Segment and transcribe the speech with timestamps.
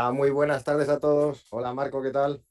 [0.00, 1.46] Hola, muy buenas tardes a todos.
[1.50, 2.42] Hola Marco, ¿qué tal?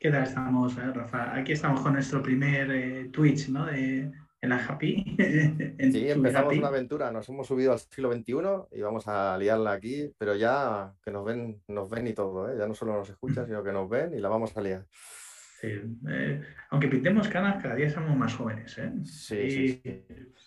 [0.00, 1.36] ¿Qué tal estamos, eh, Rafa?
[1.36, 3.66] Aquí estamos con nuestro primer eh, Twitch, ¿no?
[3.66, 4.10] De,
[4.40, 5.04] en la Happy.
[5.92, 7.12] sí, empezamos una aventura.
[7.12, 8.32] Nos hemos subido al siglo XXI
[8.72, 12.56] y vamos a liarla aquí, pero ya que nos ven, nos ven y todo, ¿eh?
[12.58, 14.86] Ya no solo nos escuchan, sino que nos ven y la vamos a liar.
[15.60, 15.68] Sí,
[16.70, 18.92] aunque pintemos canas, cada día somos más jóvenes, ¿eh?
[19.04, 20.04] Sí, sí,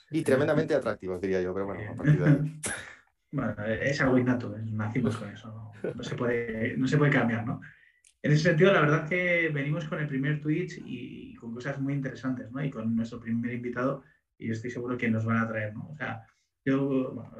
[0.09, 2.61] Y tremendamente atractivos, diría yo, pero bueno, a partir de ahí.
[3.31, 7.61] Bueno, es algo innato, nacimos con eso, no, se puede, no se puede cambiar, ¿no?
[8.21, 11.93] En ese sentido, la verdad que venimos con el primer Twitch y, con cosas muy
[11.93, 12.63] interesantes, ¿no?
[12.63, 14.03] Y con nuestro primer invitado,
[14.37, 15.89] y estoy seguro que nos van a traer, ¿no?
[15.89, 16.27] O sea,
[16.65, 17.31] yo, bueno,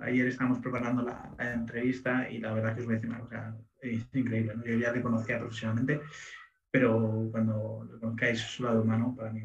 [0.00, 3.56] ayer estábamos preparando la, entrevista y la verdad que os voy a decir una cosa,
[3.80, 4.64] es increíble, ¿no?
[4.64, 6.00] Yo ya le conocía profesionalmente,
[6.70, 9.42] pero cuando lo conozcáis su lado humano, para mí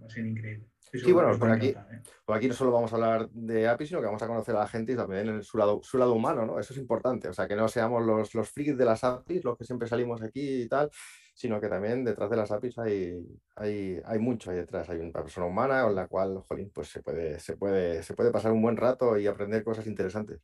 [0.00, 0.71] va a ser increíble.
[0.92, 2.02] Sí, bueno, por aquí, ¿eh?
[2.24, 4.60] por aquí no solo vamos a hablar de API, sino que vamos a conocer a
[4.60, 6.58] la gente y también en su, lado, su lado humano, ¿no?
[6.58, 7.28] Eso es importante.
[7.28, 10.22] O sea, que no seamos los, los frikis de las APIs, los que siempre salimos
[10.22, 10.90] aquí y tal,
[11.34, 13.24] sino que también detrás de las APIs hay,
[13.56, 14.90] hay, hay mucho ahí detrás.
[14.90, 18.30] Hay una persona humana con la cual, jolín, pues se puede, se puede, se puede
[18.30, 20.40] pasar un buen rato y aprender cosas interesantes.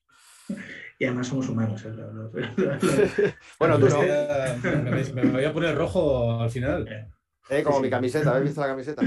[0.98, 1.84] Y además somos humanos.
[1.84, 3.34] ¿eh?
[3.58, 4.00] bueno, tú no.
[4.00, 6.88] Me, voy a poner rojo al final.
[7.50, 9.02] Eh, como mi camiseta, ¿habéis visto la camiseta?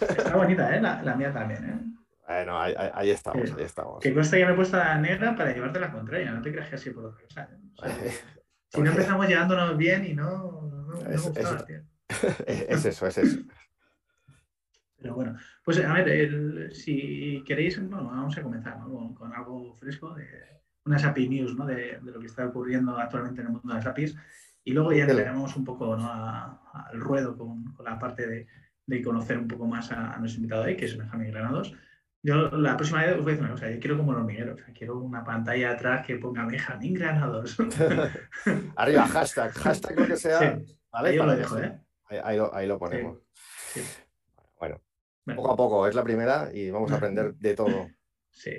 [0.00, 0.80] Está bonita, ¿eh?
[0.80, 2.00] La, mía también, ¿eh?
[2.26, 4.00] Bueno, ahí, ahí, estamos, ahí estamos.
[4.00, 6.68] Que cuesta que me he puesto la negra para llevarte la contraria, no te creas
[6.68, 7.48] que así por otra cosa.
[7.86, 8.12] ¿eh?
[8.68, 11.26] si no empezamos llevándonos bien y no, no, es,
[12.46, 13.38] es, eso, es eso.
[14.96, 19.14] Pero bueno, pues a ver, si queréis, bueno, vamos a comenzar ¿no?
[19.14, 20.26] con, algo fresco, de
[20.84, 21.66] unas API News, ¿no?
[21.66, 24.16] De, de, lo que está ocurriendo actualmente en el mundo de las APIs.
[24.62, 26.10] Y luego ya entraremos un poco ¿no?
[26.12, 28.46] al ruedo con, con la parte de,
[28.86, 31.74] de conocer un poco más a, nuestro invitado ahí, que es Benjamín Granados.
[32.22, 34.56] Yo la próxima vez os voy a decir una cosa, yo quiero como los hormiguero,
[34.74, 37.56] quiero una pantalla atrás que ponga Benjamín Granados.
[38.76, 40.60] Arriba, hashtag, hashtag lo que sea.
[40.92, 41.80] Ahí, lo dejo, ¿eh?
[42.22, 43.18] ahí, lo, ponemos.
[44.58, 44.82] Bueno,
[45.24, 47.88] poco a poco, es la primera y vamos a aprender de todo.
[48.30, 48.52] Sí.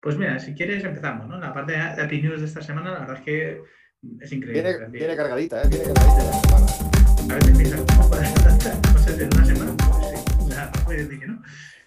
[0.00, 1.38] Pues mira, si quieres empezamos, ¿no?
[1.38, 3.62] La parte de API News de esta semana, la verdad es que
[4.20, 4.62] es increíble.
[4.62, 5.68] Viene, viene cargadita, ¿eh?
[5.68, 6.93] Viene cargadita.
[7.24, 11.42] A ver, empieza cosas en una semana, pues puede decir que no.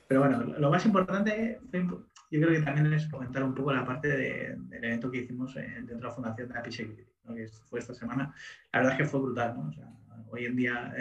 [0.08, 4.08] Pero bueno, lo más importante, yo creo que también es comentar un poco la parte
[4.08, 7.04] del evento que hicimos dentro de la Fundación de API Security,
[7.36, 8.34] que fue esta semana.
[8.74, 9.70] La verdad es que fue brutal, ¿no?
[9.70, 9.88] O sea,
[10.30, 10.94] hoy en día,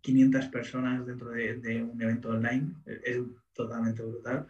[0.00, 3.20] 500 eh, personas dentro de, un evento online es
[3.54, 4.46] totalmente brutal.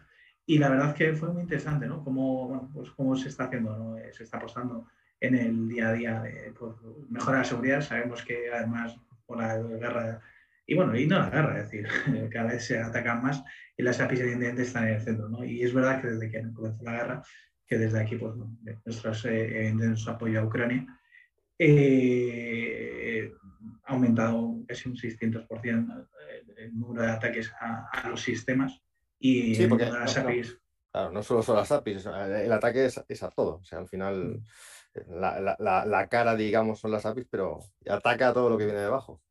[0.46, 2.02] Y la verdad es que fue muy interesante, ¿no?
[2.02, 3.96] Cómo, bueno, pues cómo se está haciendo, ¿no?
[4.12, 4.86] Se está apostando
[5.20, 6.74] en el día a día de pues,
[7.08, 7.80] mejorar la seguridad.
[7.82, 8.98] Sabemos que además
[9.36, 10.20] la guerra.
[10.66, 11.88] Y bueno, y no la guerra, es decir,
[12.32, 13.42] cada vez se atacan más
[13.76, 15.44] y las APIs evidentemente están en el centro, ¿no?
[15.44, 17.22] Y es verdad que desde que comenzó la guerra,
[17.66, 18.34] que desde aquí, pues,
[18.84, 20.86] nuestros, eh, nuestro apoyo a Ucrania,
[21.58, 23.32] eh,
[23.84, 26.08] ha aumentado casi un 600%
[26.56, 28.80] el número de ataques a, los sistemas
[29.18, 30.58] y sí, porque las APIs.
[30.90, 33.56] claro, no solo son las APIs, el ataque es, a todo.
[33.56, 34.44] O sea, al final mm
[35.08, 39.22] la, la, la, cara, digamos, son las APIs, pero ataca todo lo que viene debajo.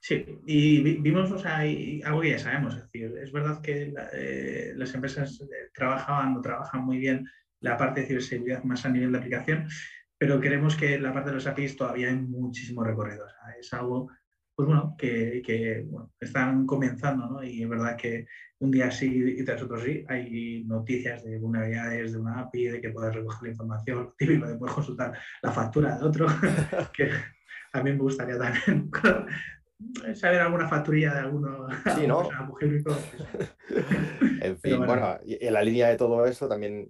[0.00, 2.74] Sí, y vimos o sea, algo que ya sabemos.
[2.74, 7.24] Es decir, es verdad que eh, las empresas eh, trabajaban o trabajan muy bien
[7.60, 9.68] la parte de ciberseguridad más a nivel de aplicación,
[10.18, 13.24] pero creemos que la parte de los APIs todavía hay muchísimo recorrido.
[13.60, 14.10] Es algo
[14.62, 17.42] pues bueno, que, que bueno, están comenzando, ¿no?
[17.42, 18.26] Y es verdad que
[18.60, 22.80] un día sí y tras otro sí, hay noticias de vulnerabilidades de una API, de
[22.80, 26.26] que puedes recoger la información, típico de poder consultar la factura de otro,
[26.96, 27.10] que
[27.72, 28.88] a mí me gustaría también
[30.14, 31.66] saber alguna facturilla de alguno.
[31.96, 32.28] Sí, ¿no?
[34.42, 36.88] en fin, bueno, en la línea de todo eso también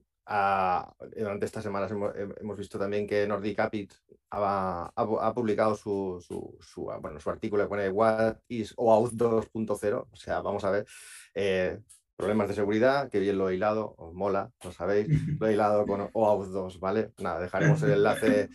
[1.16, 3.92] durante estas semanas hemos, visto también que Nordic Capit
[4.30, 6.24] ha, publicado su,
[6.60, 10.08] su, bueno, su artículo que pone What is OAuth 2.0.
[10.10, 10.86] O sea, vamos a ver.
[11.34, 11.78] Eh,
[12.16, 15.08] problemas de seguridad, que bien lo he hilado, os mola, lo sabéis,
[15.40, 17.12] lo he hilado con OAuth 2, ¿vale?
[17.18, 18.48] Nada, dejaremos el enlace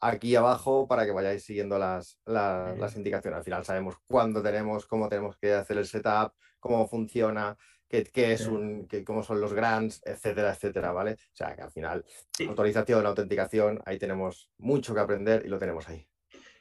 [0.00, 3.38] aquí abajo para que vayáis siguiendo las, las indicaciones.
[3.38, 7.56] Al final sabemos cuándo tenemos, cómo tenemos que hacer el setup, cómo funciona,
[8.00, 11.12] qué, es un, cómo son los grants, etcétera, etcétera, ¿vale?
[11.12, 12.04] O sea, que al final,
[12.48, 16.06] autorización, autenticación, ahí tenemos mucho que aprender y lo tenemos ahí.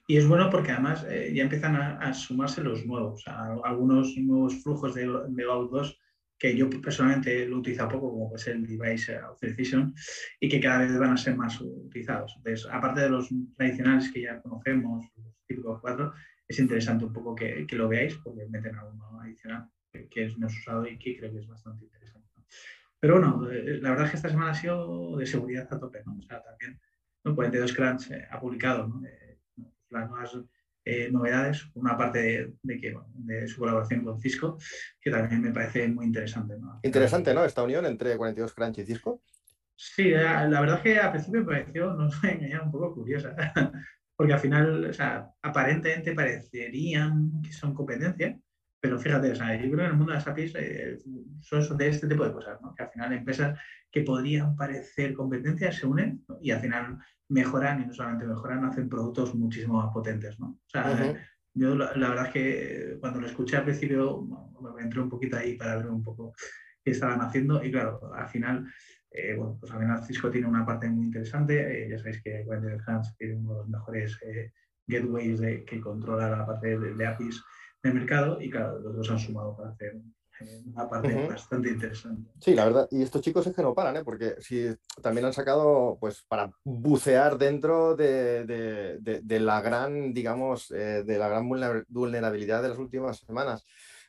[0.08, 3.24] Y es bueno porque además eh, ya empiezan a, sumarse los nuevos,
[3.64, 6.00] algunos nuevos flujos de, de 2
[6.38, 9.94] que yo personalmente lo utilizo poco, como es el Device Authorization,
[10.40, 12.34] y que cada vez van a ser más utilizados.
[12.38, 16.14] Entonces, aparte de los tradicionales que ya conocemos, los típicos cuatro,
[16.48, 20.58] es interesante un poco que, que lo veáis porque meten alguno adicional que es menos
[20.58, 22.30] usado y que creo que es bastante interesante.
[23.00, 26.04] Pero bueno, eh, la verdad es que esta semana ha sido de seguridad a tope,
[26.06, 26.18] ¿no?
[26.18, 26.80] O sea, también
[27.24, 29.02] 42 Crunch ha publicado
[29.90, 30.38] las nuevas
[31.12, 34.58] novedades, una parte de, que, de su colaboración con Cisco,
[35.00, 36.56] que también me parece muy interesante.
[36.84, 37.46] Interesante, ¿no?
[37.46, 39.22] Esta unión entre 42 Crunch y Cisco.
[39.76, 43.36] Sí, la, verdad es que al principio me pareció, no sé, un poco curiosa,
[44.16, 48.36] porque al final, o sea, aparentemente parecerían que son competencias,
[48.82, 50.98] pero fíjate, o sea, yo creo que en el mundo de las APIs eh,
[51.40, 52.74] son de este tipo de cosas, ¿no?
[52.76, 53.60] que al final empresas
[53.92, 56.98] que podrían parecer competencias se unen y al final
[57.30, 60.40] mejoran y no solamente mejoran, hacen productos muchísimo más potentes.
[60.40, 60.48] ¿no?
[60.48, 61.16] O sea,
[61.54, 64.28] yo la, verdad es que cuando lo escuché al principio,
[64.76, 66.34] me entré un poquito ahí para ver un poco
[66.84, 68.68] qué estaban haciendo y claro, al final
[69.12, 71.86] eh, bueno, pues al final Cisco tiene una parte muy interesante.
[71.86, 74.54] Eh, ya sabéis que Wendell Hans tiene uno de los mejores eh,
[74.88, 77.44] gateways de, que controla la parte de, APIs
[77.84, 80.02] del mercado y claro, los dos han sumado para hacer
[80.74, 82.32] una parte bastante interesante.
[82.40, 82.88] Sí, la verdad.
[82.90, 84.04] Y estos chicos es que no paran, ¿eh?
[84.04, 84.68] porque si
[85.02, 91.30] también han sacado, pues, para bucear dentro de, de, de la gran, digamos, de la
[91.30, 93.64] gran vulnerabilidad de las últimas semanas.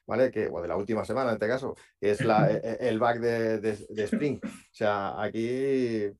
[0.07, 0.31] ¿vale?
[0.31, 2.99] Que, o de la última semana en este caso, que es la, e, e, el
[2.99, 4.39] back de, de, Spring.
[4.45, 6.11] O sea, aquí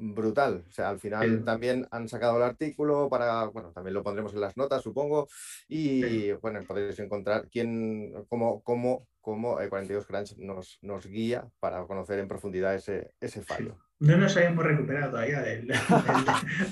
[0.00, 0.64] brutal.
[0.68, 4.40] O sea, al final también han sacado el artículo para, bueno, también lo pondremos en
[4.40, 5.28] las notas, supongo,
[5.68, 11.84] y bueno, podréis encontrar quién, cómo, cómo, cómo el 42 Crunch nos, nos guía para
[11.86, 13.76] conocer en profundidad ese, ese fallo.
[14.00, 15.66] No nos habíamos recuperado todavía del,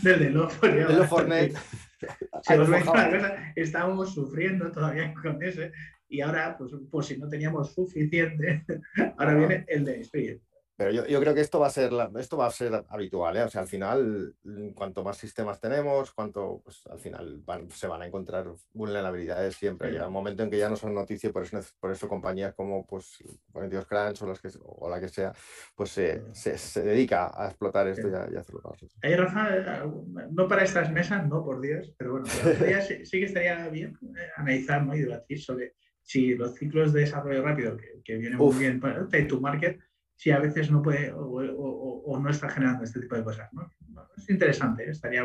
[0.03, 1.55] del, del, del,
[3.57, 5.73] estábamos sufriendo todavía con ese.
[6.09, 8.65] Y ahora, pues, pues si no teníamos suficiente,
[9.19, 10.41] ahora viene el de Spirit.
[10.79, 11.91] Pero yo, yo, creo que esto va a ser,
[12.21, 13.43] esto va a ser habitual, ¿eh?
[13.43, 18.03] O sea, al final, mm, cuanto más sistemas tenemos, cuanto, pues al final se van
[18.03, 19.91] a encontrar vulnerabilidades siempre.
[19.91, 22.87] Llega un momento en que ya no son noticias, por eso, por eso compañías como
[22.87, 23.19] pues
[23.51, 25.33] 42 Crunch o, las que, o la que sea,
[25.75, 28.63] pues se, se, dedica a explotar esto y a, hacerlo.
[29.03, 29.85] Ahí, Rafa,
[30.31, 34.29] no para estas mesas, no por Dios, pero bueno, sí, sí, que estaría bien eh,
[34.37, 34.95] analizar ¿no?
[34.95, 39.09] y debatir sobre si los ciclos de desarrollo rápido, que, que vienen muy bien para
[39.09, 39.81] to market,
[40.19, 43.49] si a veces no puede o, no está generando este tipo de cosas.
[43.53, 43.71] ¿no?
[44.17, 44.91] Es interesante, ¿eh?
[44.91, 45.25] estaría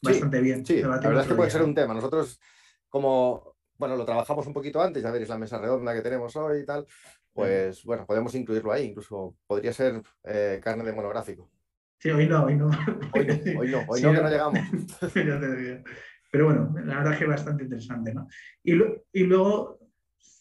[0.00, 0.64] bastante bien.
[0.64, 1.94] Sí, la verdad es que puede ser un tema.
[1.94, 2.40] Nosotros,
[2.88, 6.60] como bueno, lo trabajamos un poquito antes, ya veréis la mesa redonda que tenemos hoy
[6.60, 6.86] y tal,
[7.32, 11.50] pues bueno, podemos incluirlo ahí, incluso podría ser eh, carne de monográfico.
[11.98, 12.66] Sí, hoy no, hoy no.
[13.12, 14.60] Hoy no, hoy no, hoy no que no llegamos.
[16.30, 18.28] Pero bueno, la verdad es que es bastante interesante, ¿no?
[18.62, 18.74] Y,
[19.12, 19.79] y luego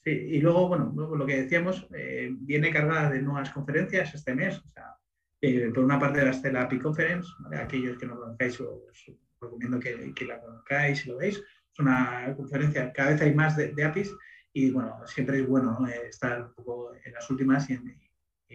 [0.06, 4.58] y luego, bueno, lo que decíamos, eh, viene cargada de nuevas conferencias este mes.
[4.60, 4.96] O sea,
[5.42, 9.12] eh, por una parte de la Stella API Conference, aquellos que no conozcáis, os
[9.42, 11.38] recomiendo que, que, la conozcáis y lo veis.
[11.38, 14.16] Es una conferencia, cada vez hay más de, APIs
[14.54, 17.80] y bueno, siempre es bueno eh, estar un poco en las últimas y,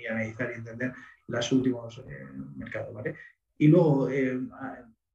[0.06, 0.92] analizar y entender
[1.28, 2.04] los últimos
[2.56, 2.92] mercados.
[2.92, 3.16] ¿vale?
[3.56, 4.08] Y luego,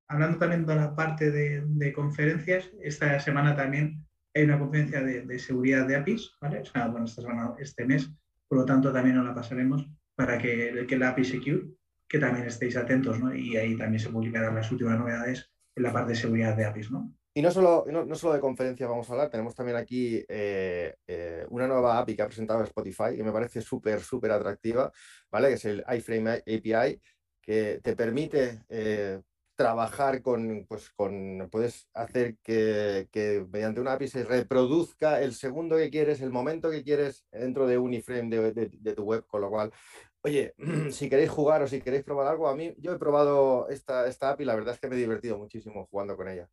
[0.08, 5.40] hablando también de la parte de, de conferencias, esta semana también hay una conferencia de,
[5.40, 6.60] seguridad de APIs, ¿vale?
[6.60, 8.10] O sea, bueno, esta semana, este mes,
[8.48, 11.68] por lo tanto también nos la pasaremos para que, que la API Secure,
[12.08, 13.34] que también estéis atentos, ¿no?
[13.34, 16.92] Y ahí también se publicarán las últimas novedades en la parte de seguridad de APIs,
[16.92, 17.14] ¿no?
[17.34, 21.46] Y no solo, no, solo de conferencia vamos a hablar, tenemos también aquí eh, eh,
[21.50, 24.92] una nueva API que ha presentado Spotify que me parece súper, súper atractiva,
[25.32, 25.50] ¿vale?
[25.50, 27.00] Que es el iFrame API,
[27.42, 29.22] que te permite eh,
[29.60, 35.76] trabajar con, pues con, puedes hacer que, que, mediante una API se reproduzca el segundo
[35.76, 39.42] que quieres, el momento que quieres dentro de un iframe de, de, tu web, con
[39.42, 39.74] lo cual,
[40.22, 40.54] oye,
[40.92, 44.30] si queréis jugar o si queréis probar algo, a mí, yo he probado esta, esta
[44.30, 46.48] API, la verdad es que me he divertido muchísimo jugando con ella.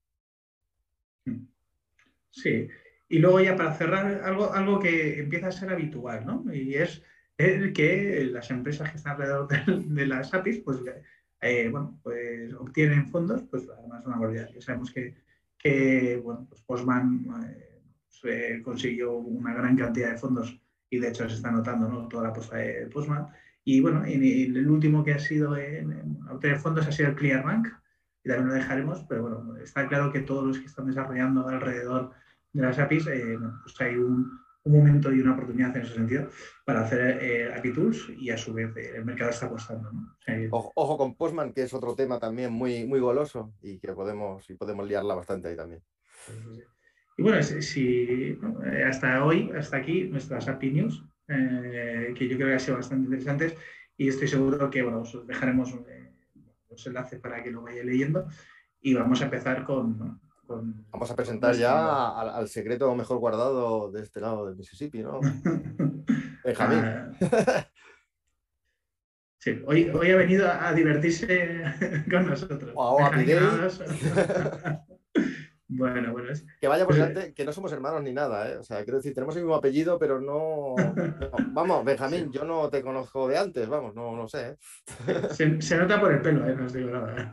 [2.30, 2.66] Sí,
[3.08, 6.44] y luego ya para cerrar, algo, algo que empieza a ser habitual, ¿no?
[6.52, 7.04] Y es
[7.38, 9.62] el que las empresas que están alrededor de,
[9.94, 10.80] de las APIs, pues
[11.40, 14.50] eh, bueno, pues obtienen fondos, pues además una barbaridad.
[14.54, 15.14] Ya sabemos que,
[15.58, 17.26] que bueno, pues Postman
[18.24, 22.08] eh, consiguió una gran cantidad de fondos y de hecho se está notando ¿no?
[22.08, 23.28] toda la posta de Postman.
[23.64, 27.68] Y bueno, y, el último que ha sido en, obtener fondos ha sido el ClearBank,
[28.24, 32.12] y también lo dejaremos, pero bueno, está claro que todos los que están desarrollando alrededor
[32.52, 36.28] de las APIs, eh, pues hay un, un momento y una oportunidad en ese sentido
[36.64, 39.90] para hacer eh, API Tools y a su vez eh, el mercado está apostando.
[40.50, 44.54] ojo, con Postman, que es otro tema también muy, muy goloso y que podemos, y
[44.54, 45.82] podemos liarla bastante ahí también.
[47.16, 52.48] Y bueno, si, eh, hasta hoy, hasta aquí, nuestras API News, eh, que yo creo
[52.48, 53.54] que han sido bastante interesantes
[53.96, 55.74] y estoy seguro que bueno, os dejaremos
[56.68, 58.26] los enlaces para que lo vayáis leyendo
[58.80, 64.20] y vamos a empezar con, Vamos a presentar ya al, secreto mejor guardado de este
[64.20, 65.20] lado del Mississippi, ¿no?
[66.44, 66.84] Benjamín.
[66.84, 67.10] Ah.
[69.38, 71.62] Sí, hoy, hoy ha venido a, divertirse
[72.10, 72.74] con nosotros.
[72.74, 72.98] Wow,
[75.68, 76.32] Bueno, bueno.
[76.32, 76.44] Es...
[76.60, 78.56] Que vaya por delante, que no somos hermanos ni nada, ¿eh?
[78.56, 80.74] O sea, quiero decir, tenemos el mismo apellido, pero no.
[81.52, 84.56] Vamos, Benjamín, yo no te conozco de antes, vamos, no, no sé.
[85.06, 85.28] ¿eh?
[85.60, 86.56] Se, nota por el pelo, ¿eh?
[86.56, 87.30] No os digo nada.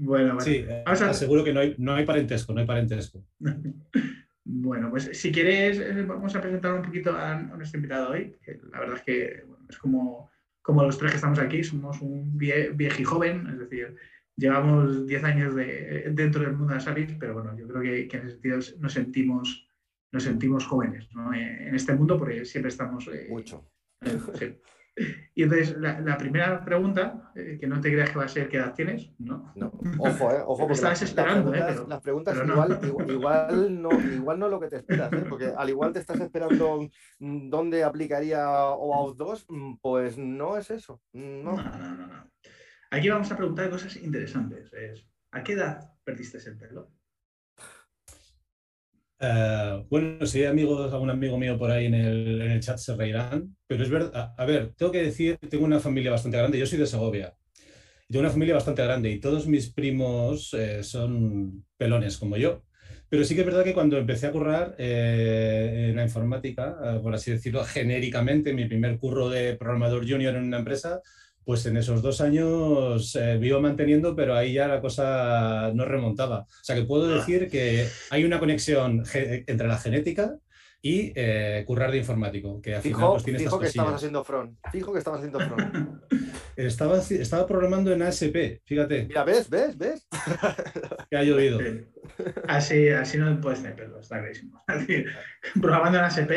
[0.00, 0.40] Bueno, bueno.
[0.40, 1.10] Sí, Vamos a...
[1.10, 3.24] aseguro que no hay, no hay parentesco, no hay parentesco.
[4.52, 8.36] Bueno, pues si quieres, eh, vamos a presentar un poquito a, nuestro invitado hoy.
[8.72, 10.28] la verdad es que es como,
[10.62, 13.96] como los tres que estamos aquí, somos un vie, viejo y joven, es decir,
[14.36, 18.16] llevamos 10 años de, dentro del mundo de las APIs, pero bueno, yo creo que,
[18.16, 19.68] en ese sentido nos sentimos,
[20.10, 23.06] nos sentimos jóvenes eh, en este mundo porque siempre estamos...
[23.08, 23.70] Eh, Mucho.
[25.34, 28.58] Y entonces, la, primera pregunta, eh, que no te creas que va a ser qué
[28.58, 29.52] edad tienes, ¿no?
[29.56, 34.38] No, ojo, eh, ojo, porque Estabas esperando, las preguntas, las preguntas igual, igual, no, igual
[34.38, 36.88] no es lo que te esperas, porque al igual te estás esperando
[37.18, 41.00] mm, dónde aplicaría OAuth 2, mm, pues no es eso.
[41.12, 42.06] No, no, no.
[42.06, 42.30] no.
[42.90, 44.70] Aquí vamos a preguntar cosas interesantes.
[45.32, 46.90] ¿A qué edad perdiste el pelo?
[49.20, 52.78] Uh, bueno, si hay amigos, algún amigo mío por ahí en el, en el, chat
[52.78, 56.58] se reirán, pero es verdad, a, ver, tengo que decir, tengo una familia bastante grande,
[56.58, 57.34] yo soy de Segovia,
[58.08, 62.64] y tengo una familia bastante grande y todos mis primos eh, son pelones como yo,
[63.10, 67.14] pero sí que es verdad que cuando empecé a currar eh, en la informática, por
[67.14, 71.02] así decirlo, genéricamente, mi primer curro de programador junior en una empresa,
[71.44, 76.40] pues en esos dos años eh, vivo manteniendo, pero ahí ya la cosa no remontaba.
[76.40, 77.16] O sea que puedo ah.
[77.16, 80.36] decir que hay una conexión entre la genética
[80.82, 84.24] y eh, currar de informático, que al fijo, final pues, tiene fijo que estabas haciendo
[84.24, 86.02] front, fijo que estabas haciendo front.
[86.56, 89.06] Estaba, estaba programando en ASP, fíjate.
[89.06, 89.48] Mira, ¿ves?
[89.48, 89.78] ¿Ves?
[89.78, 90.06] ¿Ves?
[91.10, 91.58] que ha llovido.
[92.48, 94.62] Así, así no puedes tener pelo, está clarísimo.
[95.60, 96.30] programando en ASP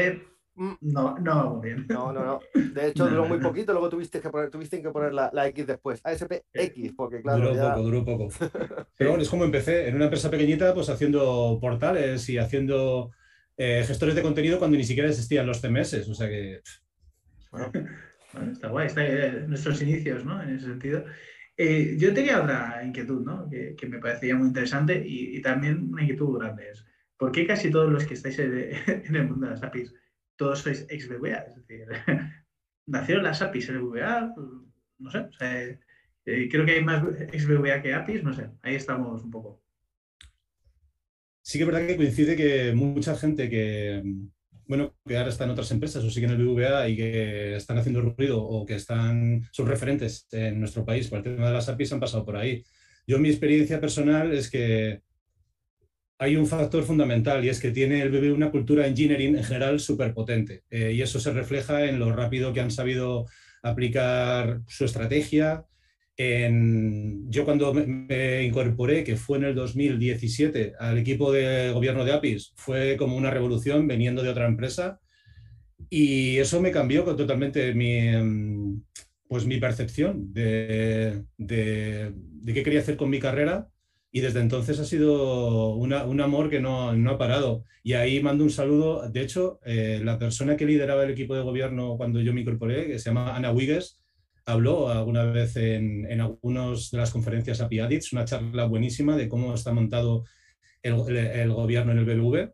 [0.55, 0.73] Mm.
[0.81, 1.85] No, no bien.
[1.89, 2.39] No, no, no.
[2.53, 5.65] De hecho, duró muy poquito, luego tuviste que poner, tuviste que poner la, la X
[5.65, 6.01] después.
[6.03, 7.49] ASPX, porque claro.
[7.49, 8.29] Duró poco, duró poco.
[8.97, 13.11] Pero bueno, es como empecé, en una empresa pequeñita, pues haciendo portales y haciendo
[13.57, 16.07] eh, gestores de contenido cuando ni siquiera existían los CMS.
[16.09, 16.61] O sea que.
[17.51, 17.71] Bueno.
[18.51, 20.41] está guay, está eh, nuestros inicios, ¿no?
[20.41, 21.03] En ese sentido.
[21.55, 23.47] Eh, yo tenía otra inquietud, ¿no?
[23.49, 26.69] Que, que me parecía muy interesante y, y, también una inquietud grande.
[26.71, 26.83] Es,
[27.15, 28.53] ¿Por qué casi todos los que estáis en,
[28.87, 29.93] en el mundo de las APIs
[30.35, 31.87] todos sois ex VBA, es decir,
[32.87, 34.33] nacieron las APIs en VBA,
[34.99, 35.27] no sé,
[36.25, 39.61] eh, creo que hay más ex VBA que APIs, no sé, ahí estamos un poco.
[41.41, 44.01] Sí que es verdad que coincide que mucha gente que,
[44.65, 48.01] bueno, que ahora está en otras empresas o siguen el VBA y que están haciendo
[48.01, 51.91] ruido o que están, son referentes en nuestro país por el tema de las APIs
[51.91, 52.63] han pasado por ahí.
[53.05, 55.01] Yo mi experiencia personal es que
[56.19, 59.79] hay un factor fundamental y es que tiene el BB una cultura engineering en general
[59.79, 63.25] súper potente eh, y eso se refleja en lo rápido que han sabido
[63.61, 65.65] aplicar su estrategia.
[66.15, 72.53] Yo cuando me, incorporé, que fue en el 2017, al equipo de gobierno de APIS,
[72.55, 74.99] fue como una revolución veniendo de otra empresa
[75.89, 78.83] y eso me cambió totalmente mi, em,
[79.27, 82.13] pues mi percepción de, de
[82.45, 83.67] qué quería hacer con mi carrera
[84.15, 87.65] y desde entonces ha sido un amor que no, ha parado.
[87.81, 89.09] Y ahí mando un saludo.
[89.09, 92.85] De hecho, eh, la persona que lideraba el equipo de gobierno cuando yo me incorporé,
[92.85, 93.99] que se llama Ana Wigues,
[94.45, 99.27] habló alguna vez en, en algunas de las conferencias API Addicts, una charla buenísima de
[99.27, 100.25] cómo está montado
[100.83, 102.53] el, gobierno en el BBV.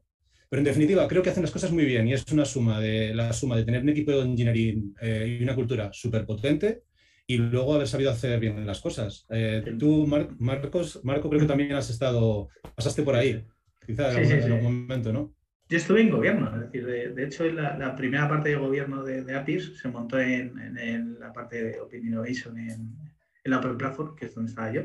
[0.50, 3.13] Pero en definitiva, creo que hacen las cosas muy bien y es una suma de
[3.13, 6.84] la suma de tener un equipo de engineering eh, y una cultura súper potente
[7.29, 9.27] y luego haber sabido hacer bien las cosas.
[9.29, 10.07] Eh, tú,
[10.39, 13.45] Marcos, Marco, creo que también has estado, pasaste por ahí,
[13.86, 15.36] quizás en, algún, momento, ¿no?
[15.69, 19.36] Yo estuve en gobierno, es decir, de, hecho la, la, primera parte de gobierno de,
[19.36, 22.98] APIS se montó en, en, la parte de Open Innovation en,
[23.43, 24.81] en, la Open Platform, que es donde estaba yo,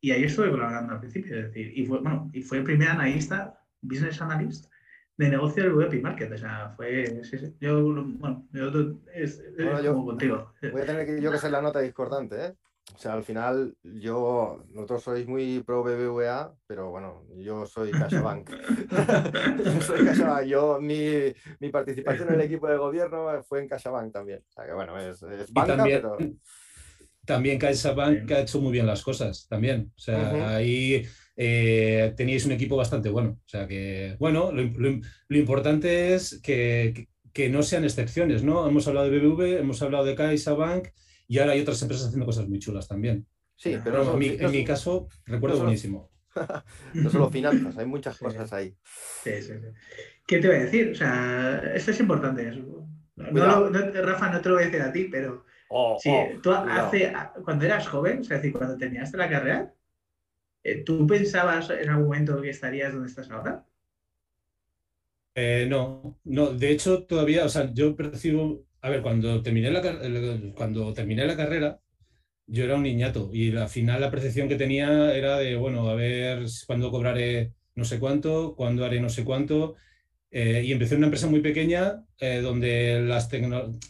[0.00, 2.88] y ahí estuve colaborando al principio, es decir, y fue, bueno, y fue el primer
[2.88, 4.66] analista, business analyst,
[5.16, 6.32] de negocio del web y market.
[6.32, 7.22] O sea, fue.
[7.60, 8.70] Yo, bueno, yo,
[9.14, 9.42] es,
[9.86, 10.52] como contigo.
[10.72, 12.54] Voy a tener que, yo que ser la nota discordante, ¿eh?
[12.94, 18.50] O sea, al final, yo, nosotros sois muy pro BBVA, pero bueno, yo soy CaixaBank.
[19.64, 20.46] yo soy CaixaBank.
[20.46, 24.44] Yo, mi, mi, participación en el equipo de gobierno fue en CaixaBank también.
[24.48, 26.18] O sea, que bueno, es, es banca, también, pero...
[27.24, 29.90] También CaixaBank ha hecho muy bien las cosas, también.
[29.96, 31.06] O sea, ahí
[31.36, 33.40] eh, teníais un equipo bastante bueno.
[33.44, 38.66] O sea que, bueno, lo, importante es que, que, no sean excepciones, ¿no?
[38.68, 40.88] Hemos hablado de BBV, hemos hablado de CaixaBank
[41.26, 43.26] y ahora hay otras empresas haciendo cosas muy chulas también.
[43.56, 46.10] Sí, pero, en, mi, caso recuerdo buenísimo.
[46.94, 48.76] no solo finanzas, hay muchas cosas ahí.
[49.22, 49.68] Sí, sí, sí.
[50.26, 50.90] ¿Qué te voy a decir?
[50.90, 52.50] O sea, esto es importante.
[53.16, 56.52] No, Rafa, no te lo voy a decir a ti, pero oh, sí, oh, tú
[56.52, 57.12] hace,
[57.44, 59.72] cuando eras joven, es decir, cuando terminaste la carrera,
[60.84, 63.64] ¿tú pensabas en algún momento que estarías donde estás ahora?
[65.36, 69.82] Eh, no, no, de hecho todavía, o sea, yo percibo, a ver, cuando terminé la,
[70.54, 71.80] cuando terminé la carrera,
[72.46, 75.94] yo era un niñato y al final la percepción que tenía era de, bueno, a
[75.94, 79.76] ver cuándo cobraré no sé cuánto, cuándo haré no sé cuánto.
[80.30, 83.28] Eh, y empecé en una empresa muy pequeña eh, donde, las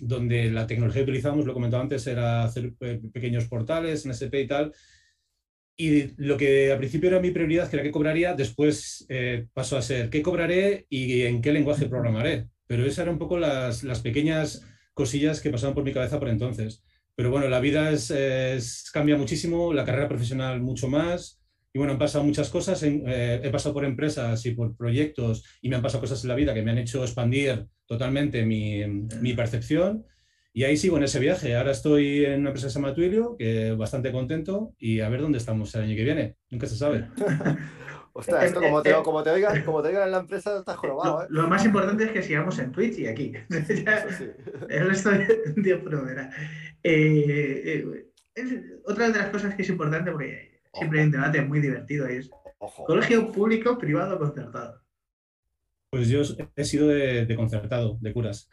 [0.01, 2.75] donde la tecnología que utilizábamos, lo comentaba antes, era hacer
[3.13, 4.73] pequeños portales en y tal.
[5.77, 9.77] Y lo que al principio era mi prioridad, que era qué cobraría, después eh, pasó
[9.77, 12.49] a ser qué cobraré y en qué lenguaje programaré.
[12.67, 14.65] Pero esas eran un poco las, las pequeñas
[14.95, 16.85] cosillas que pasaban por mi cabeza por entonces.
[17.17, 21.41] Pero bueno, la vida es, cambia muchísimo, la carrera profesional mucho más.
[21.73, 22.83] Y bueno, han pasado muchas cosas.
[22.83, 26.35] Eh, he pasado por empresas y por proyectos y me han pasado cosas en la
[26.35, 28.85] vida que me han hecho expandir totalmente mi,
[29.21, 30.05] mi percepción.
[30.57, 31.57] Y ahí sigo en ese viaje.
[31.57, 35.21] Ahora estoy en una empresa que se llama Twilio, que bastante contento, y a ver
[35.21, 36.37] dónde estamos el año que viene.
[36.49, 37.09] Nunca se sabe.
[38.13, 41.27] Ostras, esto como te, como te oigan, como te en la empresa estás jorobado, ¿eh?
[41.31, 43.33] Lo, más importante es que sigamos en Twitch y aquí.
[44.69, 46.31] El resto de proveerá.
[46.85, 47.85] Eh,
[48.37, 52.07] eh, otra de las cosas que es importante, porque siempre hay un debate muy divertido,
[52.07, 52.31] es
[52.87, 54.81] colegio público, privado, concertado.
[55.91, 56.23] Pues yo
[56.55, 58.49] he sido de, concertado, de curas.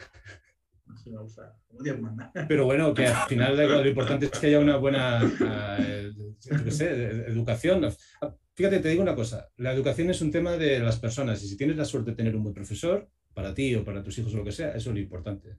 [0.87, 2.31] No se me gusta, como Dios manda.
[2.47, 5.21] Pero bueno, que al final lo importante es que haya una buena
[7.27, 7.87] educación.
[8.53, 11.57] Fíjate, te digo una cosa, la educación es un tema de las personas y si
[11.57, 14.37] tienes la suerte de tener un buen profesor, para ti o para tus hijos o
[14.37, 15.57] lo que sea, eso es lo importante.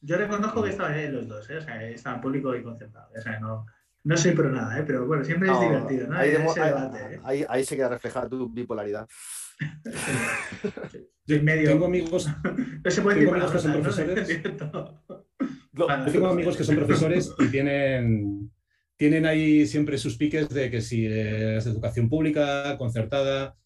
[0.00, 1.58] Yo reconozco que estaba en los dos, ¿eh?
[1.58, 3.08] o sea, estaba público y concertado.
[3.16, 3.66] O sea, no,
[4.04, 4.84] no soy pro nada, ¿eh?
[4.86, 6.16] pero bueno, siempre es divertido, ¿no?
[6.16, 7.20] Ahí, ¿eh?
[7.24, 9.06] ahí, ahí, se queda reflejada tu bipolaridad.
[11.26, 11.70] Yo medio...
[11.70, 12.26] Tengo amigos,
[12.84, 14.28] no se puede tengo amigos que son profesores.
[16.10, 18.50] tengo amigos que son profesores y tienen,
[18.96, 23.56] tienen ahí siempre sus piques de que si es educación pública, concertada,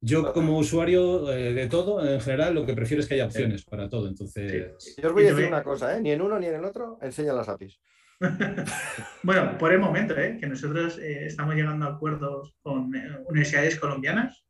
[0.00, 3.64] yo como usuario eh, de todo, en general, lo que prefiero es que haya opciones
[3.64, 4.08] para todo.
[4.08, 4.96] Entonces...
[5.02, 6.00] Yo os voy a decir una cosa, ¿eh?
[6.00, 7.80] ni en uno ni en el otro enseña las APIs.
[9.22, 10.38] bueno, por el momento, ¿eh?
[10.40, 12.90] que nosotros eh, estamos llegando a acuerdos con
[13.28, 14.44] universidades colombianas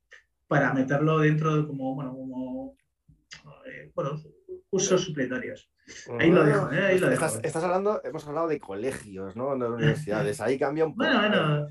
[0.46, 2.76] para meterlo dentro de como, bueno, como
[3.94, 4.22] bueno,
[4.76, 5.70] usos supletorios.
[6.18, 7.26] Ahí lo dejo, ahí lo dejo.
[7.42, 9.56] Estás, hablando, hemos hablado de colegios, ¿no?
[9.56, 10.40] De universidades.
[10.40, 11.08] Ahí cambia un poco.
[11.08, 11.68] Bueno, bueno.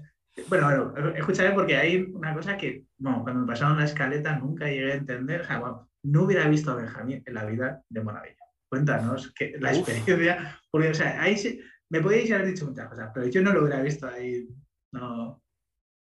[0.49, 4.65] Bueno, bueno, escúchame porque hay una cosa que, bueno, cuando me pasaron la escaleta nunca
[4.65, 8.03] llegué a entender, o sea, bueno, no hubiera visto a Benjamín en la vida de
[8.03, 8.35] Monavillo.
[8.69, 13.11] Cuéntanos que la experiencia, porque, o sea, ahí sí, me podéis haber dicho muchas cosas,
[13.13, 14.49] pero yo no lo hubiera visto ahí,
[14.91, 15.41] no.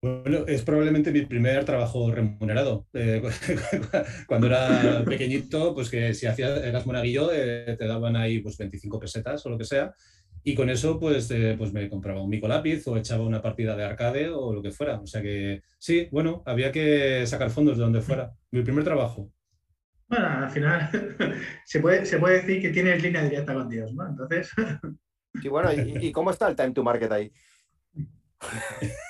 [0.02, 2.88] Bueno, es probablemente mi primer trabajo remunerado.
[2.94, 3.22] Eh,
[4.28, 9.00] cuando era pequeñito, pues que si hacías, eras monaguillo, eh, te daban ahí pues 25
[9.00, 9.94] pesetas o lo que sea,
[10.44, 13.84] y con eso, pues, eh, pues me compraba un lápiz o echaba una partida de
[13.84, 15.00] arcade o lo que fuera.
[15.02, 18.32] O sea que sí, bueno, había que sacar fondos de donde fuera.
[18.52, 19.30] Mi primer trabajo.
[20.08, 20.90] Bueno, al final
[21.66, 24.08] se puede, se puede decir que tienes línea directa con Dios, ¿no?
[24.08, 24.50] Entonces.
[25.42, 27.32] Sí, bueno, ¿y, cómo está el time to market ahí?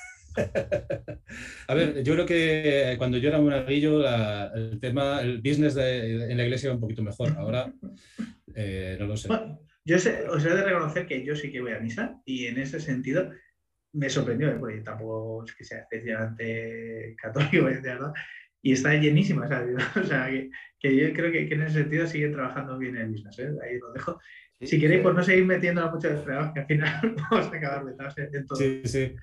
[1.68, 4.04] A ver, yo creo que cuando yo era un aguillo,
[4.56, 7.32] el tema, el business en la iglesia era un poquito mejor.
[7.38, 7.72] Ahora,
[8.56, 9.30] eh, no lo sé.
[9.86, 12.80] Yo os he de reconocer que yo sí que voy a misa y en ese
[12.80, 13.32] sentido
[13.94, 14.58] me sorprendió, ¿eh?
[14.60, 18.14] porque tampoco es que sea especialmente católico, ¿verdad?
[18.62, 20.30] Y está llenísima, o sea,
[20.80, 23.52] que, yo creo que, en ese sentido sigue trabajando bien el business, ¿eh?
[23.64, 24.20] ahí lo dejo.
[24.62, 27.86] si queréis, por no seguir metiendo mucho de fregados, que al final vamos a acabar
[27.86, 28.60] metados en todo.
[28.60, 29.16] Sí, sí.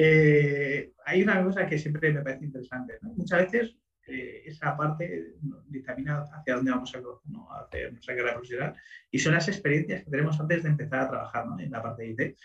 [0.00, 3.14] Eh, hay una cosa que siempre me parece interesante, ¿no?
[3.14, 5.34] Muchas veces eh, esa parte
[5.66, 7.52] dictamina hacia dónde vamos a, ¿no?
[7.52, 8.74] hacer nuestra carrera profesional
[9.10, 11.58] y son las experiencias que tenemos antes de empezar a trabajar ¿no?
[11.58, 12.36] en la parte de IT.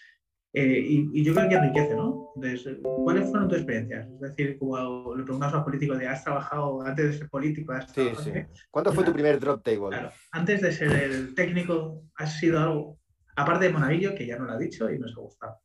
[0.55, 2.31] Eh, y, yo creo que enriquece, ¿no?
[2.35, 4.07] Entonces, ¿cuáles fueron tus experiencias?
[4.07, 7.73] Es decir, como le preguntamos a los políticos de ¿has trabajado antes de ser político?
[7.93, 8.31] sí, sí.
[8.69, 9.89] ¿Cuánto fue tu primer drop table?
[9.89, 12.99] Claro, antes de ser el técnico, ¿has sido algo,
[13.35, 15.62] aparte de Monavillo, que ya no lo ha dicho y nos ha gustado?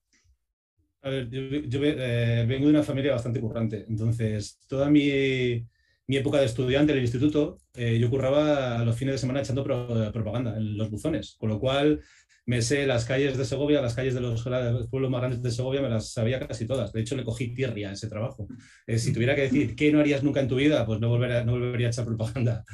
[1.03, 5.65] A ver, yo, eh, vengo de una familia bastante currante, entonces toda mi,
[6.09, 9.63] mi época de estudiante en el instituto, eh, yo curraba los fines de semana echando
[9.63, 12.01] propaganda en los buzones, con lo cual
[12.47, 14.43] me sé las calles de Segovia, las calles de los,
[14.91, 16.93] pueblos más grandes de Segovia, me las sabía casi todas.
[16.93, 18.49] De hecho, le cogí tierra a ese trabajo.
[18.87, 21.45] Eh, si tuviera que decir qué no harías nunca en tu vida, pues no volvería,
[21.45, 22.65] no volvería a echar propaganda.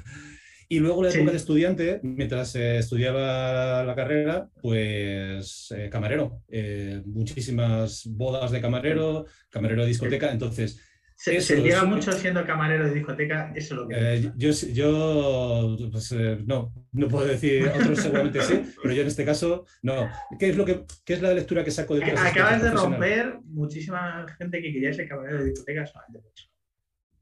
[0.69, 6.43] Y luego la época de estudiante, mientras eh, estudiaba la carrera, pues camarero.
[7.07, 10.33] muchísimas bodas de camarero, camarero de discoteca.
[10.33, 10.81] Entonces,
[11.17, 13.95] Se, se llega mucho siendo camarero de discoteca, eso es lo que...
[13.97, 19.09] Eh, yo, yo pues, eh, no, no puedo decir, otros seguramente sí, pero yo en
[19.09, 20.11] este caso no.
[20.39, 24.27] ¿Qué es, lo que, qué es la lectura que saco de Acabas de romper muchísima
[24.37, 26.49] gente que quería ser camarero de discoteca solamente por eso.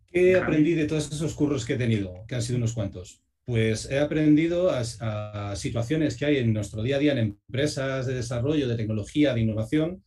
[0.07, 3.23] ¿Qué aprendí de todos esos curros que he tenido, que han sido unos cuantos?
[3.45, 8.15] Pues he aprendido a, situaciones que hay en nuestro día a día en empresas de
[8.15, 10.05] desarrollo, de tecnología, de innovación,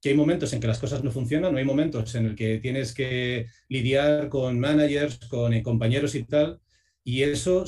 [0.00, 2.58] que hay momentos en que las cosas no funcionan, no hay momentos en el que
[2.58, 6.60] tienes que lidiar con managers, con eh, compañeros y tal,
[7.02, 7.64] y eso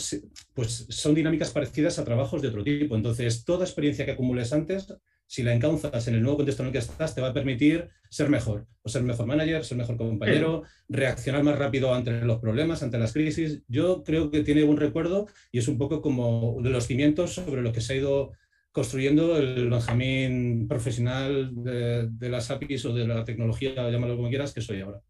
[0.54, 2.94] pues son dinámicas parecidas a trabajos de otro tipo.
[2.96, 4.86] Entonces, toda experiencia que acumules antes
[5.26, 7.88] si la encauzas en el nuevo contexto en el que estás, te va a permitir
[8.08, 12.82] ser mejor, o ser mejor manager, ser mejor compañero, reaccionar más rápido ante los problemas,
[12.82, 13.62] ante las crisis.
[13.68, 17.62] Yo creo que tiene buen recuerdo y es un poco como de los cimientos sobre
[17.62, 18.32] los que se ha ido
[18.76, 24.60] construyendo el Benjamín profesional de, las APIs o de la tecnología, llámalo como quieras, que
[24.60, 25.00] soy ahora.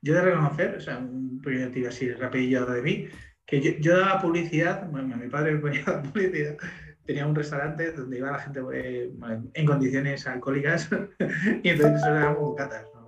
[0.00, 3.06] Yo de reconocer, o sea, un pequeño así rapidillo de mí,
[3.46, 6.56] que yo, daba publicidad, bueno, mi padre me ponía publicidad
[7.04, 9.12] tenía un restaurante donde iba la gente eh,
[9.54, 10.88] en condiciones alcohólicas
[11.62, 12.86] y entonces eso eran bocatas.
[12.94, 13.02] ¿no?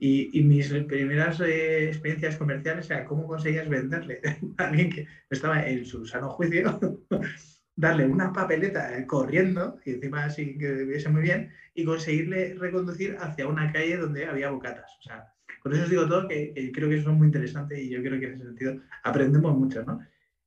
[0.00, 4.20] Y, y, mis primeras eh, experiencias comerciales era cómo conseguías venderle
[4.58, 6.78] a alguien que estaba en su sano juicio,
[7.74, 13.16] darle una papeleta eh, corriendo, y encima así que viese muy bien, y conseguirle reconducir
[13.18, 14.88] hacia una calle donde había bocatas.
[15.00, 17.82] O sea, con eso os digo todo, que, que creo que eso es muy interesante
[17.82, 19.98] y yo creo que en ese sentido aprendemos mucho, ¿no?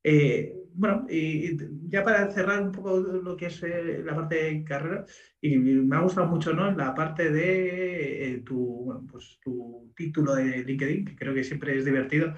[0.01, 1.57] Eh, bueno, y
[1.89, 5.05] ya para cerrar un poco lo que es eh, la parte de carrera,
[5.39, 6.71] y me ha gustado mucho ¿no?
[6.71, 11.85] la parte de eh, tu, pues, tu título de LinkedIn, que creo que siempre es
[11.85, 12.33] divertido.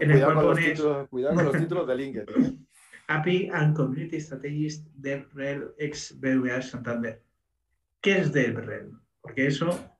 [0.00, 2.66] En cuidado, con los títulos, cuidado con los títulos de LinkedIn.
[3.08, 7.22] API and Community Strategist de REL ex BVA Santander.
[8.00, 8.90] ¿Qué es DevRel?
[9.20, 9.98] Porque eso,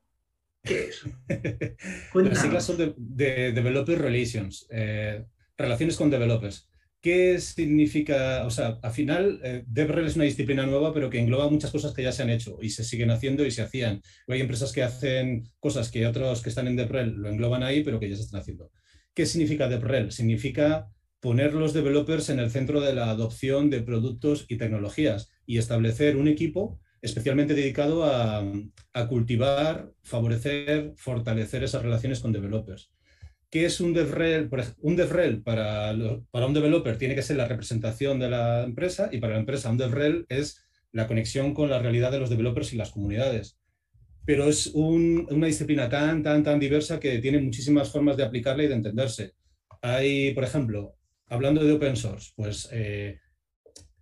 [0.65, 1.05] ¿qué es?
[2.15, 4.69] Las siglas son de, Developer Relations,
[5.57, 6.69] relaciones con developers.
[7.01, 8.45] ¿Qué significa?
[8.47, 11.95] O sea, al final, eh, DevRel es una disciplina nueva, pero que engloba muchas cosas
[11.95, 14.03] que ya se han hecho y se siguen haciendo y se hacían.
[14.27, 18.01] Hay empresas que hacen cosas que otros que están en DevRel lo engloban ahí, pero
[18.01, 18.73] que ya se están haciendo.
[19.15, 20.11] ¿Qué significa DevRel?
[20.11, 25.59] Significa poner los developers en el centro de la adopción de productos y tecnologías y
[25.59, 28.45] establecer un equipo especialmente dedicado a,
[28.93, 32.91] a cultivar, favorecer, fortalecer esas relaciones con developers.
[33.51, 34.51] ¿Qué es un DevRel?
[34.81, 35.95] Un DevRel para,
[36.31, 39.71] para un developer tiene que ser la representación de la empresa y para la empresa
[39.71, 43.59] un DevRel es la conexión con la realidad de los developers y las comunidades.
[44.25, 48.69] Pero es una disciplina tan, tan, tan diversa que tiene muchísimas formas de aplicarla y
[48.69, 49.35] de entenderse.
[49.83, 53.21] Hay, por ejemplo, hablando de open source, pues eh,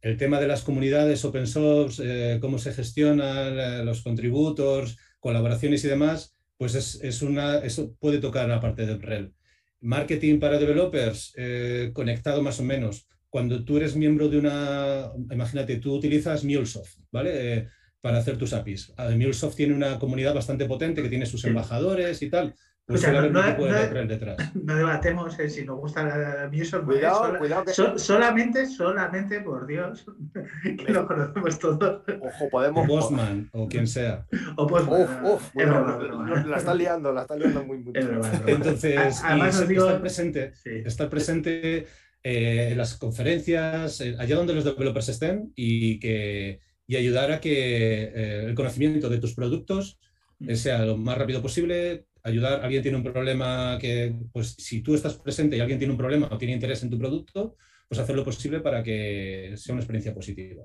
[0.00, 5.88] el tema de las comunidades open source, eh, cómo se gestionan los contributors, colaboraciones y
[5.88, 9.32] demás, pues es, una, eso puede tocar la parte de REL.
[9.80, 13.06] Marketing para developers, eh, conectado más o menos.
[13.28, 17.30] Cuando tú eres miembro de una, imagínate, tú utilizas MuleSoft, ¿vale?
[17.34, 17.68] Eh,
[18.00, 18.92] para hacer tus APIs.
[18.96, 22.54] Ah, MuleSoft tiene una comunidad bastante potente que tiene sus embajadores y tal.
[22.86, 26.84] Pues no, no, debatemos eh, si nos gusta la Muson.
[26.84, 27.72] Cuidado, cuidado que...
[27.98, 30.04] solamente, solamente por Dios,
[30.62, 32.02] que lo conocemos todos.
[32.20, 32.84] Ojo, podemos.
[32.84, 34.26] O Bosman, o quien sea.
[34.56, 35.00] O Bosman.
[35.00, 38.00] Uf, uf, la está liando, la está liando muy mucho.
[38.46, 39.86] Entonces, Además, digo...
[39.86, 41.86] estar presente, estar presente
[42.22, 47.40] eh, en las conferencias, eh, allá donde los developers estén, y, que, y ayudar a
[47.40, 49.98] que el conocimiento de tus productos
[50.40, 50.52] mm.
[50.52, 55.14] sea lo más rápido posible, ayudar, alguien tiene un problema que, pues si tú estás
[55.14, 57.56] presente y alguien tiene un problema o tiene interés en tu producto,
[57.86, 60.64] pues hacer lo posible para que sea una experiencia positiva.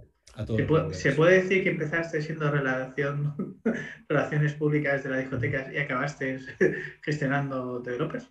[0.91, 3.59] ¿Se, puede, decir que empezaste siendo relación,
[4.07, 6.39] relaciones públicas de la discoteca y acabaste
[7.03, 8.29] gestionando developers?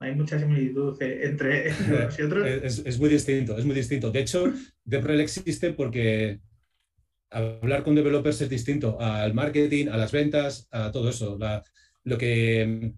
[0.00, 2.46] Hay mucha similitud entre unos y otros.
[2.46, 4.10] Es, muy distinto, es muy distinto.
[4.10, 4.52] De hecho,
[4.84, 6.40] DevRel existe porque
[7.30, 11.38] hablar con developers es distinto al marketing, a las ventas, a todo eso.
[11.38, 11.62] La,
[12.04, 12.94] lo que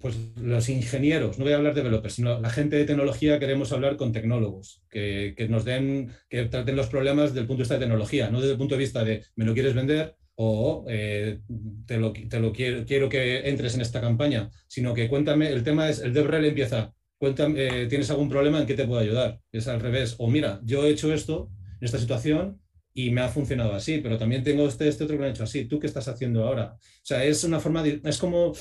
[0.00, 3.72] pues los ingenieros, no voy a hablar de developers, sino la gente de tecnología queremos
[3.72, 7.74] hablar con tecnólogos, que, nos den, que traten los problemas desde el punto de vista
[7.74, 11.40] de tecnología, no desde el punto de vista de me lo quieres vender o eh,
[11.84, 15.64] te, lo, te lo, quiero, quiero que entres en esta campaña, sino que cuéntame, el
[15.64, 19.40] tema es, el DevRel empieza, cuéntame, eh, ¿tienes algún problema en qué te puedo ayudar?
[19.50, 22.60] Es al revés, o mira, yo he hecho esto en esta situación
[22.98, 25.44] y me ha funcionado así, pero también tengo este, este otro que me ha hecho
[25.44, 25.66] así.
[25.66, 26.74] ¿Tú qué estás haciendo ahora?
[26.74, 28.52] O sea, es una forma, de, es como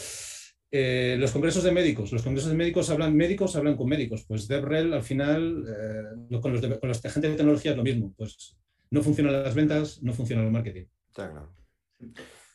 [0.70, 2.12] eh, los congresos de médicos.
[2.12, 4.26] Los congresos de médicos hablan, médicos hablan con médicos.
[4.28, 7.78] Pues DevRel al final, eh, con, los de, con los de gente de tecnología es
[7.78, 8.14] lo mismo.
[8.16, 8.56] Pues
[8.92, 10.86] no funcionan las ventas, no funciona el marketing.
[11.08, 11.56] Está claro.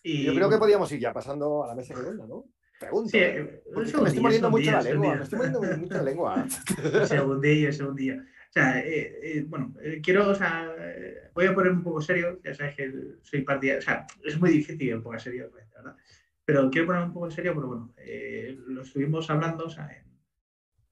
[0.04, 0.22] Y...
[0.22, 2.44] Yo creo que podríamos ir ya pasando a la mesa redonda, ¿no?
[2.78, 3.10] Pregunto.
[3.10, 3.60] Sí, ¿eh?
[3.74, 5.16] me estoy muriendo mucho la lengua.
[5.16, 6.46] Me estoy muriendo mucho la lengua.
[6.94, 8.14] Un segundillo, un segundillo.
[8.52, 12.02] O sea, eh, eh, bueno, eh, quiero, o sea, eh, voy a poner un poco
[12.02, 15.96] serio, ya sabes que soy partidario, o sea, es muy difícil ponga serio, ¿verdad?
[16.44, 19.88] Pero quiero poner un poco serio, pero bueno, eh, lo estuvimos hablando, o sea,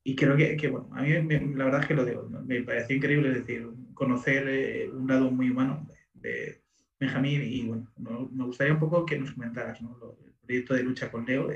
[0.02, 2.62] y creo que, que, bueno, a mí me- la verdad es que lo digo, me
[2.62, 6.62] pareció increíble, es decir, conocer eh, un lado muy humano de, de
[6.98, 9.98] Benjamín y bueno, no- me gustaría un poco que nos comentaras, ¿no?
[9.98, 11.50] Lo- el proyecto de lucha con Leo,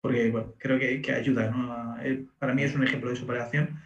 [0.00, 1.72] porque bueno, creo que, que ayuda, ¿no?
[1.72, 2.00] A-
[2.38, 3.76] para mí es un ejemplo de superación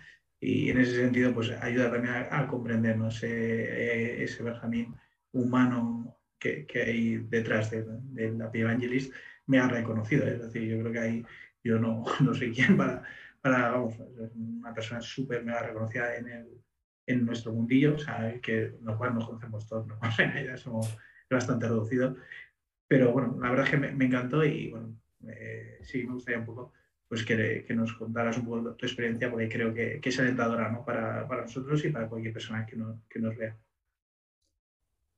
[0.43, 3.09] y en ese sentido pues ayuda también a, a comprender ¿no?
[3.09, 4.93] ese, eh, ese Benjamín
[5.31, 9.15] humano que, que hay detrás de, de la Pie Evangelist
[9.47, 10.35] me ha reconocido, ¿eh?
[10.35, 11.27] es decir, yo creo que ahí
[11.63, 13.05] yo no, no sé quién para,
[13.41, 13.95] para vamos,
[14.35, 16.49] una persona súper mega reconocida en, el,
[17.07, 19.99] en nuestro mundillo, o sea, que lo cual nos conocemos todos, ¿no?
[20.03, 20.99] O sea, ya somos
[21.31, 22.19] bastante reducidos,
[22.89, 26.41] pero bueno, la verdad es que me, me encantó y bueno, eh, sí me gustaría
[26.41, 26.73] un poco
[27.13, 30.73] pues que, que, nos contaras un poco tu experiencia, porque creo que, que es alentadora
[30.73, 30.83] ¿no?
[30.83, 33.55] para, para, nosotros y para cualquier persona que, no, que nos vea.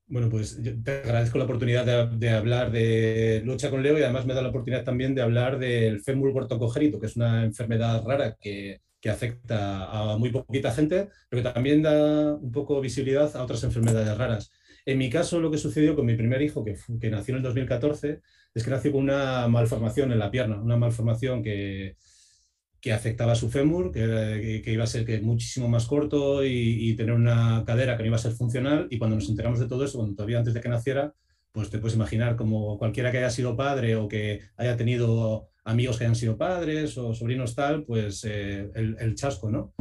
[0.08, 4.02] Bueno, pues yo te agradezco la oportunidad de, de, hablar de lucha con Leo y
[4.02, 8.02] además me da la oportunidad también de hablar del fémur congénito, que es una enfermedad
[8.04, 13.36] rara que, que, afecta a muy poquita gente, pero que también da un poco visibilidad
[13.36, 14.50] a otras enfermedades raras.
[14.84, 17.44] En mi caso, lo que sucedió con mi primer hijo, que, que nació en el
[17.44, 18.20] 2014,
[18.54, 21.96] es que nació con una malformación en la pierna, una malformación que,
[22.80, 26.94] que afectaba a su fémur, que, que, iba a ser que muchísimo más corto y,
[26.96, 28.86] tener una cadera que no iba a ser funcional.
[28.90, 31.12] Y cuando nos enteramos de todo eso, cuando todavía antes de que naciera,
[31.50, 35.96] pues te puedes imaginar como cualquiera que haya sido padre o que haya tenido amigos
[35.96, 39.72] que hayan sido padres o sobrinos tal, pues eh, el, el, chasco, ¿no?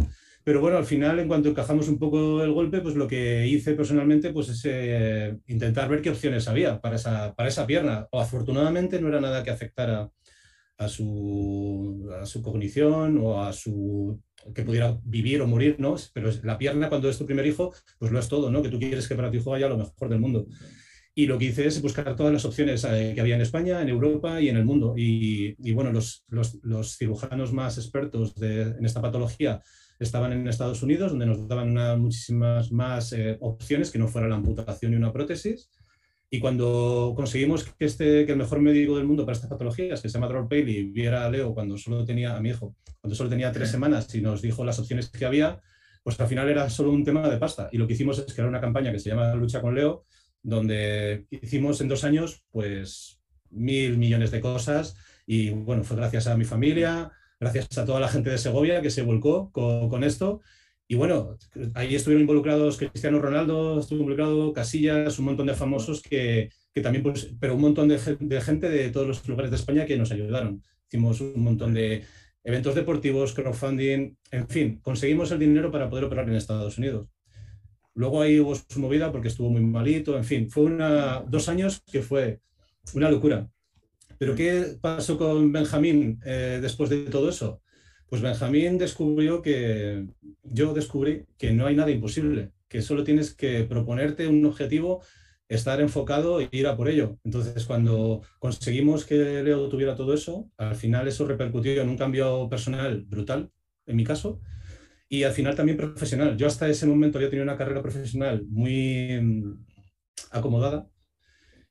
[0.43, 3.75] Pero bueno, al final, en cuanto encajamos un poco el golpe, pues lo que hice
[3.75, 8.07] personalmente pues es eh, intentar ver qué opciones había para esa, para esa pierna.
[8.11, 10.09] O afortunadamente no era nada que afectara
[10.77, 14.19] a su, a su cognición o a su
[14.53, 15.95] que pudiera vivir o morir, ¿no?
[16.13, 18.61] Pero la pierna cuando es tu primer hijo, pues lo es todo, ¿no?
[18.61, 20.47] Que tú quieres que para tu hijo vaya lo mejor del mundo.
[21.15, 23.87] Y lo que hice es buscar todas las opciones eh, que había en España, en
[23.87, 24.95] Europa y en el mundo.
[24.97, 29.61] Y, y bueno, los, los, los, cirujanos más expertos de, en esta patología
[29.99, 34.27] estaban en Estados Unidos, donde nos daban una, muchísimas más eh, opciones que no fuera
[34.27, 35.69] la amputación y una prótesis.
[36.29, 40.09] Y cuando conseguimos que, este, que el mejor médico del mundo para estas patologías, que
[40.09, 43.29] se llama Dror Paley, viera a Leo cuando solo tenía, a mi hijo, cuando solo
[43.29, 45.61] tenía tres semanas y nos dijo las opciones que había,
[46.03, 47.69] pues al final era solo un tema de pasta.
[47.71, 50.05] Y lo que hicimos es crear una campaña que se llama Lucha con Leo,
[50.41, 54.95] donde hicimos en dos años, pues, mil millones de cosas.
[55.25, 57.11] Y bueno, fue gracias a mi familia,
[57.43, 60.41] gracias a toda la gente de Segovia que se volcó con, esto.
[60.87, 61.37] Y bueno,
[61.75, 67.03] ahí estuvieron involucrados Cristiano Ronaldo, estuvo involucrado Casillas, un montón de famosos que, que también,
[67.03, 70.11] pues, pero un montón de, de, gente de todos los lugares de España que nos
[70.11, 70.61] ayudaron.
[70.87, 72.03] Hicimos un montón de
[72.43, 77.07] eventos deportivos, crowdfunding, en fin, conseguimos el dinero para poder operar en Estados Unidos.
[77.95, 81.81] Luego ahí hubo su movida porque estuvo muy malito, en fin, fue una, dos años
[81.91, 82.41] que fue
[82.93, 83.49] una locura.
[84.17, 87.61] Pero ¿qué pasó con Benjamín eh, después de todo eso?
[88.07, 90.05] Pues Benjamín descubrió que,
[90.43, 95.01] yo descubrí que no hay nada imposible, que solo tienes que proponerte un objetivo,
[95.47, 97.17] estar enfocado e ir a por ello.
[97.23, 102.47] Entonces, cuando conseguimos que Leo tuviera todo eso, al final eso repercutió en un cambio
[102.49, 103.51] personal brutal,
[103.85, 104.39] en mi caso,
[105.09, 106.37] y al final también profesional.
[106.37, 109.65] Yo hasta ese momento había tenido una carrera profesional muy mm,
[110.31, 110.87] acomodada,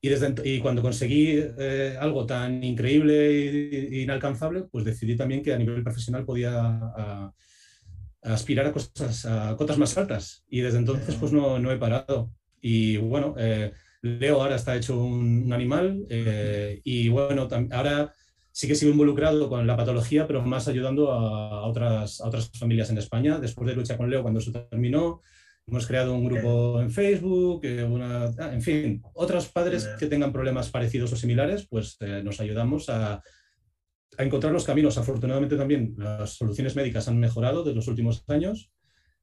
[0.03, 5.55] y, desde, y, cuando conseguí eh, algo tan increíble e inalcanzable, pues decidí también que
[5.55, 7.33] a nivel profesional podía a,
[8.23, 10.45] a aspirar a, cosas, a cotas más altas.
[10.49, 12.31] Y desde entonces pues no, no he parado.
[12.61, 18.13] Y bueno, eh, Leo ahora está hecho un, un animal eh, y bueno, ahora
[18.51, 22.91] sí que sigo involucrado con la patología, pero más ayudando a, otras, a otras familias
[22.91, 23.39] en España.
[23.39, 25.23] Después de lucha con Leo, cuando eso terminó,
[25.67, 31.13] Hemos creado un grupo en Facebook, una, en fin, otros padres que tengan problemas parecidos
[31.13, 33.23] o similares, pues eh, nos ayudamos a, a,
[34.25, 34.99] encontrar los caminos.
[34.99, 38.73] Afortunadamente también las soluciones médicas han mejorado de los últimos años,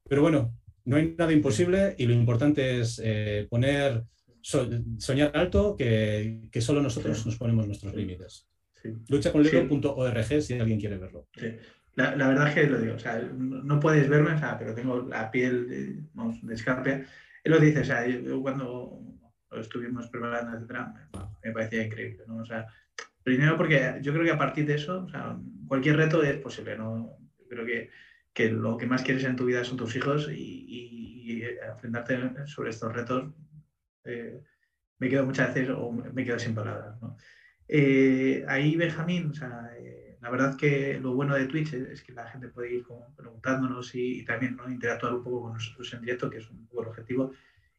[0.08, 4.04] pero bueno, no hay nada imposible y lo importante es eh, poner,
[4.40, 8.48] so, soñar alto, que, que, solo nosotros nos ponemos nuestros límites.
[8.82, 8.88] Sí.
[9.08, 11.28] Luchaconlego.org si alguien quiere verlo.
[11.38, 11.48] Sí.
[11.94, 14.74] La, la, verdad es que lo digo, o sea, no puedes verme, o sea, pero
[14.74, 17.04] tengo la piel de, vamos, de escarpia.
[17.42, 19.02] Él lo dice, o sea, yo cuando
[19.50, 20.94] lo estuvimos preparando, etcétera,
[21.42, 22.36] me parecía increíble, ¿no?
[22.36, 22.66] O sea,
[23.22, 26.76] primero porque yo creo que a partir de eso, o sea, cualquier reto es posible,
[26.76, 27.16] ¿no?
[27.38, 27.90] Yo creo que,
[28.32, 32.46] que lo que más quieres en tu vida son tus hijos y, y, y enfrentarte
[32.46, 33.32] sobre estos retos,
[34.04, 34.40] eh,
[34.98, 37.16] me quedo muchas veces o me quedo sin palabras, ¿no?
[37.72, 42.12] Eh, ahí Benjamín, o sea, eh, la verdad que lo bueno de Twitch es, que
[42.12, 42.84] la gente puede ir
[43.16, 46.88] preguntándonos y, también interactuar un poco con nosotros en directo, que es un poco el
[46.88, 47.32] objetivo.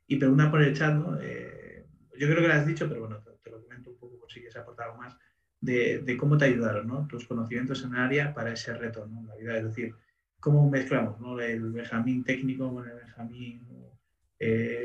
[0.08, 1.20] Y pregunta por el chat, ¿no?
[1.22, 1.86] Eh,
[2.18, 4.40] yo creo que lo has dicho, pero bueno, te, lo comento un poco por si
[4.40, 5.16] quieres aportar algo más,
[5.60, 7.08] de, cómo te ayudaron ¿no?
[7.08, 9.24] tus conocimientos en el área para ese reto, ¿no?
[9.28, 9.94] La vida, es decir,
[10.40, 11.40] cómo mezclamos ¿no?
[11.40, 13.68] el Benjamín técnico con el Benjamín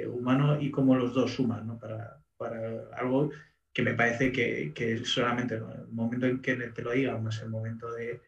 [0.09, 1.79] humano y cómo los dos suman ¿no?
[1.79, 2.59] para, para
[2.95, 3.31] algo
[3.77, 7.43] que me parece que, que solamente el momento en que te lo diga, no es
[7.43, 8.23] el momento de,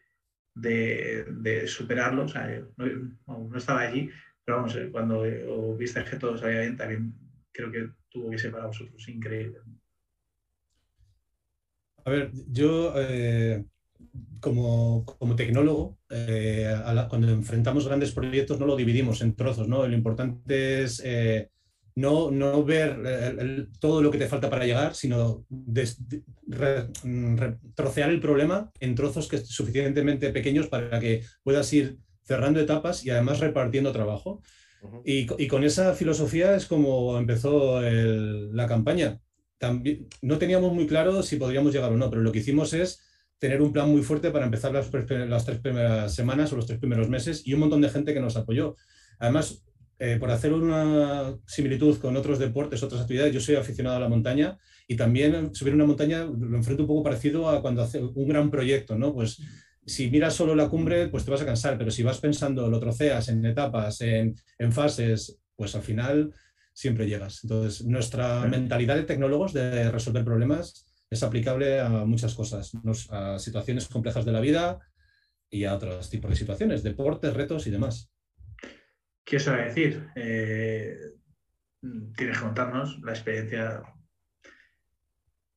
[0.53, 2.25] de, superarlo.
[2.25, 4.11] O sea, no, no, estaba allí,
[4.45, 5.43] pero vamos, eh, cuando eh,
[5.75, 7.15] viste que todo salía bien, también
[7.51, 9.57] creo que tuvo que ser para vosotros increíble.
[12.05, 13.65] A ver, yo eh,
[14.39, 16.75] como, como, tecnólogo, eh,
[17.09, 19.87] cuando enfrentamos grandes proyectos no lo dividimos en trozos, ¿no?
[19.87, 21.49] Lo importante es eh,
[21.99, 25.97] no, no ver el, el, todo lo que te falta para llegar, sino des,
[26.47, 32.59] re, re, trocear el problema en trozos que suficientemente pequeños para que puedas ir cerrando
[32.59, 34.41] etapas y además repartiendo trabajo.
[34.81, 35.01] Uh -huh.
[35.05, 39.19] y, y, con esa filosofía es como empezó el, la campaña.
[39.57, 43.01] También, no teníamos muy claro si podríamos llegar o no, pero lo que hicimos es
[43.39, 44.89] tener un plan muy fuerte para empezar las,
[45.27, 48.21] las tres primeras semanas o los tres primeros meses y un montón de gente que
[48.21, 48.75] nos apoyó.
[49.17, 49.63] Además,
[49.99, 54.09] eh, por hacer una similitud con otros deportes, otras actividades, yo soy aficionado a la
[54.09, 54.57] montaña
[54.87, 58.49] y también subir una montaña lo enfrento un poco parecido a cuando hace un gran
[58.49, 59.13] proyecto, ¿no?
[59.13, 59.41] Pues
[59.85, 62.79] si miras solo la cumbre, pues te vas a cansar, pero si vas pensando, lo
[62.79, 66.33] troceas en etapas, en, en fases, pues al final
[66.73, 67.43] siempre llegas.
[67.43, 72.71] Entonces, nuestra mentalidad de tecnólogos de resolver problemas es aplicable a muchas cosas,
[73.09, 74.79] a situaciones complejas de la vida
[75.49, 78.09] y a otros tipos de situaciones, deportes, retos y demás.
[79.29, 80.09] ¿Qué os va a decir?
[80.15, 80.97] Eh,
[82.17, 83.83] tienes que contarnos la experiencia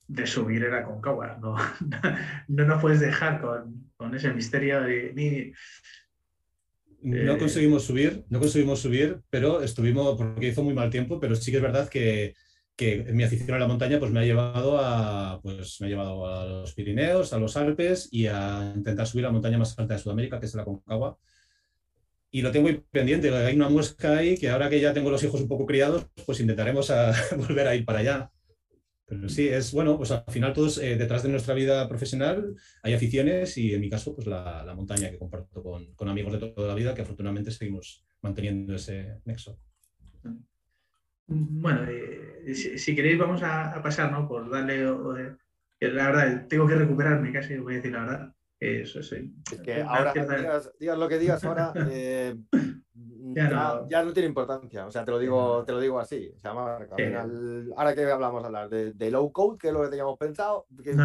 [0.07, 1.39] de subir era con Concagua.
[1.41, 1.57] No,
[2.49, 5.53] no nos puedes dejar con, con ese misterio de, ni,
[7.03, 11.51] no conseguimos subir, no conseguimos subir, pero estuvimos, porque hizo muy mal tiempo, pero sí
[11.51, 12.35] que es verdad que,
[12.77, 16.27] que mi afición a la montaña pues me ha llevado a, pues me ha llevado
[16.27, 20.01] a los Pirineos, a los Alpes y a intentar subir la montaña más alta de
[20.01, 21.19] Sudamérica, que es la Concagua.
[22.35, 25.43] Y lo tengo pendiente, hay una muesca ahí que ahora que ya tengo los hijos
[25.43, 26.91] un poco criados, pues intentaremos
[27.37, 28.33] volver a ir para allá.
[29.05, 32.95] Pero sí, es bueno, pues al final todos eh, detrás de nuestra vida profesional hay
[32.95, 36.75] aficiones y en mi caso, pues la, montaña que comparto con, amigos de toda la
[36.75, 39.59] vida que afortunadamente seguimos manteniendo ese nexo.
[41.27, 44.27] Bueno, eh, si, queréis vamos a, a, pasar, ¿no?
[44.27, 48.35] Por darle, eh, la verdad, tengo que recuperarme casi, voy a decir la verdad.
[48.63, 49.35] Eso sí.
[49.51, 52.37] Es que ahora, digas, digas, lo que digas ahora, eh,
[53.35, 53.89] ya, no.
[53.89, 54.13] Ya, no.
[54.13, 54.87] tiene importancia.
[54.87, 56.33] O sea, te lo digo, te lo digo así.
[56.37, 57.03] O sea, Marco, sí.
[57.03, 60.67] final, ahora que hablamos hablar de, de, low code, que es lo que teníamos pensado.
[60.81, 61.05] Que no.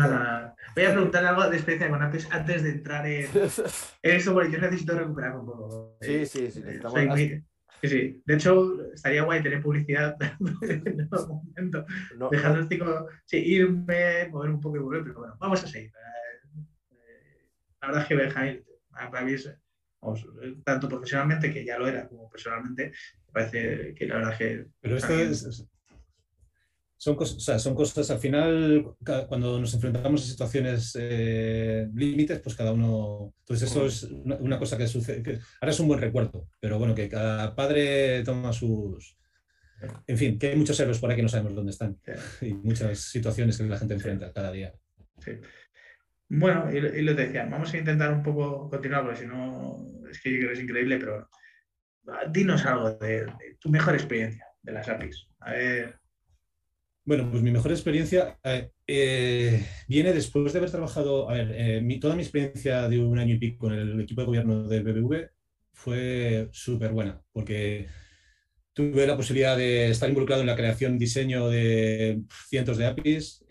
[0.75, 3.25] Voy a preguntar algo de experiencia con Apps antes de entrar en,
[4.03, 5.97] en eso, porque yo necesito recuperar un poco.
[6.01, 6.61] Sí, sí, sí.
[7.07, 7.43] Muy...
[7.81, 8.21] Sí, sí.
[8.23, 10.15] De hecho, estaría guay tener publicidad
[10.61, 11.85] en algún momento.
[12.17, 12.29] No.
[12.67, 15.91] Tipo, sí, irme, mover un poco y volver, pero bueno, vamos a seguir.
[17.81, 19.53] La verdad es que Benjamin, para mí es,
[20.01, 20.25] vamos,
[20.63, 22.91] tanto profesionalmente, que ya lo era, como personalmente,
[23.27, 24.65] me parece que la verdad es que...
[24.81, 25.67] Pero esto es,
[26.99, 28.95] son, cosas, o sea, son cosas, al final,
[29.27, 33.33] cuando nos enfrentamos a situaciones eh, límites, pues cada uno...
[33.41, 36.79] Entonces eso es una, una cosa que sucede, que ahora es un buen recuerdo, pero
[36.79, 39.15] bueno, que cada padre toma sus...
[40.07, 41.99] En fin, que hay muchos héroes por ahí que no sabemos dónde están
[42.41, 44.73] y muchas situaciones que la gente enfrenta cada día.
[45.19, 45.33] Sí.
[46.29, 49.77] Bueno, y, y lo decía, vamos a intentar un poco continuar, porque si no,
[50.09, 51.29] es que yo creo que es increíble, pero
[52.31, 53.27] dinos algo de,
[53.59, 55.27] tu mejor experiencia de las APIs.
[57.05, 61.99] Bueno, pues mi mejor experiencia eh, eh, viene después de haber trabajado, a ver, eh,
[62.01, 65.29] toda mi experiencia de un año y pico con el equipo de gobierno del BBV
[65.71, 67.87] fue súper buena, porque
[68.73, 73.45] tuve la posibilidad de estar involucrado en la creación diseño de cientos de APIs,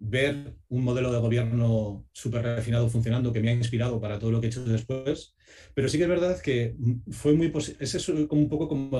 [0.00, 4.40] ver un modelo de gobierno súper refinado funcionando que me ha inspirado para todo lo
[4.40, 5.36] que he hecho después,
[5.74, 6.74] pero sí que es verdad que
[7.10, 8.90] fue muy, ese es un poco como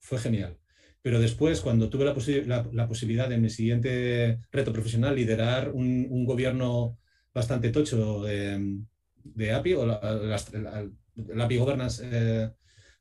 [0.00, 0.58] fue genial
[1.04, 5.70] pero después, cuando tuve la, posi la, la, posibilidad de mi siguiente reto profesional liderar
[5.70, 6.98] un, gobierno
[7.34, 8.78] bastante tocho de,
[9.22, 12.50] de API o la API Governance, eh,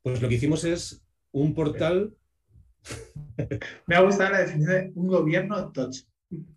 [0.02, 1.02] pues lo que hicimos es
[1.32, 2.14] un portal.
[3.88, 6.04] Me ha gustado la definición de un gobierno tocho.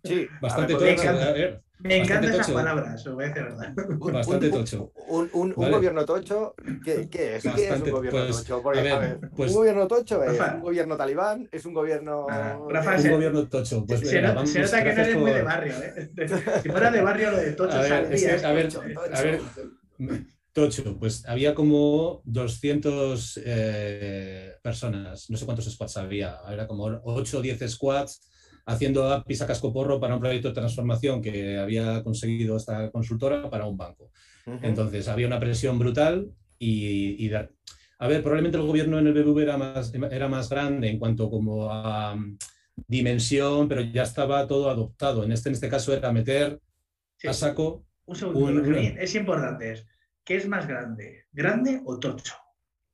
[0.03, 1.09] Sí, bastante tocho.
[1.09, 2.57] A ver, Me Bastante encantan esas tocho.
[2.57, 3.73] palabras, os voy a decir verdad.
[4.13, 4.91] Bastante un, tocho.
[5.09, 5.71] Un, un- un Vale.
[5.75, 7.43] gobierno tocho, ¿qué, qué es?
[7.43, 8.61] ¿Qué es Bastante, un gobierno pues, tocho?
[8.63, 10.55] Porque, a ver, a ver, pues- un gobierno tocho es Rafa.
[10.55, 12.25] un gobierno talibán, es un gobierno...
[12.29, 13.85] Ah, Rafa, Un se- gobierno tocho.
[13.85, 16.11] Pues, se, venga, nota, vamos, se nota que no eres muy de por- barrio, ¿eh?
[16.63, 18.81] Si fuera de barrio, lo de Tocho A ver, es que, a ver, tocho,
[19.13, 19.41] a ver,
[20.53, 27.37] Tocho, pues había como 200 eh, personas, no sé cuántos squads había, era como 8
[27.37, 28.21] o 10 squads
[28.67, 33.65] haciendo APIs a cascoporro para un proyecto de transformación que había conseguido esta consultora para
[33.65, 34.11] un banco.
[34.61, 37.49] Entonces había una presión brutal y, y da-
[37.99, 41.29] a ver, probablemente el gobierno en el BBV era más, era más grande en cuanto
[41.29, 42.37] como a mm,
[42.87, 45.23] dimensión, pero ya estaba todo adoptado.
[45.23, 46.59] En este, en este caso era meter
[47.19, 47.27] Sí.
[47.27, 49.83] a saco Un segundo, un- es importante.
[50.23, 51.25] ¿Qué es más grande?
[51.31, 52.35] ¿Grande o Tocho?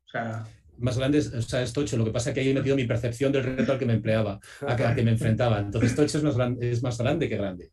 [0.05, 0.45] O sea,
[0.79, 1.97] más grandes, o sea, es Tocho.
[1.97, 3.93] Lo que pasa es que ahí he metido mi percepción del reto al que me
[3.93, 5.59] empleaba, a que, a que me enfrentaba.
[5.59, 7.71] Entonces, Tocho es más, gran- es más grande que grande.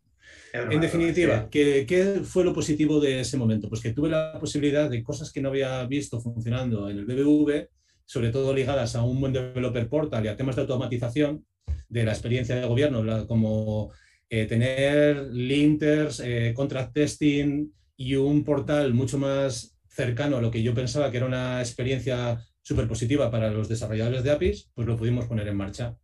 [0.53, 1.47] En definitiva.
[1.49, 3.69] ¿qué, qué fue lo positivo de ese momento?
[3.69, 7.69] Pues que tuve la posibilidad de cosas que no había visto funcionando en el BBV,
[8.05, 11.45] sobre todo ligadas a un buen developer portal y a temas de automatización
[11.89, 13.91] de la experiencia de gobierno, la- como
[14.29, 20.63] eh, tener linters, eh, contract testing y un portal mucho más cercano a lo que
[20.63, 24.95] yo pensaba que era una experiencia súper positiva para los desarrolladores de APIs, pues lo
[24.97, 25.95] pudimos poner en marcha.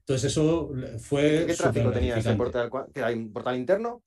[0.00, 1.44] Entonces eso fue...
[1.46, 2.70] ¿Qué tráfico tenía ese portal?
[2.70, 4.02] ¿Cuál- ¿Que hay un portal interno?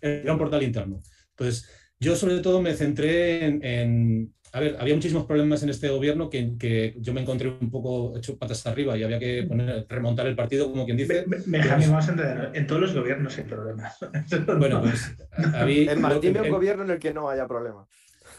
[0.00, 1.00] Era un portal interno.
[1.30, 1.68] Entonces,
[2.00, 6.30] yo sobre todo me centré en, en- a ver, había muchísimos problemas en este gobierno
[6.30, 10.26] que, que yo me encontré un poco hecho patas arriba y había que poner- remontar
[10.26, 11.24] el partido, como quien dice.
[11.46, 12.50] Benjamín, vamos a entender.
[12.54, 13.96] En todos los gobiernos hay problemas.
[14.58, 15.14] Bueno, pues
[15.54, 17.86] había, más, dime un en- gobierno en el que no haya problemas.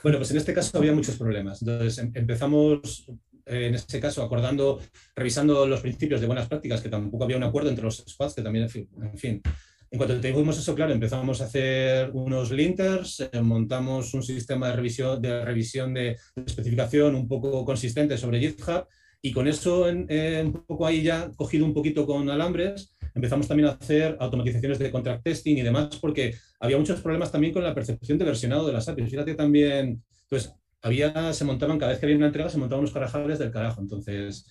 [0.03, 1.61] Bueno, pues en este caso había muchos problemas.
[1.61, 3.05] Entonces em- empezamos,
[3.45, 4.79] eh, en este caso, acordando,
[5.15, 8.41] revisando los principios de buenas prácticas, que tampoco había un acuerdo entre los squads, que
[8.41, 9.41] también, en fin, en fin.
[9.89, 14.75] En cuanto tuvimos eso claro, empezamos a hacer unos linters, eh, montamos un sistema de
[14.75, 18.85] revisión, de revisión de especificación un poco consistente sobre GitHub
[19.27, 23.47] y con eso en- eh, un poco ahí ya cogido un poquito con alambres, empezamos
[23.47, 27.63] también a hacer automatizaciones de contract testing y demás porque había muchos problemas también con
[27.63, 29.09] la percepción de versionado de las APIs.
[29.09, 32.93] Fíjate también, pues había, se montaban, cada vez que había una entrega, se montaban unos
[32.93, 33.81] carajales del carajo.
[33.81, 34.45] Entonces,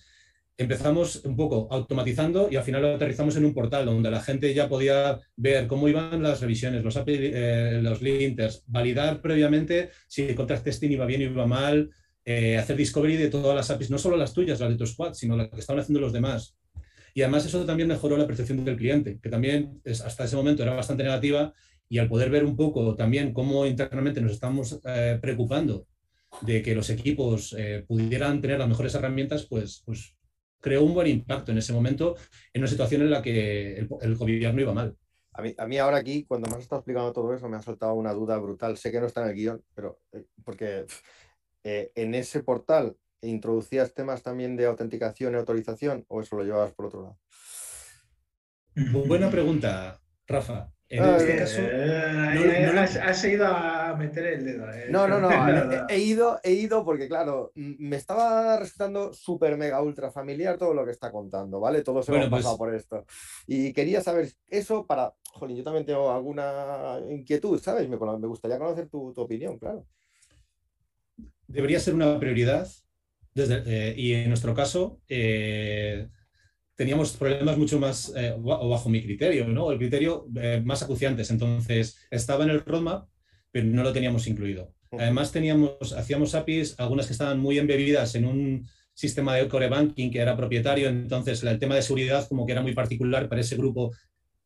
[0.57, 4.53] empezamos un poco automatizando y al final lo aterrizamos en un portal donde la gente
[4.53, 10.23] ya podía ver cómo iban las revisiones, los API, eh, los linters, validar previamente si
[10.23, 11.89] el contract testing iba bien o iba mal,
[12.29, 15.13] eh, hacer discovery de todas las APIs, no solo las tuyas, las de tu squad,
[15.13, 16.57] sino las que estaban haciendo los demás.
[17.13, 20.61] Y además eso también mejoró la percepción del cliente, que también es- hasta ese momento
[20.61, 21.53] era bastante negativa
[21.87, 25.87] y al poder ver un poco también cómo internamente nos estamos eh, preocupando
[26.41, 30.13] de que los equipos eh, pudieran tener las mejores herramientas, pues, pues
[30.59, 32.17] creó un buen impacto en ese momento
[32.51, 34.97] en una situación en la que el, gobierno iba mal.
[35.31, 38.11] A mí, ahora aquí, cuando me has estado explicando todo eso, me ha saltado una
[38.11, 38.75] duda brutal.
[38.75, 40.01] Sé que no está en el guion, pero
[40.43, 40.85] porque
[41.63, 46.71] eh, en ese portal introducías temas también de autenticación y autorización o eso lo llevabas
[46.73, 47.17] por otro lado.
[49.07, 50.71] Buena pregunta, Rafa.
[50.89, 54.71] En Ah, este eh, caso, ahí- no- no has, has ido a meter el dedo.
[54.71, 54.85] eh.
[54.89, 55.29] No, no, no.
[55.89, 60.73] He, he ido, he ido porque, claro, me estaba resultando súper mega ultra familiar todo
[60.73, 61.81] lo que está contando, ¿vale?
[61.81, 63.05] Todos hemos Bueno, pues- pasado por esto.
[63.47, 65.13] Y quería saber eso para.
[65.33, 67.89] Jolín, yo también tengo alguna inquietud, ¿sabes?
[67.89, 69.85] Me, me gustaría conocer tu, tu opinión, claro.
[71.47, 72.67] Debería ser una prioridad
[73.33, 76.07] desde, eh, y en nuestro caso eh,
[76.77, 79.71] teníamos problemas mucho más eh, bajo mi criterio, ¿no?
[79.71, 81.31] El criterio eh, más acuciantes.
[81.31, 83.09] Entonces estaba en el roadmap,
[83.51, 84.73] pero no lo teníamos incluido.
[84.91, 90.09] Además teníamos, hacíamos APIs, algunas que estaban muy embebidas en un sistema de core banking
[90.11, 93.57] que era propietario, entonces el tema de seguridad como que era muy particular para ese
[93.57, 93.91] grupo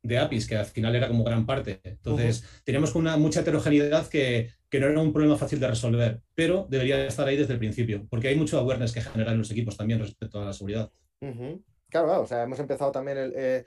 [0.02, 1.80] de APIs, que al final era como gran parte.
[1.84, 6.65] Entonces, teníamos una, mucha heterogeneidad que, que no era un problema fácil de resolver, pero
[6.69, 9.99] debería estar ahí desde el principio, porque hay mucho awareness que generan los equipos también
[9.99, 10.89] respecto a la seguridad.
[11.89, 13.65] Claro, o sea, hemos empezado también el, eh,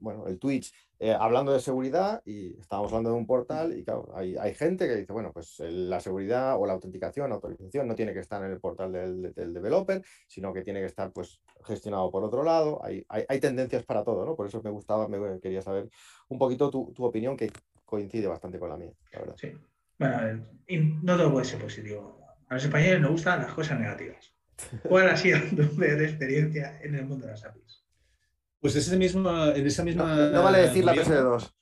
[0.00, 4.12] bueno, el Twitch eh, hablando de seguridad y estábamos hablando de un portal y claro,
[4.14, 8.12] hay, gente que dice, bueno, pues el- la seguridad o la autenticación, autorización no tiene
[8.12, 12.22] que estar en el portal del, developer, sino que tiene que estar pues gestionado por
[12.22, 12.82] otro lado.
[12.84, 14.36] Hay tendencias para todo, ¿no?
[14.36, 15.88] Por eso me gustaba, me quería saber
[16.28, 17.50] un poquito tu, tu opinión que
[17.86, 19.34] coincide bastante con la mía, la verdad.
[19.38, 19.52] Sí.
[19.98, 22.20] Bueno, a ver, y no todo puede ser positivo.
[22.48, 24.34] A los españoles nos gustan las cosas negativas.
[24.82, 27.82] ¿Cuál ha sido tu peor experiencia en el mundo de las APIs?
[28.60, 30.14] Pues ese mismo, en esa misma...
[30.16, 31.52] No, no vale decir la gobierno- PSD2.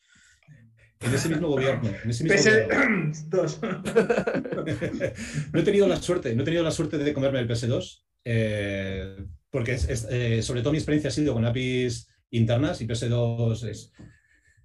[1.00, 1.90] En ese mismo gobierno.
[2.02, 3.12] En ese mismo PS gobierno.
[3.28, 3.60] 2.
[5.52, 9.16] no he tenido la suerte, no he tenido la suerte de comerme el PS2, eh,
[9.50, 13.68] porque es- es, eh, sobre todo mi experiencia ha sido con APIs internas y PS2
[13.68, 13.92] es...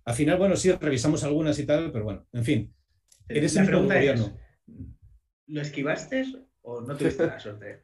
[0.09, 2.73] al final, bueno, sí, revisamos algunas y tal, pero bueno, en fin.
[3.27, 4.25] En ese La mismo gobierno.
[4.25, 4.31] es,
[5.45, 6.25] ¿lo esquivaste
[6.63, 7.83] o no tuviste la suerte?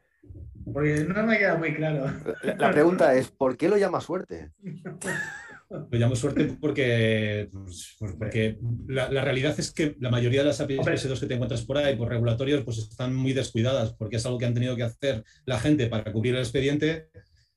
[0.72, 2.12] Porque no me queda muy claro.
[2.42, 4.50] La, la pregunta es, ¿por qué lo llama suerte?
[5.68, 8.56] Lo llamo suerte porque, pues, pues, porque
[8.86, 10.94] la, la realidad es que la mayoría de las APIs Hombre.
[10.94, 14.38] PS2 que te encuentras por ahí, por regulatorios, pues están muy descuidadas porque es algo
[14.38, 17.08] que han tenido que hacer la gente para cubrir el expediente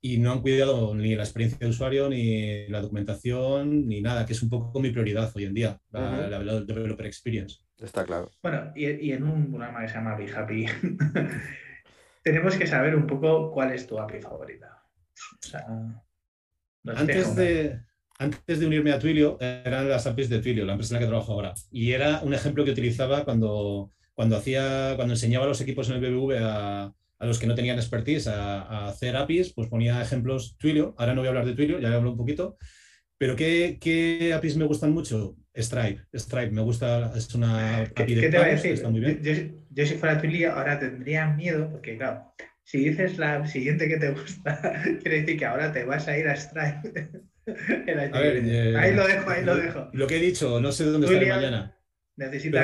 [0.01, 4.33] y no han cuidado ni la experiencia de usuario, ni la documentación, ni nada, que
[4.33, 6.29] es un poco mi prioridad hoy en día, la, Ujú.
[6.29, 7.57] la- la developer experience.
[7.77, 8.29] Está claro.
[8.41, 10.65] Bueno, y, y en un programa que se llama Be Happy,
[12.23, 14.83] tenemos que saber un poco cuál es tu API favorita.
[15.43, 15.65] O sea,
[16.95, 17.79] Antes de,
[18.17, 21.09] antes de unirme a Twilio, eran las APIs de Twilio, la empresa en la que
[21.09, 21.53] trabajo ahora.
[21.71, 25.95] Y era un ejemplo que utilizaba cuando, cuando, hacía, cuando enseñaba a los equipos en
[25.95, 30.01] el BBV a, a los que no tenían expertise a, a hacer APIs, pues ponía
[30.01, 30.95] ejemplos Twilio.
[30.97, 32.57] Ahora no voy a hablar de Twilio, ya hablo un poquito.
[33.17, 35.35] Pero ¿qué, qué APIs me gustan mucho?
[35.53, 36.01] Stripe.
[36.13, 38.71] Stripe me gusta, es una ¿Qué, API de qué te va a decir?
[38.73, 39.21] está muy bien.
[39.21, 43.87] Yo, yo- yo si fuera Twilio ahora tendría miedo, porque claro, si dices la siguiente
[43.89, 44.61] que te gusta,
[45.01, 47.09] quiere decir que ahora te vas a ir a Stripe.
[48.13, 49.89] A ver, eh, ahí lo dejo, ahí lo dejo.
[49.93, 51.75] Lo que he dicho, no sé dónde estaré mañana.
[52.15, 52.63] Necesita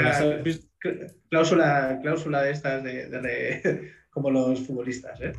[1.29, 5.33] cláusula, cláusula de estas de, como los futbolistas, ¿eh?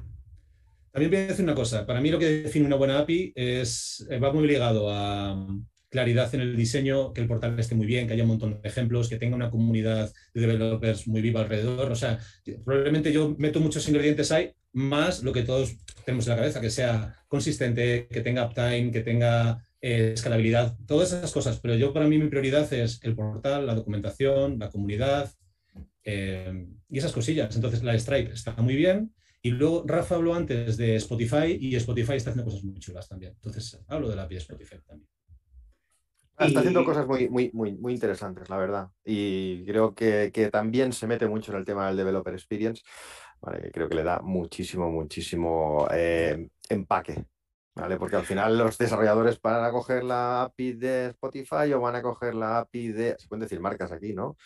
[0.92, 1.86] También voy a decir una cosa.
[1.86, 5.66] Para mí lo que define una buena API es, eh, va muy ligado a mm,
[5.88, 8.68] claridad en el diseño, que el portal esté muy bien, que haya un montón de
[8.68, 11.90] ejemplos, que tenga una comunidad de developers muy viva alrededor.
[11.90, 12.18] O sea,
[12.66, 15.74] probablemente yo meto muchos ingredientes ahí, más lo que todos
[16.04, 21.14] tenemos en la cabeza, que sea consistente, que tenga uptime, que tenga eh, escalabilidad, todas
[21.14, 21.60] esas cosas.
[21.60, 25.32] Pero yo para mí mi prioridad es el portal, la documentación, la comunidad
[26.06, 27.54] eh, y esas cosillas.
[27.54, 29.12] Entonces la Stripe está muy bien.
[29.42, 33.32] Y luego Rafa habló antes de Spotify y Spotify está haciendo cosas muy chulas también.
[33.34, 35.08] Entonces hablo de la API de Spotify también.
[36.38, 38.88] Ah, Está Y- haciendo cosas muy, muy, muy, muy interesantes, la verdad.
[39.04, 42.82] Y creo que, que también se mete mucho en el tema del developer experience.
[43.40, 47.24] Vale, que creo que le da muchísimo, muchísimo eh, empaque.
[47.74, 47.98] ¿Vale?
[47.98, 52.02] Porque al final los desarrolladores van a coger la API de Spotify o van a
[52.02, 53.16] coger la API de.
[53.18, 54.36] Se pueden decir marcas aquí, ¿no?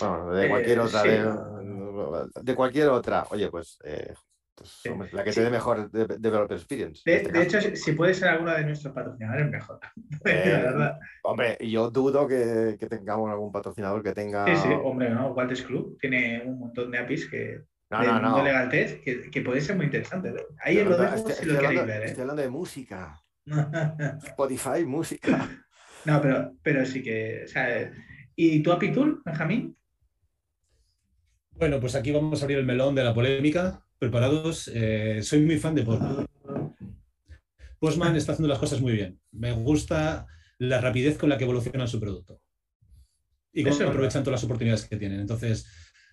[0.00, 1.02] Bueno, de Eh, cualquier otra.
[1.02, 1.08] sí,
[2.42, 3.26] de, cualquier otra.
[3.30, 4.14] Oye, pues, eh,
[4.54, 5.40] pues, hombre, la que Sí.
[5.40, 7.02] te dé mejor de- developer experience.
[7.06, 9.80] en De, este de hecho, si, puede ser alguno de nuestros patrocinadores, mejor.
[10.24, 10.98] Eh, La verdad.
[11.22, 14.46] Hombre, yo dudo que, que tengamos algún patrocinador que tenga.
[14.46, 15.32] Sí, sí, hombre, ¿no?
[15.32, 18.42] Walters Club tiene un montón de APIs que, No, no, no.
[18.44, 20.28] Legal Tech que, que puede ser muy interesante.
[20.28, 20.46] ¿eh?
[20.62, 22.02] Ahí os lo dejo estoy- si lo estoy queréis hablando- ver.
[22.04, 22.22] Estoy ¿eh?
[22.22, 23.20] hablando de música.
[24.24, 25.48] Spotify, música.
[26.04, 27.42] no, pero, pero sí que.
[27.44, 27.90] O sea,
[28.36, 29.76] ¿Y tu API Tool, Benjamín?
[31.60, 33.84] Bueno, pues aquí vamos a abrir el melón de la polémica.
[33.98, 34.70] Preparados.
[34.74, 36.26] Eh, soy muy fan de Postman.
[37.78, 39.20] Postman está haciendo las cosas muy bien.
[39.30, 40.26] Me gusta
[40.58, 42.40] la rapidez con la que evoluciona su producto.
[43.52, 45.20] Y cómo aprovechan todas las oportunidades que tienen.
[45.20, 45.66] Entonces,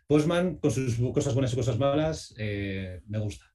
[0.05, 3.45] Postman, con sus cosas buenas y cosas malas, eh, me gusta.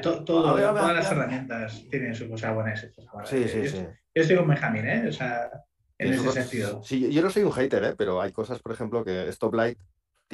[0.00, 3.12] To- todo- A ver, a ver, todas las herramientas tienen sus cosas buenas y cosas
[3.14, 3.30] malas.
[3.30, 3.86] Sí, Yo sí, estoy- sí.
[4.14, 5.08] Yo estoy con Benjamín, ¿eh?
[5.08, 5.50] O sea,
[5.98, 6.82] en ese cosas- sentido.
[6.84, 7.94] Sí, yo no soy un hater, ¿eh?
[7.98, 9.78] pero hay cosas, por ejemplo, que Stoplight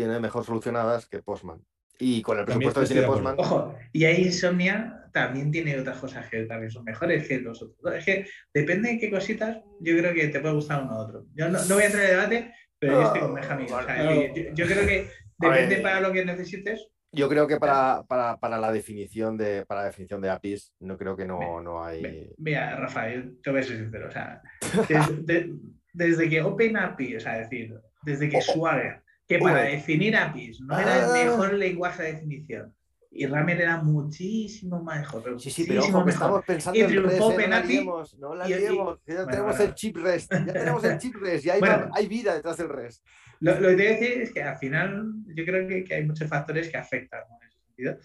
[0.01, 1.61] tiene mejor solucionadas que Postman.
[1.99, 3.35] Y con el presupuesto que tiene Postman.
[3.39, 7.95] Ojo, y ahí Insomnia también tiene otras cosas que también son mejores que los otros.
[7.95, 11.27] Es que depende de qué cositas, yo creo que te puede gustar uno u otro.
[11.35, 13.67] Yo no, no voy a entrar en debate, pero yo estoy con Benjamín.
[13.73, 15.53] O sea, yo, yo creo que ver.
[15.53, 16.89] depende para lo que necesites.
[17.13, 20.97] Yo creo que para, para, para la definición de para la definición de APIs, no
[20.97, 22.33] creo que no, no hay.
[22.39, 24.09] Mira, Rafa, yo te voy a ser sincero.
[24.09, 24.41] O sea,
[24.89, 25.53] des- de-
[25.93, 27.75] desde que OpenAPI, o sea, es decir,
[28.05, 29.71] desde que Swagger, que para Oye.
[29.77, 31.19] definir APIs no era Ah.
[31.21, 32.75] el mejor lenguaje de definición,
[33.13, 35.23] y Ramel era muchísimo mejor.
[35.23, 37.49] pero Sí, sí, pero ojo, que estamos pensando Y en triunfó REST, ¿eh?
[37.49, 39.71] no liemos, no la y- y- liemos, que ya bueno, tenemos bueno.
[39.71, 41.91] el chip REST, ya tenemos el chip REST, y hay, Bueno.
[41.95, 43.05] hay vida detrás del REST.
[43.41, 45.95] Lo, lo que te voy a decir es que al final yo creo que, que
[45.95, 47.39] hay muchos factores que afectan ¿no?
[47.41, 47.97] en ese sentido.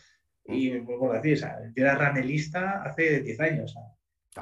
[0.48, 3.76] Y vuelvo a decir, sea, yo era ramelista hace 10 años.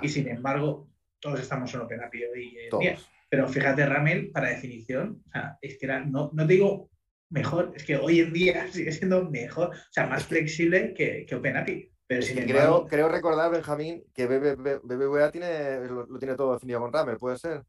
[0.02, 2.96] y sin embargo, todos estamos en OpenAPI hoy en día.
[2.96, 3.10] Todos.
[3.34, 6.92] Pero fíjate, Ramel, para definición, o sea, es que era, no, no te digo
[7.32, 11.34] mejor, es que hoy en día sigue siendo mejor, o sea, más flexible que, que
[11.34, 11.92] OpenAPI.
[12.06, 16.80] Pero sin embargo, creo, creo recordar, Benjamín, que BBVA tiene, lo, lo tiene todo definido
[16.80, 17.64] con Ramel, ¿puede ser?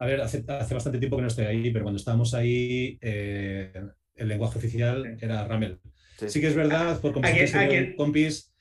[0.00, 3.72] A ver, hace, hace bastante tiempo que no estoy ahí, pero cuando estábamos ahí, eh,
[4.16, 5.78] el lenguaje oficial era Ramel.
[6.18, 6.28] Sí.
[6.28, 8.51] Sí que es verdad, por compis,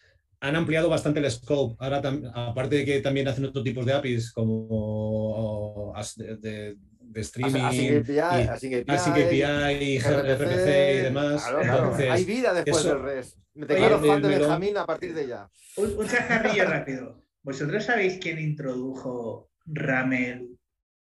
[0.42, 1.76] han ampliado bastante el scope.
[1.80, 2.02] Ahora,
[2.34, 7.88] aparte de que también hacen otro tipo de APIs como de, de- de streaming, Así
[7.90, 11.44] API, API, API, y RPC y demás.
[11.44, 11.84] Claro, claro.
[11.84, 13.38] Entonces, Hay vida después eso- del REST.
[13.54, 15.50] Me declaro Oye, fan de Benjamín a partir de ya.
[15.76, 17.22] un, un chascarrillo rápido.
[17.44, 20.58] ¿Vosotros sabéis quién introdujo Ramel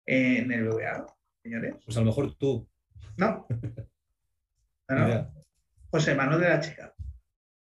[0.06, 1.04] en el VA,
[1.42, 1.74] señores.
[1.84, 2.66] Pues a lo mejor tú.
[3.16, 3.46] No.
[4.88, 5.34] No, no.
[5.90, 6.94] José Manuel de la Chica.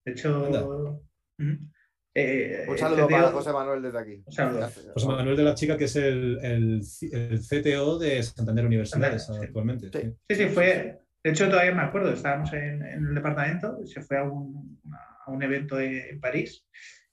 [0.05, 1.01] De hecho.
[1.39, 4.23] Eh, Un el saludo CTO para José Manuel desde aquí.
[4.25, 4.57] Un saludo.
[4.57, 4.88] Gracias.
[4.93, 6.81] José Manuel de la Chica, que es el, el,
[7.11, 9.89] el CTO de Santander Universidades Santander, actualmente.
[9.93, 9.99] Sí.
[10.07, 10.15] sí.
[10.29, 10.99] Sí, sí, fue.
[11.23, 14.79] De hecho, todavía me acuerdo, estábamos en, en el departamento, se fue a un,
[15.25, 16.65] a un evento en París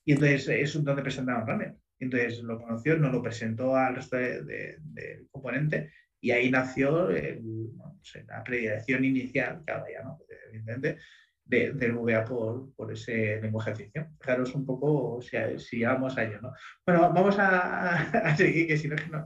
[0.05, 1.77] y entonces es donde presentaban ramen.
[1.99, 7.11] Entonces lo conoció, nos lo presentó al resto de- de- del componente y ahí nació
[7.11, 7.43] el-
[7.77, 10.19] no sé, la predilección inicial, ahora ya no,
[10.49, 10.99] evidentemente,
[11.45, 14.17] de- del VA por, por ese lenguaje de ficción.
[14.21, 16.53] Fijaros un poco si, si llegamos a ello, ¿no?
[16.87, 19.25] Bueno, vamos a, a seguir, que si no, que no.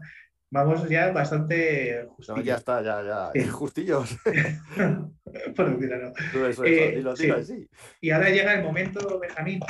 [0.51, 2.45] Vamos ya bastante No, justillos.
[2.45, 3.31] ya está, ya, ya.
[3.35, 3.49] Sí.
[3.49, 4.17] Justillos.
[5.57, 6.13] Por decir algo.
[6.33, 7.31] Tú eso, eso, Eh, dilo, sí.
[7.31, 7.69] así.
[8.01, 9.61] Y ahora llega el momento, Benjamín.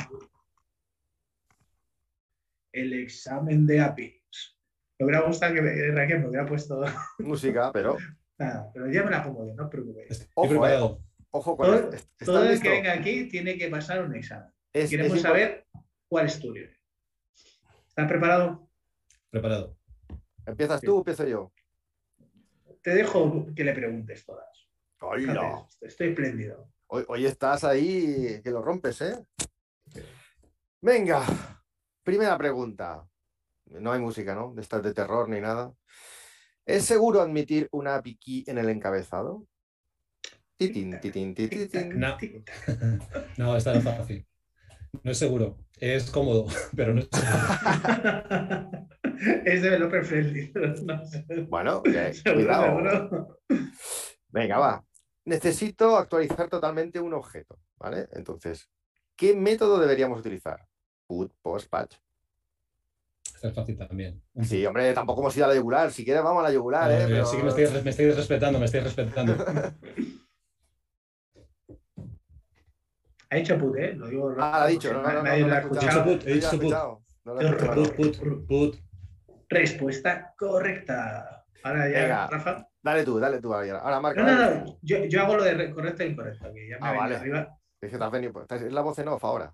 [2.71, 4.57] El examen de APIs.
[4.99, 6.83] Me hubiera gustado que me- Raquel me hubiera puesto
[7.19, 7.97] Música, pero
[8.37, 10.11] nada, pero ya me la pongo yo, no os preocupéis.
[10.11, 11.01] Estoy Ojo, preparado.
[11.31, 11.95] Ojo con Todo- esto.
[11.95, 14.51] ¿Est- ¿Estás Todo el que venga aquí tiene que pasar un examen.
[14.73, 15.65] Es- Queremos es saber
[16.07, 16.75] cuál es tu nivel.
[17.87, 18.69] ¿Estás preparado?
[19.29, 19.77] Preparado.
[20.45, 21.51] ¿Empiezas tú o empiezo yo?
[22.81, 24.69] Te dejo que le preguntes todas.
[25.01, 25.19] ¡Hola!
[25.19, 26.71] Fíjate, Estoy espléndido.
[26.87, 29.25] Hoy, hoy estás ahí que lo rompes, ¿eh?
[30.81, 31.23] Venga,
[32.03, 33.05] primera pregunta.
[33.65, 34.53] No hay música, ¿no?
[34.55, 35.73] De estas de terror ni nada.
[36.65, 39.45] ¿Es seguro admitir una key en el encabezado?
[40.59, 41.99] Titín, titín, titín, titín.
[41.99, 42.17] No.
[43.37, 44.27] No, está no fácil.
[45.03, 45.57] No es seguro.
[45.77, 48.69] Es cómodo, pero no es seguro.
[49.45, 50.51] es developer friendly.
[50.83, 51.25] No sé.
[51.47, 52.65] Bueno, eh, cuidado.
[52.65, 53.39] seguro.
[54.27, 54.83] Venga, va.
[55.23, 58.09] Necesito actualizar totalmente un objeto, ¿vale?
[58.11, 58.69] Entonces,
[59.15, 60.67] ¿qué método deberíamos utilizar?
[61.07, 61.95] Put, post, patch.
[63.41, 64.21] Es fácil también.
[64.41, 65.89] Sí, hombre, tampoco hemos ido a la yugular.
[65.93, 67.03] Si quieres, vamos a la yugular, ¿eh?
[67.03, 69.37] Eh, Pero- Sí que me estáis, me estáis respetando, me estáis respetando.
[73.31, 73.93] Ha dicho put, ¿eh?
[73.93, 74.31] Lo digo.
[74.39, 74.91] Ah, lo ha dicho.
[74.93, 76.09] No, no, no, Nadie no lo lo ha he escuchado.
[76.11, 76.53] He dicho put.
[76.53, 77.03] escuchado.
[77.25, 77.83] No lo he escuchado.
[77.95, 78.75] Put, put, put.
[79.49, 81.45] Respuesta correcta.
[81.63, 82.27] Ahora ya, Venga.
[82.27, 82.67] Rafa.
[82.81, 83.53] Dale tú, dale tú.
[83.53, 84.23] Ahora, marca.
[84.23, 84.77] No, no, no.
[84.81, 86.53] Yo, yo hago lo de re- correcto e incorrecto.
[86.53, 87.15] Que ya me Ah, vale.
[87.17, 87.57] arriba.
[87.81, 89.53] Es que te has venido- pues, estás- es la voz en off ahora.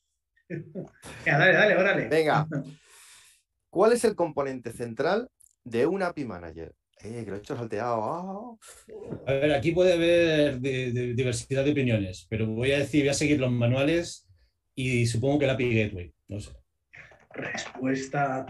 [0.48, 2.08] Venga, dale, dale, órale.
[2.08, 2.46] Venga.
[3.70, 5.28] ¿Cuál es el componente central
[5.64, 6.74] de un API Manager?
[7.04, 8.58] Eh, que lo he hecho salteado.
[9.26, 13.10] A ver, aquí puede haber de- de- diversidad de opiniones, pero voy a decir, voy
[13.10, 14.26] a seguir los manuales
[14.74, 16.14] y supongo que el API Gateway.
[16.28, 16.50] No sé.
[17.30, 18.46] Respuesta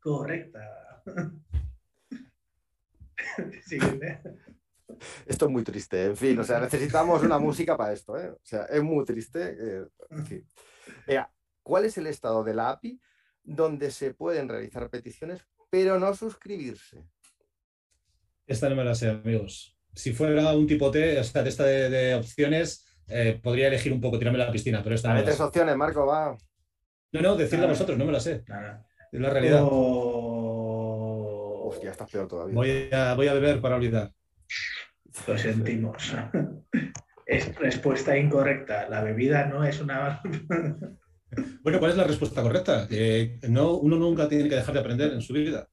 [0.00, 1.02] correcta.
[3.66, 4.20] Siguiente.
[5.26, 8.30] Esto es muy triste, en fin, o sea, necesitamos una música para esto, ¿eh?
[8.30, 9.56] O sea, es muy triste.
[9.58, 10.46] eh, en fin.
[11.06, 11.32] Venga,
[11.62, 13.00] ¿cuál es el estado de la API
[13.44, 15.40] donde se pueden realizar peticiones,
[15.70, 17.04] pero no suscribirse?
[18.46, 19.76] Esta no me la sé, amigos.
[19.94, 23.92] Si fuera un tipo T, o sea, de esta de, de opciones, eh, podría elegir
[23.92, 26.36] un poco, tirarme a la piscina, pero esta la tres opciones, Marco, va.
[27.12, 28.42] No, no, decidla vosotros, no me la sé.
[28.48, 28.86] Nada.
[29.10, 29.60] Es la realidad.
[29.62, 32.54] Oh, Hostia, estás peor todavía.
[32.54, 34.12] Voy a, voy a beber para olvidar.
[35.26, 36.14] Lo sentimos.
[37.24, 38.88] Es respuesta incorrecta.
[38.90, 40.20] La bebida no es una.
[41.62, 42.86] Bueno, ¿cuál es la respuesta correcta?
[42.88, 45.68] Que no, uno nunca tiene que dejar de aprender en su vida.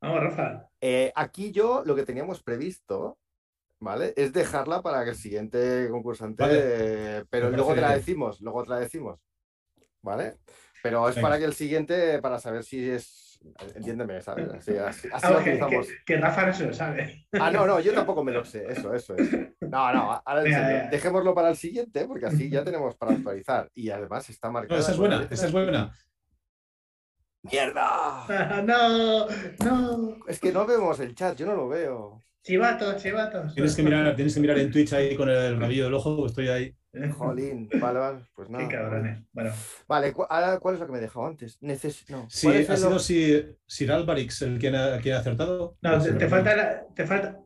[0.00, 0.68] Vamos, Rafa.
[0.80, 3.18] Eh, aquí yo lo que teníamos previsto,
[3.80, 4.12] ¿vale?
[4.16, 6.58] Es dejarla para que el siguiente concursante, Vale.
[6.60, 9.18] eh, pero luego te la decimos, luego te la decimos,
[10.02, 10.38] ¿vale?
[10.82, 11.28] Pero es Venga.
[11.28, 13.27] para que el siguiente, para saber si es,
[13.74, 14.48] entiéndeme, ¿sabes?
[14.54, 15.86] Así, así, así Ah, lo que, utilizamos.
[15.86, 17.26] que- que Rafa no se lo sabe.
[17.32, 19.36] Ah, no, no, yo tampoco me lo sé, eso, eso, eso.
[19.60, 20.88] No, no, ahora venga.
[20.90, 23.70] dejémoslo para el siguiente, porque así ya tenemos para actualizar.
[23.74, 24.80] Y además está No, marcada.
[24.80, 25.92] esa es buena, esa es buena.
[27.42, 28.62] ¡Mierda!
[28.66, 29.26] no,
[29.64, 30.16] no.
[30.26, 32.20] Es que no vemos el chat, yo no lo veo.
[32.42, 33.54] Chivatos, chivatos.
[33.54, 36.48] Tienes que mirar, tienes que mirar en Twitch ahí con el rabillo del ojo, estoy
[36.48, 36.74] ahí.
[37.12, 38.66] Jolín, vale, vale, pues nada.
[38.68, 39.24] Qué cabrones.
[39.32, 39.52] Bueno,
[39.86, 41.56] Vale, cu- ahora, ¿cuál es lo que me he dejado antes?
[41.62, 42.26] Neces no.
[42.30, 45.76] Sí, ¿cuál es ha sido ob- Sir, Sir Alvarix el quien ha, quien ha acertado.
[45.80, 47.38] no, te, Sí, te falta, la- te falta,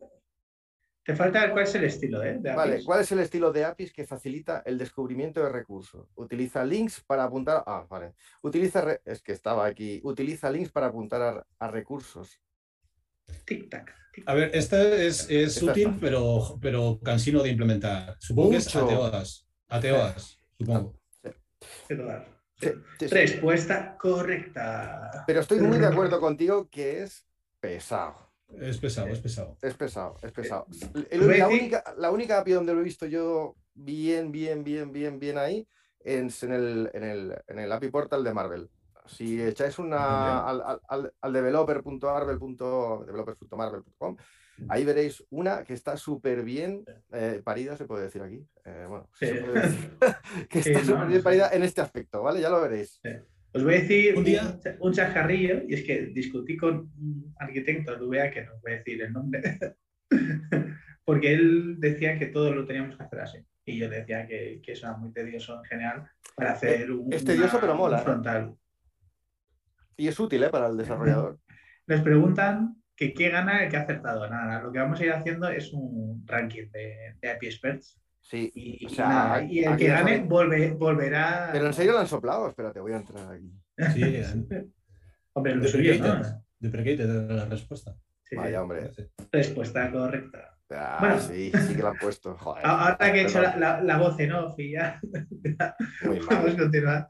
[1.05, 2.39] te falta cuál es el estilo, ¿eh?
[2.41, 2.85] de Vale, APIs.
[2.87, 6.09] ¿cuál es el estilo de APIs que facilita el descubrimiento de recursos?
[6.15, 7.65] Utiliza links para apuntar.
[7.67, 8.15] Ah, vale.
[8.43, 8.81] Utiliza.
[8.83, 10.01] re- Es que estaba aquí.
[10.05, 12.41] Utiliza links para apuntar a, a recursos.
[13.45, 13.87] Tic tac.
[13.87, 13.95] tic,
[14.27, 18.17] A ver, esta es, es Esta útil, pero, pero cansino de implementar.
[18.19, 18.85] Supongo que es Mucho.
[18.85, 19.47] ateoas.
[19.69, 20.95] Ateoas, supongo.
[22.61, 22.71] Sí.
[23.11, 25.25] Respuesta correcta.
[25.27, 27.27] Pero estoy muy de acuerdo contigo que es
[27.61, 28.15] pesado.
[28.61, 29.57] Es pesado, es pesado.
[29.63, 30.67] Es pesado, es pesado.
[30.95, 34.93] Eh, El- la, única, la única API donde lo he visto yo bien, bien, bien,
[34.93, 35.67] bien, bien ahí
[36.01, 38.69] es en el, en el, en el API portal de Marvel.
[39.17, 44.17] Si echáis una al, al, al developer.marvel.com,
[44.69, 48.45] ahí veréis una que está súper bien eh, parida, se puede decir aquí.
[48.65, 49.27] Eh, bueno, sí.
[50.49, 52.41] que está súper bien parida en este aspecto, ¿vale?
[52.41, 53.01] Ya lo veréis.
[53.55, 57.97] Os voy a decir un, día, un, chajarrillo, y es que discutí con un arquitecto
[57.97, 59.43] de VA, que no voy a decir el nombre,
[61.05, 63.39] porque él decía que todo lo teníamos que hacer así.
[63.67, 67.13] Y yo decía que, que eso era muy tedioso en general para hacer un.
[67.13, 67.99] Es tedioso, pero mola.
[67.99, 68.03] ¿eh?
[68.03, 68.57] frontal.
[69.97, 70.51] Y es útil ¿eh?
[70.51, 71.39] para el desarrollador.
[71.87, 74.29] Nos preguntan que qué gana el que ha acertado.
[74.29, 77.99] Nada, lo que vamos a ir haciendo es un ranking de, de API Experts.
[78.21, 81.51] Sí, y, y el que gane volverá.
[81.53, 82.49] Pero en serio lo han soplado.
[82.49, 83.53] Espérate, voy a entrar aquí.
[83.93, 84.03] Sí,
[85.33, 86.45] hombre, lo suyo, ¿no?
[86.59, 87.97] Deprecate la respuesta.
[88.37, 88.91] Vaya, hombre.
[89.31, 90.57] Respuesta correcta.
[90.71, 92.37] Ah, bueno, sí, sí que la han puesto.
[92.63, 95.01] ahora que he hecho la, la, voz en off y ya,
[96.03, 97.09] podemos continuar.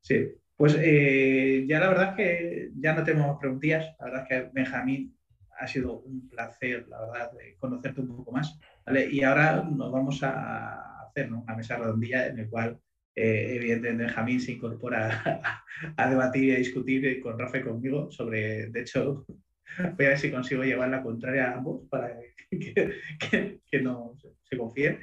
[0.00, 0.28] Sí,
[0.62, 3.96] pues eh, ya la verdad es que ya no tenemos preguntillas.
[3.98, 5.12] La verdad es que Benjamín
[5.58, 8.60] ha sido un placer, la verdad, conocerte un poco más.
[8.86, 9.08] ¿vale?
[9.10, 12.78] Y ahora nos vamos a hacer una mesa redondilla en el cual
[13.16, 15.64] eh, evidentemente Benjamín se incorpora
[15.96, 19.26] a, debatir y a discutir con Rafa y conmigo sobre, de hecho,
[19.96, 22.16] voy a ver si consigo llevar la contraria a ambos para
[22.48, 25.00] que, que, no se confíen.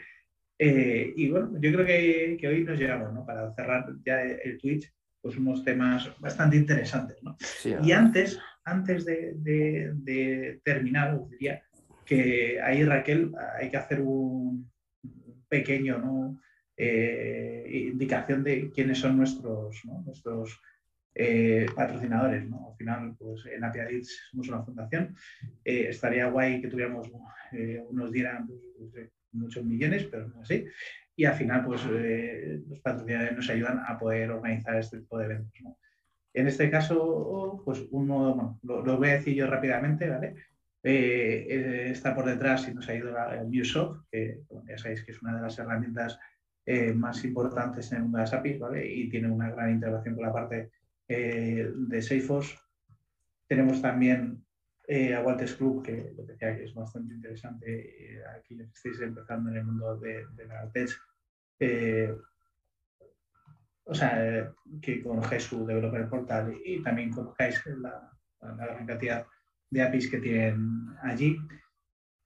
[0.57, 3.25] Eh, y bueno, yo creo que, que, hoy nos llegamos, ¿no?
[3.25, 4.89] Para cerrar ya el Twitch,
[5.21, 7.35] pues unos temas bastante interesantes, ¿no?
[7.83, 11.61] y antes, antes de, de, terminar, os diría
[12.05, 14.71] que ahí, Raquel, hay que hacer un
[15.47, 16.39] pequeño, ¿no?
[16.81, 20.61] Eh, indicación de quiénes son nuestros, nuestros
[21.13, 22.49] eh, patrocinadores.
[22.49, 22.69] ¿no?
[22.71, 25.13] Al final, pues en Apiadits somos una fundación.
[25.65, 27.11] Eh, estaría guay que tuviéramos,
[27.89, 30.65] unos dieran pues, muchos millones, pero no así.
[31.19, 35.53] Y al final, pues los patrocinadores nos ayudan a poder organizar este tipo de eventos.
[35.61, 35.77] ¿no?
[36.33, 40.35] En este caso, pues uno, bueno, lo, voy a decir yo rápidamente, ¿vale?
[40.81, 45.35] está por detrás y nos ha ido el MuseSoft, que ya sabéis que es una
[45.35, 46.17] de las herramientas
[46.65, 48.87] eh, más importantes en el mundo de las APIs, ¿vale?
[48.89, 50.71] Y tiene una gran integración con la parte
[51.09, 52.55] eh, de Salesforce.
[53.45, 54.41] Tenemos también
[54.91, 59.51] eh, a Walters Club, que lo decía que es bastante interesante, eh, aquí estáis empezando
[59.51, 60.89] en el mundo de, la tech.
[63.85, 64.51] O sea,
[64.81, 69.25] que conozcáis su developer portal y, también conozcáis la, la, gran cantidad
[69.69, 71.37] de APIs que tienen allí.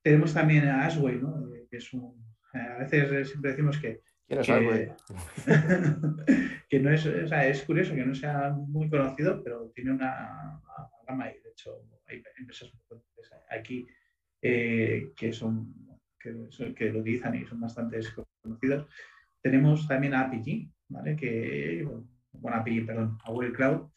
[0.01, 1.49] Tenemos también a Asway, ¿no?
[1.69, 2.21] que es un,
[2.53, 4.01] a veces siempre decimos que
[6.69, 10.61] que, no es, o sea, es curioso que no sea muy conocido, pero tiene una,
[11.07, 12.71] gama y de hecho hay empresas
[13.49, 13.85] aquí
[14.41, 15.73] eh, que son
[16.19, 17.99] que, lo utilizan y son bastante
[18.41, 18.87] conocidos.
[19.43, 21.15] Tenemos también a APG, ¿vale?
[21.15, 21.87] Que,
[22.31, 23.89] bueno, API, perdón, a Google Cloud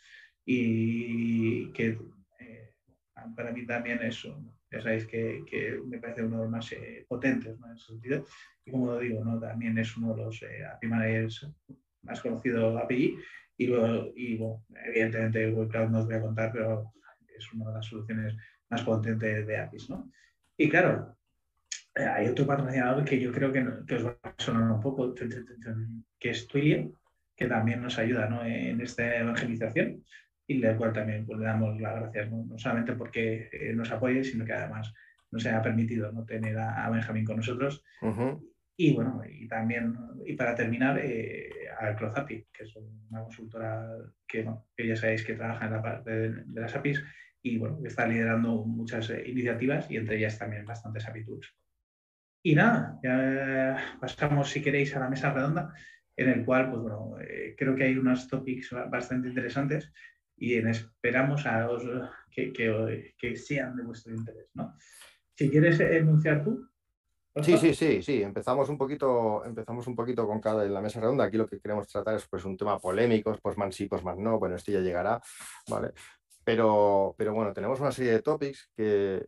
[0.44, 1.98] y que
[2.40, 2.74] eh,
[3.34, 4.26] para mí también es
[4.70, 7.68] ya sabéis que, que, me parece uno de los más eh, potentes ¿no?
[7.68, 8.26] en ese sentido.
[8.64, 9.38] Y como digo, ¿no?
[9.38, 11.48] también es uno de los eh, API managers
[12.02, 13.16] más conocidos API.
[13.58, 16.92] Y, luego, y bueno, evidentemente Google Cloud no os voy a contar, pero
[17.36, 18.36] es una de las soluciones
[18.68, 19.88] más potentes de APIs.
[19.88, 20.10] ¿no?
[20.56, 21.15] Y claro,
[21.96, 26.30] hay otro patrocinador que yo creo que, que, os va a sonar un poco, que
[26.30, 26.92] es Twilio,
[27.34, 28.44] que también nos ayuda ¿no?
[28.44, 30.04] en esta evangelización
[30.46, 32.58] y del cual también pues, le damos las gracias, ¿no?
[32.58, 34.92] solamente porque eh, nos apoye, sino que además
[35.30, 36.24] nos haya permitido ¿no?
[36.24, 37.82] tener a, Benjamín con nosotros.
[38.78, 41.48] Y bueno, y también, y para terminar, eh,
[41.80, 43.88] a Clozapi, que es una consultora
[44.28, 47.02] que, que, ya sabéis que trabaja en la parte de, las APIs
[47.42, 51.54] y bueno, que está liderando muchas eh, iniciativas y entre ellas también bastantes API Tools.
[52.46, 55.74] Y nada, ya pasamos, si queréis, a la mesa redonda,
[56.16, 57.16] en el cual, pues bueno,
[57.58, 59.92] creo que hay unos topics bastante interesantes
[60.36, 61.82] y esperamos a los
[62.30, 64.48] que, que, sean de vuestro interés.
[64.54, 64.76] ¿no?
[65.34, 66.68] Si quieres enunciar tú.
[67.42, 68.22] Sí, sí, sí, sí.
[68.22, 71.24] Empezamos un poquito, empezamos un poquito con cada en la mesa redonda.
[71.24, 74.22] Aquí lo que queremos tratar es pues un tema polémico, pues man sí, pues man
[74.22, 74.38] no.
[74.38, 75.20] Bueno, este ya llegará,
[75.68, 75.90] ¿vale?
[76.44, 79.26] Pero, pero bueno, tenemos una serie de topics que,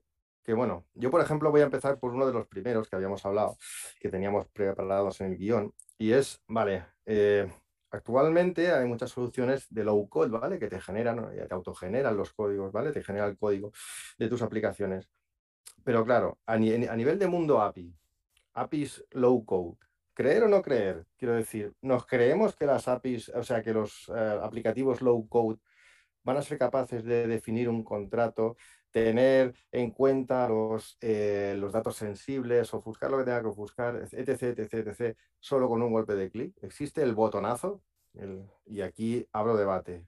[0.49, 3.23] que, bueno, yo por ejemplo voy a empezar por uno de los primeros que habíamos
[3.27, 3.59] hablado,
[4.01, 7.53] que teníamos preparados en el guion, y es, vale, eh,
[7.91, 10.59] Actualmente hay muchas soluciones de low code, ¿vale?
[10.59, 12.93] Que te generan, te autogeneran los códigos, ¿vale?
[12.93, 13.73] Te genera el código
[14.19, 15.09] de tus aplicaciones.
[15.85, 17.95] Pero claro, a, nivel de mundo API,
[18.55, 19.79] APIs low code,
[20.13, 24.11] creer o no creer, quiero decir, nos creemos que las APIs, o sea, que los
[24.15, 25.59] eh, aplicativos low code
[26.25, 28.57] van a ser capaces de definir un contrato
[29.05, 34.43] tener en cuenta los, eh, los datos sensibles, ofuscar lo que tenga que ofuscar, etc,
[34.43, 36.55] etc, etc, solo con un golpe de clic.
[36.63, 37.83] Existe el botonazo,
[38.67, 40.07] y aquí abro debate.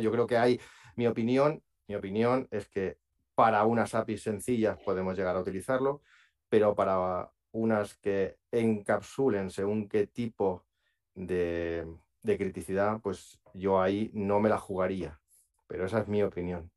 [0.00, 0.60] Yo creo que hay,
[0.96, 2.98] mi opinión, mi opinión es que
[3.34, 6.02] para unas APIs sencillas podemos llegar a utilizarlo,
[6.48, 10.64] pero para unas que encapsulen según qué tipo
[11.14, 11.86] de,
[12.22, 15.20] de criticidad, pues yo ahí no me la jugaría.
[15.68, 16.70] Pero esa es mi opinión.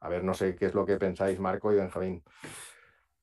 [0.00, 2.22] A ver, no sé qué es lo que pensáis, Marco y Benjamín.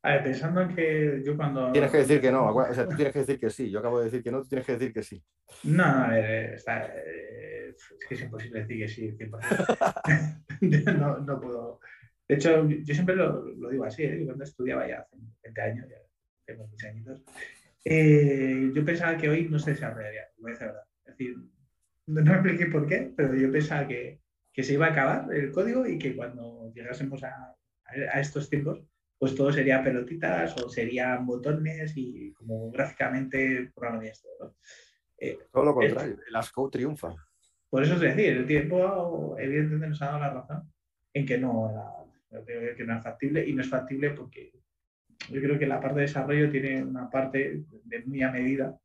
[0.04, 1.72] A ver, pensando en que yo cuando...
[1.72, 3.70] Tienes que decir que no, o sea, tú tienes que decir que sí.
[3.72, 5.24] Yo acabo de decir que no, tú tienes que decir que sí.
[5.64, 11.00] No, a ver, está, eh, es que es imposible decir que sí, 100%.
[11.00, 11.80] no, no puedo...
[12.28, 14.24] De hecho, yo siempre lo, lo digo así, ¿eh?
[14.26, 15.98] cuando estudiaba ya hace 20 años, ya
[16.46, 17.22] tengo muchos añitos,
[17.86, 20.84] eh, yo pensaba que hoy no se desarrollaría, voy a decir verdad.
[21.06, 21.36] Es decir,
[22.08, 24.22] no me expliqué por qué, pero yo pensaba que,
[24.54, 28.84] que, se iba a acabar el código y que cuando llegásemos a, a estos tiempos
[29.24, 34.28] pues todo sería pelotitas o serían botones y como gráficamente programa esto.
[34.38, 34.54] ¿no?
[35.18, 37.16] Eh, todo lo contrario, el ASCO triunfa.
[37.70, 40.74] Por eso es decir, el tiempo evidentemente nos ha dado la razón
[41.14, 42.45] en que no era,
[42.76, 44.51] que no es factible y no es factible porque
[45.30, 48.78] yo creo que la parte de desarrollo tiene una parte de muy a medida,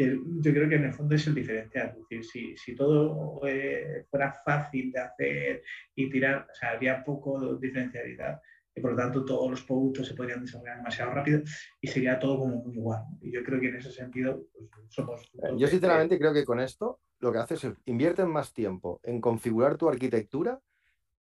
[0.00, 1.90] que yo creo que en el fondo es el diferencial.
[1.90, 5.62] Es decir, si, si todo eh, fuera fácil de hacer
[5.94, 8.40] y tirar, o sea, habría poco diferencialidad
[8.74, 11.42] y por lo tanto todos los productos se podrían desarrollar demasiado rápido
[11.82, 13.02] y sería todo como muy igual.
[13.20, 15.20] Y yo creo que en ese sentido pues, somos...
[15.34, 19.20] Eh, yo sinceramente creo que con esto lo que haces es invierte más tiempo en
[19.20, 20.62] configurar tu arquitectura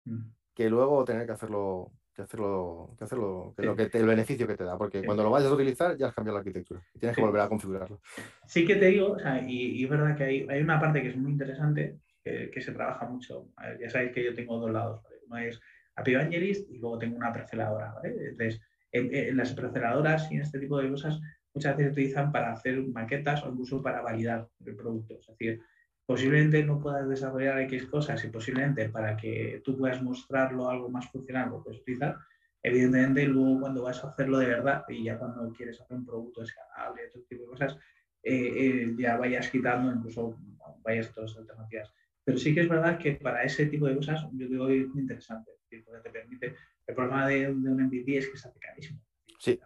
[0.04, 0.30] mm.
[0.54, 4.56] que luego tener que hacerlo que hacerlo, que hacerlo, que lo que el beneficio que
[4.56, 7.16] te da, porque cuando lo vayas a utilizar ya has cambiado la arquitectura y tienes
[7.16, 8.00] que volver a configurarlo.
[8.46, 11.08] Sí que te digo, o sea, y, es verdad que hay, hay, una parte que
[11.08, 13.48] es muy interesante, que, que se trabaja mucho.
[13.80, 15.02] ya sabéis que yo tengo dos lados.
[15.26, 15.60] Uno es
[15.96, 17.94] API Evangelist y luego tengo una perceladora.
[18.02, 18.60] Entonces,
[18.92, 21.20] en, las perceladoras y en este tipo de cosas
[21.54, 25.18] muchas veces se utilizan para hacer maquetas o incluso para validar el producto.
[25.20, 25.60] Es decir,
[26.06, 31.08] posiblemente no puedas desarrollar X cosas y posiblemente para que tú puedas mostrarlo algo más
[31.10, 32.16] funcional lo puedes utilizar.
[32.62, 36.42] Evidentemente, luego cuando vas a hacerlo de verdad y ya cuando quieres hacer un producto
[36.42, 37.78] escalable, otro tipo de cosas,
[38.22, 40.36] eh, eh, ya vayas quitando incluso
[40.82, 41.92] vayas todas las alternativas.
[42.24, 44.88] Pero sí que es verdad que para ese tipo de cosas yo digo que es
[44.88, 46.54] muy interesante porque te permite.
[46.86, 49.00] El problema de, un MVP es que se hace carísimo.
[49.38, 49.58] Sí.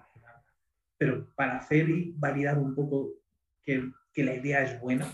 [0.96, 3.14] Pero para hacer y validar un poco
[3.62, 5.06] que, que, la idea es buena,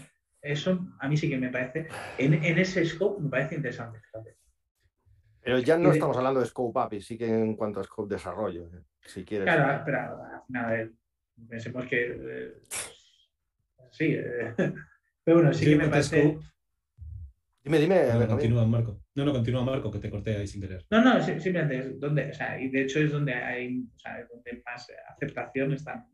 [0.42, 1.88] eso a mí sí que me parece,
[2.18, 4.00] en, en ese scope me parece interesante.
[5.42, 8.66] Pero ya no estamos hablando de scope API, sí que en cuanto a scope desarrollo,
[8.66, 9.46] eh, si quieres.
[9.46, 10.94] Claro, pero al final,
[11.48, 12.52] pensemos que eh,
[13.90, 14.54] sí, eh,
[15.24, 16.38] pero bueno, sí que me parece.
[17.62, 18.06] Dime, dime.
[18.06, 19.02] No, continúa, Marco.
[19.14, 20.84] No, no, continúa, Marco, que te corté ahí sin querer.
[20.90, 24.26] No, no, simplemente es donde, o sea, y de hecho es donde hay, o sea,
[24.30, 26.06] donde más aceptación están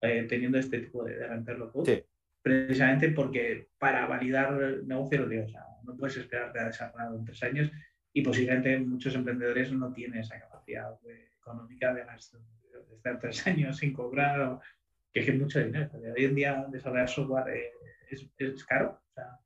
[0.00, 2.04] eh, teniendo este tipo de, de sí.
[2.44, 7.24] Precisamente porque para validar el negocio, digo, o sea, no puedes esperarte a desarrollarlo en
[7.24, 7.72] tres años
[8.12, 10.94] y posiblemente muchos emprendedores no tienen esa capacidad
[11.38, 12.04] económica de,
[12.94, 14.60] estar tres años sin cobrar, o,
[15.10, 15.90] que es mucho dinero.
[15.94, 17.72] Hoy en día desarrollar software eh,
[18.10, 19.00] es, es, caro.
[19.10, 19.40] O sea,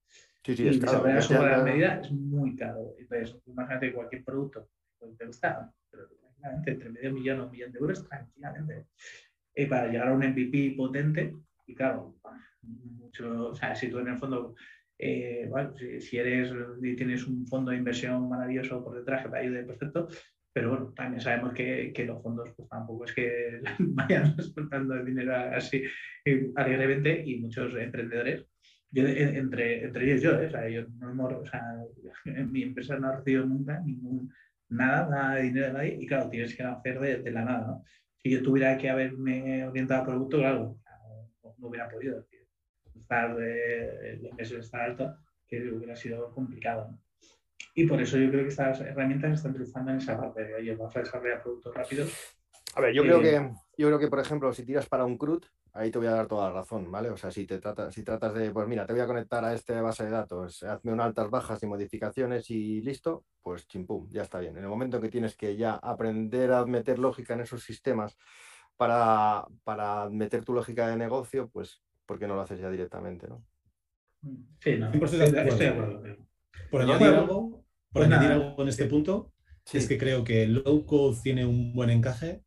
[0.44, 1.07] Sí, sí, es caro.
[1.07, 2.94] la medida es muy caro.
[2.99, 4.68] Entonces, imagínate cualquier producto
[4.99, 8.86] puede te gusta, pero tranquilamente entre medio millón o un millón de euros, tranquilamente.
[9.55, 11.34] Y para llegar a un MVP potente,
[11.66, 12.16] y claro,
[12.63, 14.55] mucho, o sea, si tú en el fondo,
[14.99, 15.49] eh,
[16.01, 16.53] si, eres
[16.97, 20.09] tienes un fondo de inversión maravilloso por detrás que te ayude, perfecto,
[20.53, 25.37] pero bueno, también sabemos que, que, los fondos pues tampoco es que vayan exportando dinero
[25.37, 25.83] así
[26.25, 28.47] eh, alegremente y muchos emprendedores
[28.91, 30.47] yo, entre, entre ellos yo, ¿eh?
[30.47, 31.63] o sea, yo no hemos, o sea,
[32.51, 34.33] mi empresa no ha recibido nunca ningún,
[34.71, 37.67] nada, nada de dinero de nadie y claro, tienes que hacer de, de la nada,
[37.67, 37.85] ¿no?
[38.17, 40.77] Si yo tuviera que haberme orientado a producto, claro,
[41.59, 42.27] no, hubiera podido,
[43.09, 46.99] estar, eh, el está alto, que hubiera sido complicado, ¿no?
[47.75, 50.75] Y por eso yo creo que estas herramientas están utilizando en esa parte de, oye,
[50.75, 52.37] vamos a desarrollar productos rápidos.
[52.75, 55.45] A ver, yo creo que, yo creo que, por ejemplo, si tiras para un CRUD,
[55.73, 57.09] ahí te voy a dar toda la razón, ¿vale?
[57.11, 59.55] O sea, si, te trata, si tratas de, pues mira, te voy a conectar a
[59.55, 64.23] este base de datos, hazme unas altas, bajas y modificaciones y listo, pues chimpum, ya
[64.23, 64.57] está bien.
[64.57, 68.19] En el momento que tienes que ya aprender a meter lógica en esos sistemas
[68.77, 73.29] para, para meter tu lógica de negocio, pues, ¿por qué no lo haces ya directamente,
[73.29, 73.45] no?
[74.61, 76.03] Sí, no, estoy de acuerdo.
[76.71, 79.33] Por añadir algo, por pues añadir algo en este punto,
[79.71, 82.43] es que creo que low code tiene un buen encaje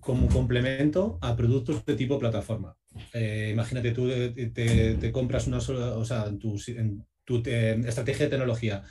[0.00, 2.76] como complemento a productos de tipo plataforma.
[3.14, 6.56] Eh, imagínate, tú te, compras una sola, o sea, en tu,
[7.24, 8.82] tu estrategia de tecnología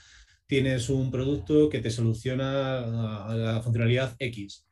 [0.48, 2.86] tienes un producto que te soluciona
[3.36, 4.65] la funcionalidad X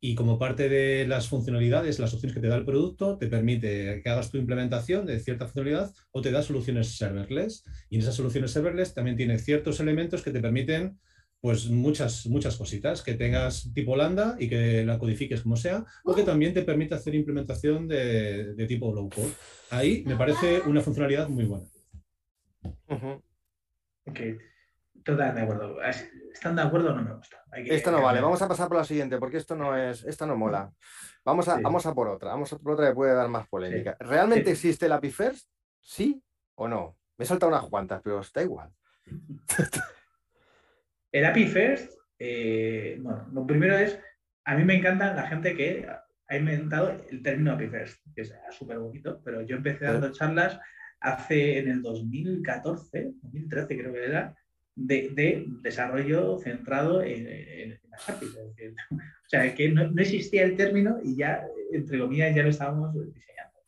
[0.00, 4.00] y como parte de las funcionalidades, las opciones que te da el producto, te permite
[4.02, 7.64] que hagas tu implementación de cierta funcionalidad o te da soluciones serverless.
[7.90, 10.98] Y en esas soluciones serverless también tiene ciertos elementos que te permiten
[11.42, 16.14] pues muchas, muchas cositas, que tengas tipo lambda y que la codifiques como sea, o
[16.14, 19.32] que también te permite hacer implementación de, tipo low code.
[19.70, 21.66] Ahí me parece una funcionalidad muy buena.
[24.06, 24.20] Ok,
[25.04, 25.82] totalmente de acuerdo.
[25.82, 27.42] ¿Están de acuerdo o no me gusta?
[27.52, 30.36] esto no vale, vamos a pasar por la siguiente, porque esto no es, esto no
[30.36, 30.72] mola.
[31.22, 33.94] Vamos a, vamos a por otra, vamos a por otra que puede dar más polémica.
[34.00, 35.50] ¿Realmente existe el API First?
[35.78, 36.24] ¿Sí
[36.54, 36.96] o no?
[37.18, 38.70] Me he saltado unas cuantas, pero está igual.
[41.12, 44.00] El API First, eh, bueno, lo primero es,
[44.44, 45.86] a mí me encanta la gente que
[46.28, 50.58] ha inventado el término API First, que es súper bonito, pero yo empecé dando charlas
[51.00, 54.36] hace en el 2014, 2013 creo que era,
[54.74, 58.36] de, desarrollo centrado en, las APIs.
[58.90, 63.58] o sea, que no, existía el término y ya, entre comillas, ya lo estábamos diseñando.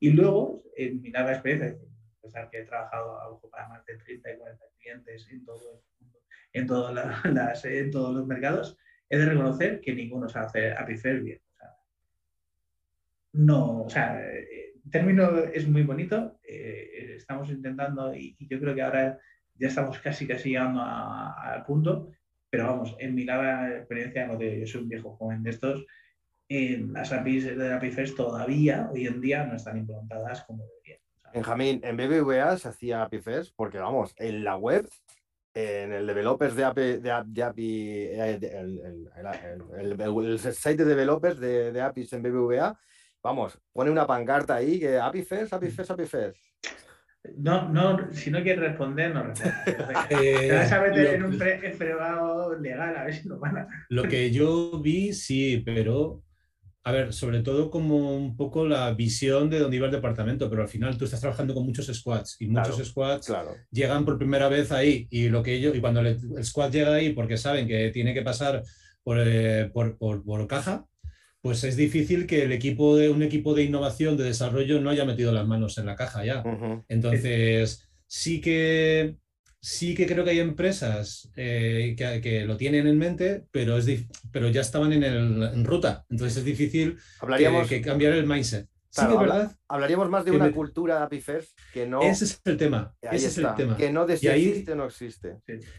[0.00, 1.76] Y luego, en mi larga experiencia,
[2.20, 6.18] pensar que he trabajado para más de 30 y 40 clientes en todo el mundo,
[6.52, 8.76] en, las, en todos los mercados,
[9.08, 11.40] he de reconocer que ninguno sabe hacer API bien.
[11.52, 11.70] O sea,
[13.32, 18.74] no, o sea, el término es muy bonito, eh, estamos intentando y, y yo creo
[18.74, 19.18] que ahora
[19.58, 22.10] ya estamos casi casi llegando al punto,
[22.50, 25.86] pero vamos, en mi larga experiencia, no yo soy un viejo joven de estos,
[26.48, 31.00] en las APIs de API First todavía, hoy en día, no están implantadas como deberían.
[31.34, 34.88] Benjamín, en BBVA se hacía API First porque, vamos, en la web,
[35.54, 39.10] en el developers de API, de, API el,
[39.98, 42.78] el, site de developers de, APIs en BBVA,
[43.22, 45.70] vamos, pone una pancarta ahí que API First, API
[46.06, 46.45] First.
[47.36, 49.32] No, no, si no quieres responder, no
[50.10, 53.68] eh, Te vas a meter en un fregado legal, a ver si lo van a.
[53.88, 56.22] Lo que yo vi, sí, pero.
[56.84, 60.62] A ver, sobre todo como un poco la visión de dónde iba el departamento, pero
[60.62, 63.34] al final tú estás trabajando con muchos squads y muchos squads
[63.72, 67.12] llegan por primera vez ahí y lo que ellos, y cuando el squad llega ahí
[67.12, 68.62] porque saben que tiene que pasar
[69.02, 70.86] por, eh, por, por, por caja,
[71.46, 75.04] pues es difícil que el equipo de un equipo de innovación, de desarrollo, no haya
[75.04, 76.42] metido las manos en la caja ya.
[76.88, 79.14] Entonces, sí que
[79.60, 83.86] sí que creo que hay empresas eh, que, lo tienen en mente, pero, es
[84.32, 86.04] pero ya estaban en, el, ruta.
[86.10, 86.98] Entonces es difícil
[87.68, 88.66] que, cambiar el mindset.
[88.90, 89.56] sí, ¿verdad?
[89.68, 92.02] Hablaríamos más de una cultura de Apifers que no.
[92.02, 92.92] Ese es el tema.
[93.00, 93.76] ese es el tema.
[93.76, 95.36] Que no existe o no existe.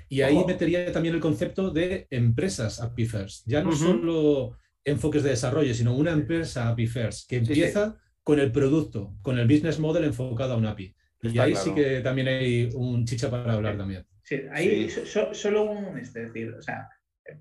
[0.08, 3.44] Y ahí metería también el concepto de empresas Apifers.
[3.46, 4.56] Ya no solo
[4.88, 9.48] enfoques de desarrollo, sino una empresa API First que empieza con el producto, con el
[9.48, 10.96] business model enfocado a un API.
[11.24, 14.06] y ahí sí que también hay un chicha para hablar también.
[14.24, 16.90] Sí, ahí solo un, es decir, o sea,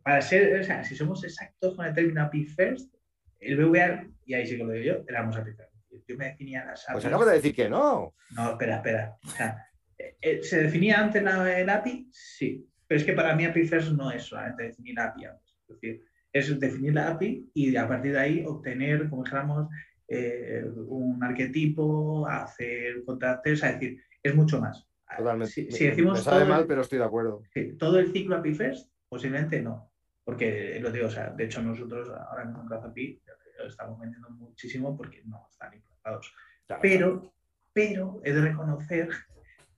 [0.02, 2.94] para ser, o sea, si somos exactos con el término API First,
[3.40, 5.72] el BVR, y ahí sí que lo digo yo, éramos API First.
[6.08, 6.92] Yo me definía las APIs.
[6.92, 8.14] Pues acabo de decir que no.
[8.30, 9.16] No, espera, espera.
[9.24, 9.66] O sea,
[9.98, 12.08] eh, eh, ¿se definía antes el API?
[12.12, 12.64] Sí.
[12.86, 15.24] Pero es que para mí API First no es solamente definir API.
[15.24, 16.02] Es decir,
[16.38, 19.68] es definir la API y a partir de ahí obtener, como dijéramos,
[20.08, 24.86] eh, un arquetipo, hacer contratos, es decir, es mucho más.
[25.16, 25.70] Totalmente.
[25.70, 27.42] Si, decimos me sabe mal, pero estoy de acuerdo.
[27.78, 29.90] todo el ciclo API First, posiblemente no.
[30.24, 33.22] Porque lo digo, o sea, de hecho nosotros ahora en Contract API
[33.66, 36.34] estamos vendiendo muchísimo porque no están implantados.
[36.82, 37.32] pero,
[37.72, 39.08] pero he de reconocer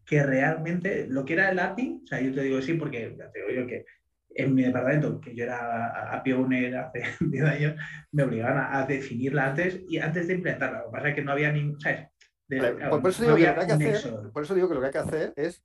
[0.04, 3.30] que realmente lo que era el API, o sea, yo te digo sí porque ya
[3.30, 3.84] te digo yo que
[4.38, 7.74] en mi departamento, que yo era a pioner hace 10 años,
[8.12, 10.78] me obligaban a, definirla antes y antes de implementarla.
[10.78, 11.76] Lo que pasa es que no había ningún.
[11.78, 13.24] por, eso
[14.54, 15.62] digo que lo que hay que hacer, es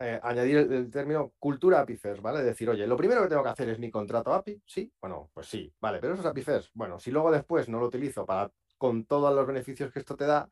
[0.00, 2.42] eh, añadir el, término cultura APIFERS, ¿vale?
[2.42, 4.90] Decir, oye, lo primero que tengo que hacer es mi contrato API, ¿sí?
[5.00, 6.70] Bueno, pues sí, vale, pero eso es APIFERS.
[6.72, 10.26] Bueno, si luego después no lo utilizo para con todos los beneficios que esto te
[10.26, 10.48] da,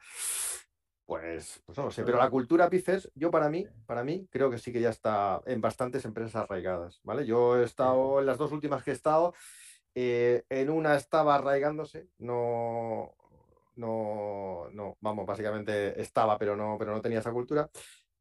[1.13, 4.51] pues, pues no lo sé, pero la cultura Pifes, yo para mí, para mí, creo
[4.51, 7.27] que sí que ya está en bastantes empresas arraigadas, ¿vale?
[7.27, 9.35] Yo he estado, en las dos últimas que he estado,
[9.95, 13.15] eh, en una estaba arraigándose, no,
[13.77, 17.69] no, no, vamos, básicamente estaba, pero no, pero no tenía esa cultura,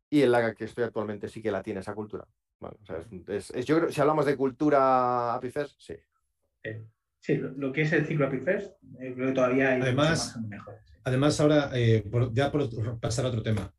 [0.10, 2.28] y en la que estoy actualmente sí que la tiene esa cultura.
[2.60, 5.96] yo creo, si hablamos de cultura Apifers, sí.
[7.22, 10.38] Sí, lo, que es el ciclo Apifers, creo que todavía hay Además,
[11.04, 13.74] Además, ahora, eh, ya por pasar a otro tema,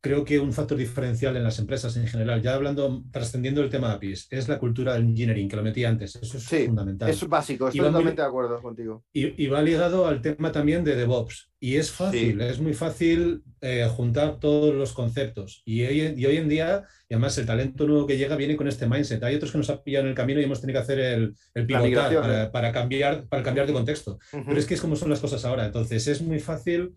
[0.00, 3.92] creo que un factor diferencial en las empresas en general, ya hablando, trascendiendo el tema
[3.92, 6.14] APIs, es la cultura del engineering, que lo metí antes.
[6.16, 7.10] Eso es Sí, fundamental.
[7.10, 9.04] Es básico, estoy totalmente de acuerdo contigo.
[9.12, 11.50] Y, y va ligado al tema también de DevOps.
[11.58, 15.62] Y es fácil, es muy fácil eh, juntar todos los conceptos.
[15.64, 18.54] Y hoy, en- y hoy en día, y además el talento nuevo que llega viene
[18.56, 19.22] con este mindset.
[19.24, 21.34] Hay otros que nos han pillado en el camino y hemos tenido que hacer el,
[21.54, 22.50] el pivotar para, ¿eh?
[22.52, 24.18] para cambiar, para cambiar de contexto.
[24.30, 25.66] Pero es que es como son las cosas ahora.
[25.66, 26.94] Entonces es muy fácil,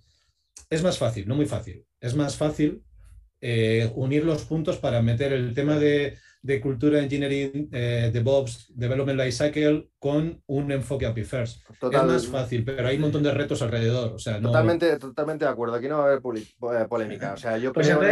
[0.69, 1.85] es más fácil, no muy fácil.
[2.01, 2.83] Es más fácil
[3.41, 9.17] eh, unir los puntos para meter el tema de, de cultura engineering, eh, DevOps, Development
[9.19, 11.65] Lifecycle con un enfoque API First.
[11.79, 14.13] Total- Es más fácil, pero hay un montón de retos alrededor.
[14.13, 15.75] O sea, no, Totalmente, totalmente de acuerdo.
[15.75, 17.33] Aquí no va a haber eh, polémica.
[17.33, 18.11] O sea, yo Pues creo que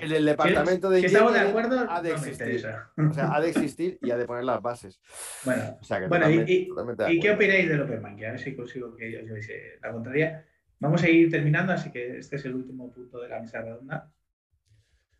[0.00, 2.66] el, el departamento de si estamos de acuerdo, ha de no existir.
[2.96, 5.00] O sea, ha de existir y ha de poner las bases.
[5.44, 8.24] Bueno, O sea, que Bueno, y- totalmente, y- totalmente ¿y qué opináis del Open Banking?
[8.24, 10.46] A ver si consigo que yo, yo hice la contraria.
[10.78, 14.10] Vamos a ir terminando, así que este es el último punto de la mesa redonda.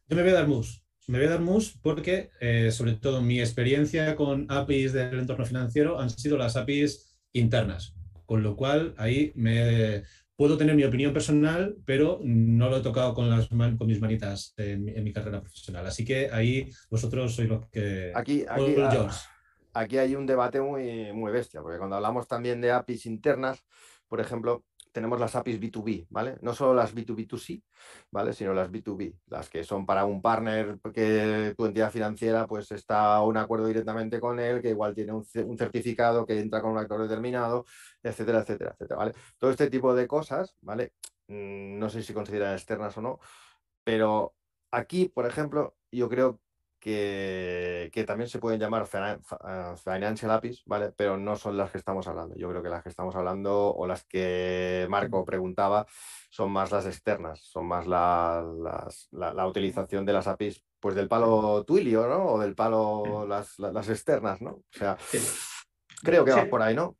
[0.08, 0.84] Yo me voy a dar mus.
[1.08, 5.44] Me voy a dar mus porque, eh, sobre todo, mi experiencia con APIs del entorno
[5.44, 7.94] financiero han sido las APIs internas.
[8.26, 10.02] Con lo cual, ahí me
[10.36, 14.00] puedo tener mi opinión personal, pero no lo he tocado con, las man- con mis
[14.00, 15.86] manitas en, mi- en mi carrera profesional.
[15.86, 18.12] Así que ahí vosotros sois los que...
[18.14, 19.26] Aquí, aquí, yours.
[19.72, 23.64] aquí hay un debate muy, muy bestia, porque cuando hablamos también de APIs internas,
[24.08, 26.36] por ejemplo, tenemos las APIs B2B, ¿vale?
[26.42, 27.62] No solo las B2B2C,
[28.10, 28.32] ¿vale?
[28.32, 33.14] Sino las B2B, las que son para un partner que tu entidad financiera pues está
[33.16, 36.60] a un acuerdo directamente con él, que igual tiene un, ce- un certificado que entra
[36.62, 37.64] con un actor determinado,
[38.02, 39.12] etcétera, etcétera, etcétera, ¿vale?
[39.38, 40.92] Todo este tipo de cosas, ¿vale?
[41.28, 43.18] Mm, No sé si consideran externas o no,
[43.84, 44.34] pero
[44.70, 46.40] aquí, por ejemplo, yo creo
[46.82, 50.92] que, que también se pueden llamar ah, financial APIs, ¿vale?
[50.96, 52.34] Pero no son las que estamos hablando.
[52.36, 55.86] Yo creo que las que estamos hablando o las que Marco preguntaba
[56.28, 60.94] son más las externas, son más la, las- la- la utilización de las APIs, pues
[60.96, 62.24] del palo Twilio, ¿no?
[62.26, 64.50] O del palo las, la- las externas, ¿no?
[64.50, 65.18] O sea, Sí.
[66.02, 66.48] creo que va Sí.
[66.48, 66.96] por ahí, ¿no?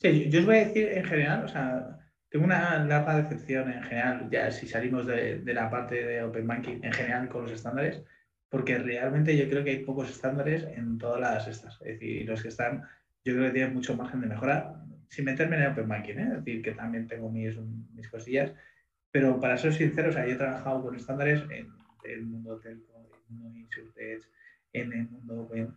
[0.00, 1.96] Sí, yo os voy a decir en general, o sea,
[2.28, 6.46] tengo una larga decepción en general, ya si salimos de, de la parte de Open
[6.46, 8.02] Banking en general con los estándares,
[8.50, 11.80] porque realmente yo creo que hay pocos estándares en todas las estas.
[11.82, 12.82] Es decir, los que están,
[13.24, 16.28] yo creo que tienen mucho margen de mejora, sin meterme en el Open Banking, ¿eh?
[16.32, 17.56] es decir, que también tengo mis,
[17.94, 18.52] mis cosillas,
[19.10, 21.68] pero para ser sincero, o sea, yo he trabajado con estándares en
[22.04, 24.22] el mundo telco, en el mundo insurtech,
[24.72, 25.70] en el mundo web,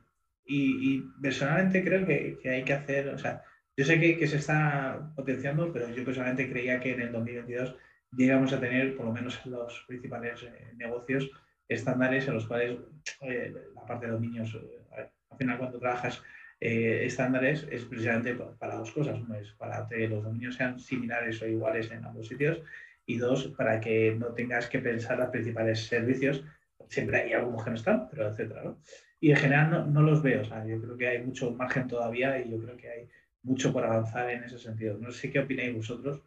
[0.46, 3.44] y, y personalmente creo que, que hay que hacer, o sea,
[3.76, 7.76] yo sé que, que se está potenciando, pero yo personalmente creía que en el 2022
[8.16, 11.32] llegamos a tener, por lo menos en los principales eh, negocios,
[11.68, 12.80] estándares en los cuales
[13.22, 14.82] eh, la parte de dominios, eh,
[15.30, 16.22] al final cuando trabajas
[16.60, 19.20] eh, estándares es precisamente pa- para dos cosas.
[19.20, 22.62] Uno es para que los dominios sean similares o iguales en ambos sitios
[23.06, 26.44] y dos, para que no tengas que pensar los principales servicios.
[26.90, 28.64] Siempre hay algunos que no están, pero etcétera.
[28.64, 28.82] ¿no?
[29.20, 30.42] Y en general no, no los veo.
[30.42, 33.10] O sea, yo creo que hay mucho margen todavía y yo creo que hay
[33.42, 34.98] mucho por avanzar en ese sentido.
[34.98, 36.22] No sé qué opináis vosotros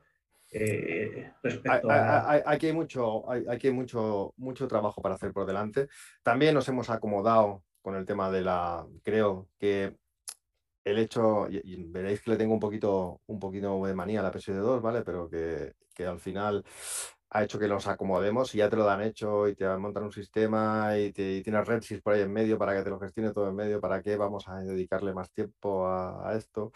[0.59, 2.32] eh, respecto a...
[2.46, 5.88] Aquí hay mucho, hay, aquí hay mucho, mucho trabajo para hacer por delante.
[6.22, 9.96] También nos hemos acomodado con el tema de la, creo que
[10.84, 14.22] el hecho, y, y veréis que le tengo un poquito, un poquito de manía a
[14.22, 15.02] la PSD2, ¿vale?
[15.02, 16.64] Pero que, que al final
[17.30, 20.12] ha hecho que nos acomodemos y ya te lo dan hecho y te montan un
[20.12, 23.32] sistema y, te, y tienes Redsys por ahí en medio para que te lo gestione
[23.32, 23.80] todo en medio.
[23.80, 26.72] ¿Para qué vamos a dedicarle más tiempo a, a esto?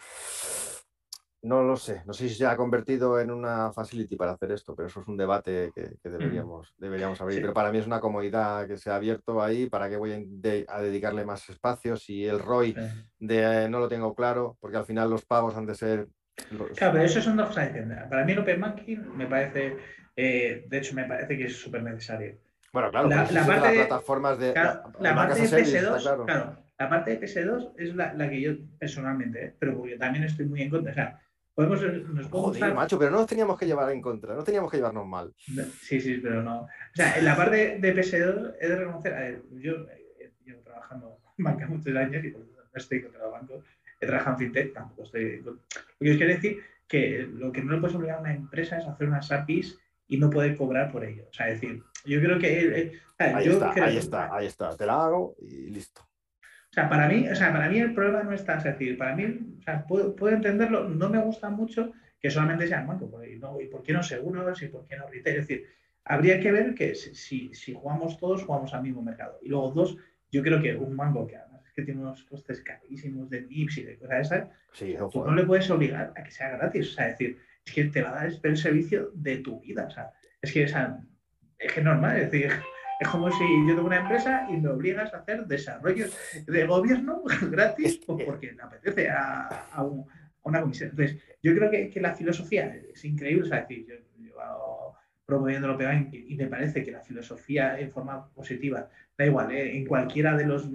[1.43, 4.75] No lo sé, no sé si se ha convertido en una facility para hacer esto,
[4.75, 7.37] pero eso es un debate que, que deberíamos, deberíamos abrir.
[7.37, 7.41] Sí.
[7.41, 10.19] Pero para mí es una comodidad que se ha abierto ahí, ¿para qué voy a,
[10.23, 14.55] de- a dedicarle más espacio si el ROI Eh, de, no lo tengo claro?
[14.59, 16.07] Porque al final los pagos han de ser...
[16.51, 18.07] los- Claro, pero eso son dos cosas distintas.
[18.07, 19.77] Para mí el Open Banking me parece,
[20.15, 22.37] eh, de hecho me parece que es súper necesario.
[22.71, 24.53] Bueno, claro, la- la es parte de- las plataformas de...
[24.53, 26.57] La- la de parte de marcas as service, PS2, está claro.
[26.77, 29.55] la parte de PS2 es la, la que yo personalmente, ¿eh?
[29.57, 30.91] pero porque también estoy muy en contra.
[30.91, 31.19] O sea,
[31.53, 34.71] podemos, nos Joder, gustar- macho, pero no nos teníamos que llevar en contra, no teníamos
[34.71, 35.33] que llevarnos mal.
[35.49, 36.61] No, Sí, sí, pero no.
[36.61, 40.61] O sea, en la parte de PS2 he de reconocer, a ver, yo eh, llevo
[40.61, 42.37] trabajando en banca muchos años y no
[42.73, 43.63] estoy contra los bancos.
[43.99, 45.41] He trabajado en fintech, tampoco estoy.
[45.41, 45.57] Lo
[45.99, 48.87] que os quiero decir que lo que no le puedes obligar a una empresa es
[48.87, 51.25] hacer unas APIs y no poder cobrar por ello.
[51.29, 52.59] O sea, es decir, yo creo que.
[52.61, 54.75] eh, eh, Ahí yo está, creo- ahí está, ahí está.
[54.75, 56.01] Te la hago y listo.
[56.71, 59.25] O sea, para mí, o sea, para mí el problema no es decir, para mí,
[59.59, 63.67] o sea, puedo, puedo entenderlo, no me gusta mucho que solamente sean bancos, no, ¿y
[63.67, 65.37] por qué no seguros y por qué no retail?
[65.39, 65.67] Es decir,
[66.05, 69.37] habría que ver que si, si, jugamos todos, jugamos al mismo mercado.
[69.41, 69.97] Y luego, dos,
[70.31, 73.77] yo creo que un banco que además es que tiene unos costes carísimos de NIPS
[73.79, 75.25] y de cosas esas, Sí, tú ojo.
[75.25, 76.91] no le puedes obligar a que sea gratis.
[76.91, 79.85] O sea, es decir, es que te va a dar el servicio de tu vida.
[79.85, 80.11] O sea,
[80.41, 80.97] es que, o sea,
[81.59, 82.51] es que normal, es decir,
[83.01, 86.05] es como si yo tengo una empresa y me obligas a hacer desarrollo
[86.45, 89.83] de gobierno gratis porque me apetece a,
[90.43, 90.91] una comisión.
[90.91, 94.95] Entonces, yo creo que, la filosofía es increíble, es decir, yo, yo
[95.25, 98.87] promoviendo lo que va y me parece que la filosofía en forma positiva,
[99.17, 99.77] da igual, ¿eh?
[99.77, 100.69] en cualquiera de los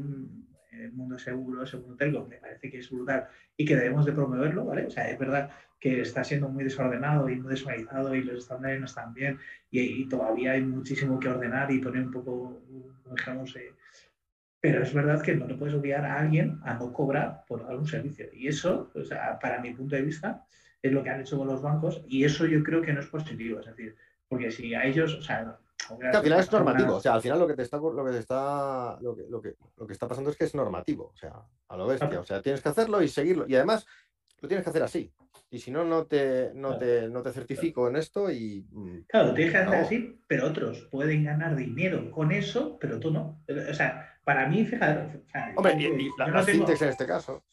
[0.81, 3.27] el mundo seguro, el mundo telco, me parece que es brutal
[3.57, 4.87] y que debemos de promoverlo, ¿vale?
[4.87, 5.51] O sea, es verdad
[5.81, 9.39] que está siendo muy desordenado y muy desorganizado y los estándares no están bien
[9.71, 12.63] y, todavía hay muchísimo que ordenar y poner un poco,
[13.17, 13.73] digamos, eh,
[14.61, 17.77] pero es verdad que no le puedes obligar a alguien a no cobrar por dar
[17.77, 18.27] un servicio.
[18.33, 20.45] Y eso, o sea, para mi punto de vista,
[20.83, 23.07] es lo que han hecho con los bancos y eso yo creo que no es
[23.07, 23.61] positivo.
[23.61, 23.95] Es decir,
[24.29, 25.59] porque si a ellos, o sea,
[25.91, 28.99] al final es normativo, o sea, al final lo que te está lo que está
[29.01, 31.35] lo que, lo que, lo que está pasando es que es normativo, o sea,
[31.69, 33.87] a lo bestia, o sea, tienes que hacerlo y seguirlo y además
[34.41, 35.13] lo tienes que hacer así.
[35.49, 38.67] Y si no, no te, no te, no te certifico en esto y.
[38.71, 43.13] Mm, claro, tienes que hacer así, pero otros pueden ganar dinero con eso, pero tú
[43.13, 43.43] no.
[43.49, 45.23] O sea, para mí, fíjate.
[45.55, 47.45] Hombre, y, las no en este caso.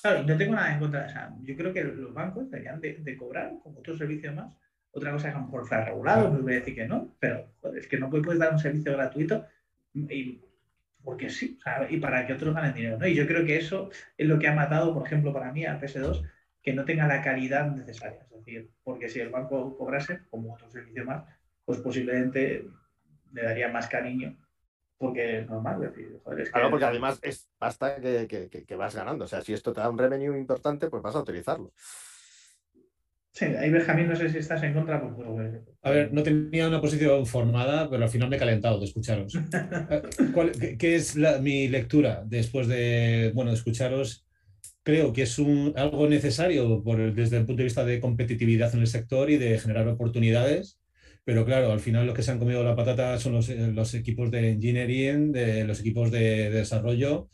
[0.00, 1.06] Claro, y no tengo nada en contra.
[1.06, 4.56] O sea, yo creo que los bancos deberían de, de cobrar como otro servicio más
[4.98, 7.14] otra cosa es que a lo mejor fuera regulado, no voy a decir que no,
[7.18, 7.46] pero
[7.76, 9.46] es que no puedes dar un servicio gratuito
[9.94, 10.40] y,
[11.02, 11.58] porque sí,
[11.88, 12.98] y para que otros ganen dinero.
[12.98, 13.06] ¿no?
[13.06, 15.80] Y yo creo que eso es lo que ha matado, por ejemplo, para mí al
[15.80, 16.22] PS2,
[16.62, 18.26] que no tenga la calidad necesaria.
[18.30, 21.24] Es decir, porque si el banco cobrase, como otro servicio más,
[21.64, 22.68] pues posiblemente
[23.32, 24.36] le daría más cariño
[24.98, 25.80] porque es normal.
[25.80, 28.26] Decir, joder, claro, porque además es basta que,
[28.66, 29.24] que, vas ganando.
[29.24, 31.72] O sea, si esto te da un revenue importante, pues vas a utilizarlo.
[33.32, 35.00] Sí, ahí Benjamín, no sé si estás en contra.
[35.00, 35.28] Pues,
[35.82, 39.32] a ver, no tenía una posición formada, pero al final me he calentado de escucharos.
[40.60, 44.26] Eh, ¿Qué, es mi lectura después de, bueno, de escucharos?
[44.82, 48.80] Creo que es un, algo necesario por, desde el punto de vista de competitividad en
[48.80, 50.80] el sector y de generar oportunidades,
[51.24, 54.30] pero claro, al final los que se han comido la patata son los, los equipos
[54.30, 57.28] de engineering, de los equipos de, de desarrollo,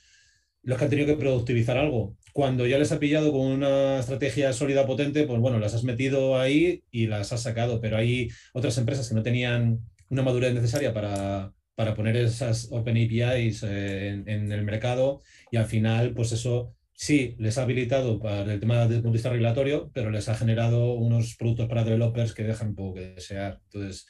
[0.65, 2.17] los que han tenido que productivizar algo.
[2.33, 6.39] Cuando ya les ha pillado con una estrategia sólida, potente, pues bueno, las has metido
[6.41, 10.93] ahí y las has sacado, pero hay otras empresas que no tenían una madurez necesaria
[10.93, 11.53] para,
[11.95, 15.23] poner esas Open APIs en, en, el mercado.
[15.51, 19.11] Y al final, pues eso sí les ha habilitado para el tema desde el punto
[19.11, 23.15] de vista regulatorio, pero les ha generado unos productos para developers que dejan poco que
[23.15, 23.61] desear.
[23.65, 24.07] Entonces,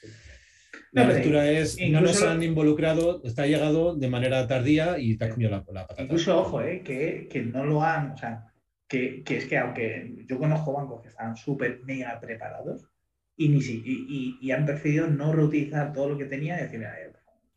[0.95, 5.29] la lectura es, no nos han involucrado, está llegado de manera tardía y te ha
[5.29, 6.01] comido la, patata.
[6.01, 8.45] Incluso, ojo, eh, que, que, no lo han, o sea,
[8.87, 12.87] que, que, es que aunque yo conozco bancos que están súper mega preparados
[13.35, 16.79] y, ni si, y, y, han preferido no reutilizar todo lo que tenía y decir,
[16.79, 16.95] mira,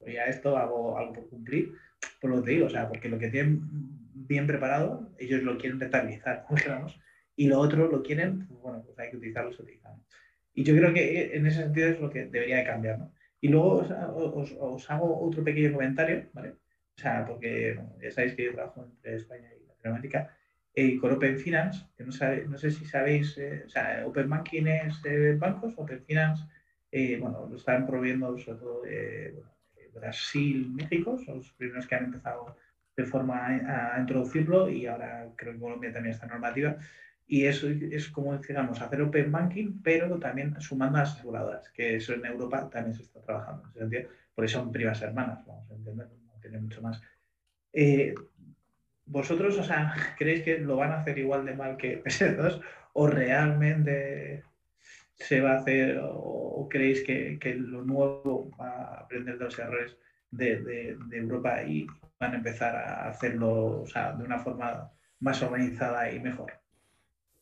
[0.01, 1.75] pues ya esto hago algo por cumplir,
[2.21, 3.61] por lo que te digo, o sea, porque lo que tienen
[4.15, 6.99] bien preparado, ellos lo quieren rentabilizar, digamos,
[7.37, 10.03] y lo otro lo quieren, pues bueno, pues hay que utilizarlo, se utilizan.
[10.55, 13.13] Y yo creo que en ese sentido es lo que debería de cambiar, ¿no?
[13.41, 13.85] Y luego
[14.61, 16.51] os, hago otro pequeño comentario, ¿vale?
[16.51, 20.35] O sea, porque ya sabéis que yo trabajo entre España y Latinoamérica,
[20.75, 24.29] y con Open Finance, que no, sabe, no sé si sabéis, eh, o sea, Open
[24.29, 26.45] Banking es eh, bancos, Open Finance,
[26.93, 28.83] eh, bueno, lo están proviendo sobre todo
[29.95, 32.57] Brasil, México, son los primeros que han empezado
[32.97, 36.77] de forma a, a introducirlo y ahora creo que Colombia también está normativa.
[37.31, 41.97] Y eso es como, digamos, hacer open banking, pero también sumando a las aseguradoras, que
[41.97, 43.65] eso en Europa también se está trabajando.
[43.65, 47.03] En ese sentido, por eso son primas hermanas, vamos a entender, no tiene mucho más.
[47.75, 48.15] Eh,
[49.05, 52.63] ¿Vosotros, o sea, creéis que lo van a hacer igual de mal que PS2
[52.95, 54.43] o realmente
[55.15, 59.59] se va a hacer o, creéis que, que, lo nuevo va a aprender de los
[59.59, 59.97] errores
[60.31, 61.87] de, de, de, Europa y
[62.19, 64.91] van a empezar a hacerlo o sea, de una forma
[65.21, 66.53] más organizada y mejor?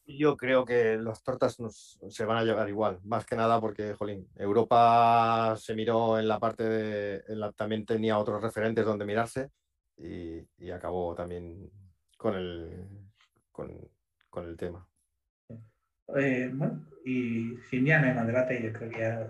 [0.09, 3.93] Yo creo que las tortas nos, se van a llevar igual, más que nada porque,
[3.95, 7.25] jolín, Europa se miró en la parte de,
[7.57, 9.51] también tenía otros referentes donde mirarse
[9.99, 11.71] y, acabó también
[12.17, 12.87] con el,
[13.51, 13.69] con,
[14.45, 14.87] el tema.
[16.17, 19.29] Eh, bueno, y sin ya no hay más debate, yo creo que ya...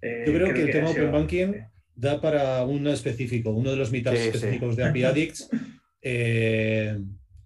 [0.00, 1.54] Eh, yo creo, que, el tema Open Banking
[1.94, 5.50] da para uno específico, uno de los meetups específicos de API Addicts.
[6.08, 7.00] Eh,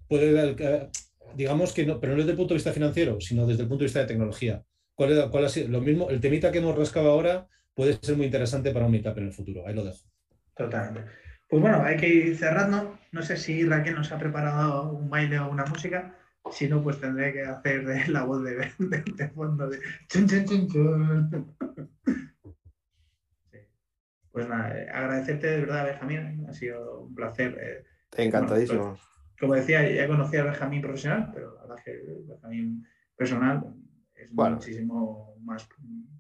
[0.07, 0.55] puede dar
[1.35, 3.83] digamos que no, pero no desde el punto de vista financiero, sino desde el punto
[3.83, 4.63] de vista de tecnología.
[4.95, 5.69] ¿Cuál, es, cuál ha sido?
[5.69, 9.17] Lo mismo, el temita que hemos rascado ahora puede ser muy interesante para un meetup
[9.19, 9.67] en el futuro.
[9.67, 10.07] Ahí lo dejo.
[10.55, 11.11] Totalmente.
[11.49, 12.99] Pues bueno, hay que ir cerrando.
[13.13, 16.17] No sé si Raquel nos ha preparado un baile o una música.
[16.53, 18.57] Si no, pues tendré que hacer de la voz de,
[19.17, 19.79] de, fondo de
[20.09, 21.57] chun, chun, chun, chun.
[24.33, 26.47] Pues nada, eh, agradecerte de verdad, Benjamín.
[26.49, 27.59] Ha sido un placer.
[27.61, 27.85] Eh,
[28.17, 28.91] Encantadísimo.
[28.91, 29.10] Pues
[29.41, 32.87] como decía, ya conocía a Benjamín profesional, pero la verdad es que Benjamín
[33.17, 33.75] personal
[34.15, 35.67] es muchísimo más,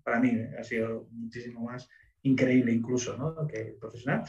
[0.02, 1.86] para mí, ha sido muchísimo más
[2.22, 3.46] increíble incluso, ¿no?
[3.46, 4.22] Que profesional.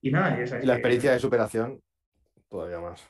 [0.00, 1.82] Y nada, y, y la experiencia de superación
[2.48, 3.02] todavía más.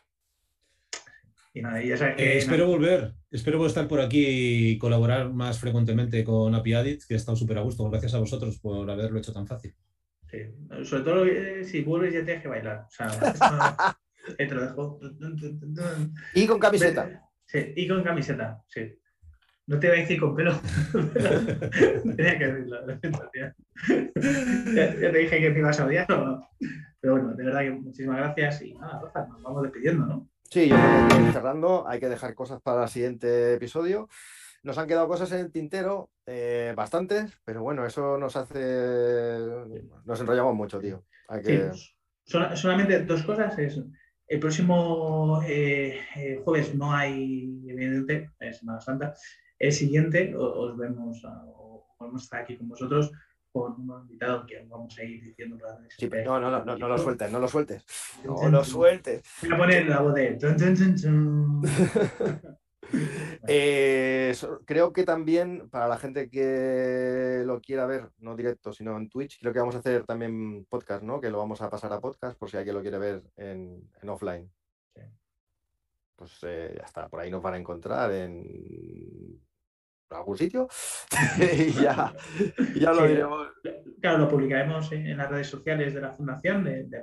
[1.52, 4.24] Y nada, y esa que, eh, espero volver, espero estar por aquí
[4.73, 7.89] y colaborar más frecuentemente con API que he estado súper a gusto.
[7.89, 9.74] Gracias a vosotros por haberlo hecho tan fácil.
[10.28, 10.39] Sí.
[10.85, 12.86] Sobre todo eh, si vuelves ya tienes que bailar.
[12.86, 13.09] O sea,
[14.37, 15.01] te lo dejo.
[16.35, 17.29] Y con camiseta.
[17.47, 18.97] Sí, y con camiseta, sí.
[19.67, 20.53] No te voy a decir con pelo.
[22.17, 22.87] Tenía que decirlo.
[23.35, 23.55] ya,
[24.75, 26.11] ya, te dije que me ibas a odiar.
[26.11, 26.49] ¿no?
[27.01, 30.29] Pero bueno, de verdad que muchísimas gracias y nada, Rafa, nos vamos despidiendo, ¿no?
[30.51, 31.87] Sí, yo creo que ir cerrando.
[31.87, 34.09] Hay que dejar cosas para el siguiente episodio.
[34.65, 39.39] Nos han quedado cosas en el tintero, eh, bastantes, pero bueno, eso nos hace.
[40.05, 41.05] Nos enrollamos mucho, tío.
[41.29, 41.73] Hay que...
[41.73, 41.95] sí,
[42.25, 43.57] solamente dos cosas.
[43.59, 43.81] Es,
[44.31, 49.12] el próximo eh, eh, jueves no hay, evidentemente, es Semana Santa.
[49.59, 53.11] El siguiente os vemos, o vamos a estar aquí con vosotros
[53.52, 55.59] con un invitado que vamos a ir diciendo.
[55.98, 57.85] Sí, no, no, no, no, lo sueltes, no lo sueltes.
[58.24, 59.24] No lo sueltes.
[59.43, 60.39] Voy a poner la voz de.
[63.52, 64.32] eh,
[64.64, 69.40] creo que también para la gente que lo quiera ver, no directo, sino en Twitch,
[69.40, 71.20] creo que vamos a hacer también podcast, ¿no?
[71.20, 74.09] Que lo vamos a pasar a podcast por si alguien lo quiere ver en, en
[74.09, 74.51] offline.
[76.14, 79.40] Pues eh, ya está, por ahí nos van a encontrar en
[80.10, 80.68] algún sitio
[81.40, 82.14] y ya,
[82.77, 83.48] ya lo diremos.
[84.01, 87.01] Claro, lo publicaremos en, las redes sociales de la Fundación, de, de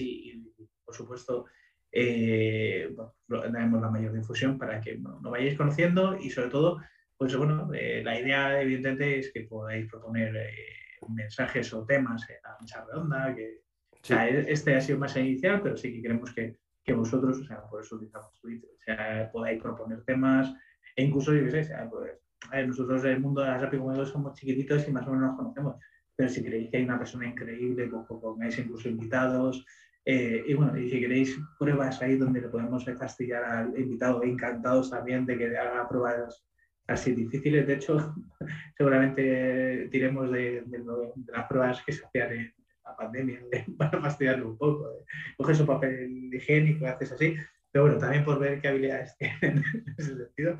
[0.00, 0.54] y,
[0.84, 1.46] por supuesto,
[1.92, 2.94] eh,
[3.28, 6.82] daremos la mayor difusión para que no, vayáis conociendo y sobre todo,
[7.16, 10.52] pues bueno, eh, la idea evidentemente es que podáis proponer eh,
[11.08, 13.62] mensajes o temas en la mesa redonda, que
[14.08, 17.62] e, este ha sido más inicial, pero sí que queremos que, que vosotros, o sea,
[17.62, 20.54] por eso utilizamos Twitter, o sea, podáis proponer temas
[20.96, 22.12] e incluso, yo qué sé, sea, pues,
[22.66, 25.76] nosotros en el mundo de las API somos chiquititos y más o menos nos conocemos,
[26.18, 29.64] pero si creéis que hay una persona increíble, pues, pues pongáis incluso invitados.
[30.10, 34.88] Eh, y bueno, y si queréis pruebas ahí donde le podemos castigar al invitado, encantados
[34.88, 36.46] también de que haga pruebas
[36.86, 37.66] así difíciles.
[37.66, 38.14] De hecho,
[38.78, 40.64] seguramente tiremos de,
[41.26, 42.54] las pruebas que se hacían en
[42.86, 43.42] la pandemia
[43.78, 44.88] para fastidiarlo un poco.
[45.36, 47.36] Coges un papel higiénico, haces así.
[47.70, 50.58] Pero bueno, también por ver qué habilidades tienen en ese sentido.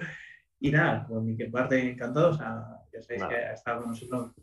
[0.61, 2.33] Y nada, por mi parte encantado.
[2.33, 4.35] O sea, ya sabéis que ha estado con nosotros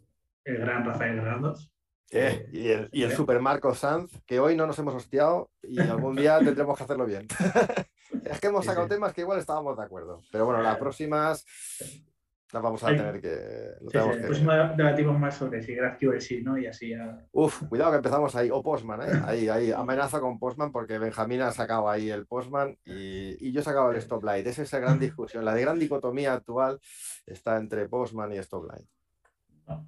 [0.45, 1.74] el gran Rafael Grandos.
[2.11, 5.79] Eh, y el, y el Super Marco Sanz, que hoy no nos hemos hostiado y
[5.79, 7.27] algún día tendremos que hacerlo bien.
[8.25, 10.21] es que hemos sacado temas que igual estábamos de acuerdo.
[10.31, 11.45] Pero bueno, las próximas
[12.55, 13.35] las vamos a tener que.
[13.81, 16.57] Sí, sí, el próximo debatimos más sobre si GraphQL sí, ¿no?
[16.57, 17.17] Y así ya.
[17.33, 18.49] Uf, cuidado que empezamos ahí.
[18.49, 19.21] O Postman, ¿eh?
[19.25, 19.71] Ahí, ahí.
[19.71, 23.91] Amenaza con Postman porque Benjamín ha sacado ahí el Postman y, y yo he sacado
[23.91, 24.47] el Stoplight.
[24.47, 25.43] Esa es esa gran discusión.
[25.43, 26.79] La de gran dicotomía actual
[27.25, 28.87] está entre Postman y Stoplight.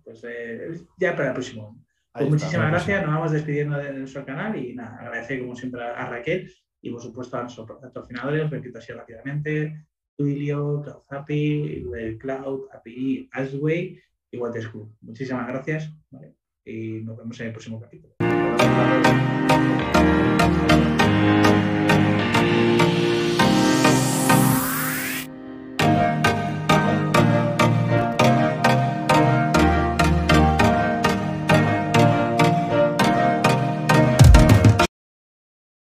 [0.04, 1.78] pues eh, ya para el próximo.
[2.18, 3.06] Pues muchísimas gracias.
[3.06, 7.02] Nos vamos despidiendo de nuestro canal y nada, agradecer como siempre a Raquel y por
[7.02, 8.50] supuesto a nuestros patrocinadores.
[8.50, 9.86] Repito así rápidamente.
[10.18, 14.00] Twilio, Cloud Happy, Google Cloud, API, Asway
[14.32, 14.90] y Waterschool.
[15.02, 16.34] Muchísimas gracias ¿vale?
[16.66, 18.16] y nos vemos en el próximo capítulo.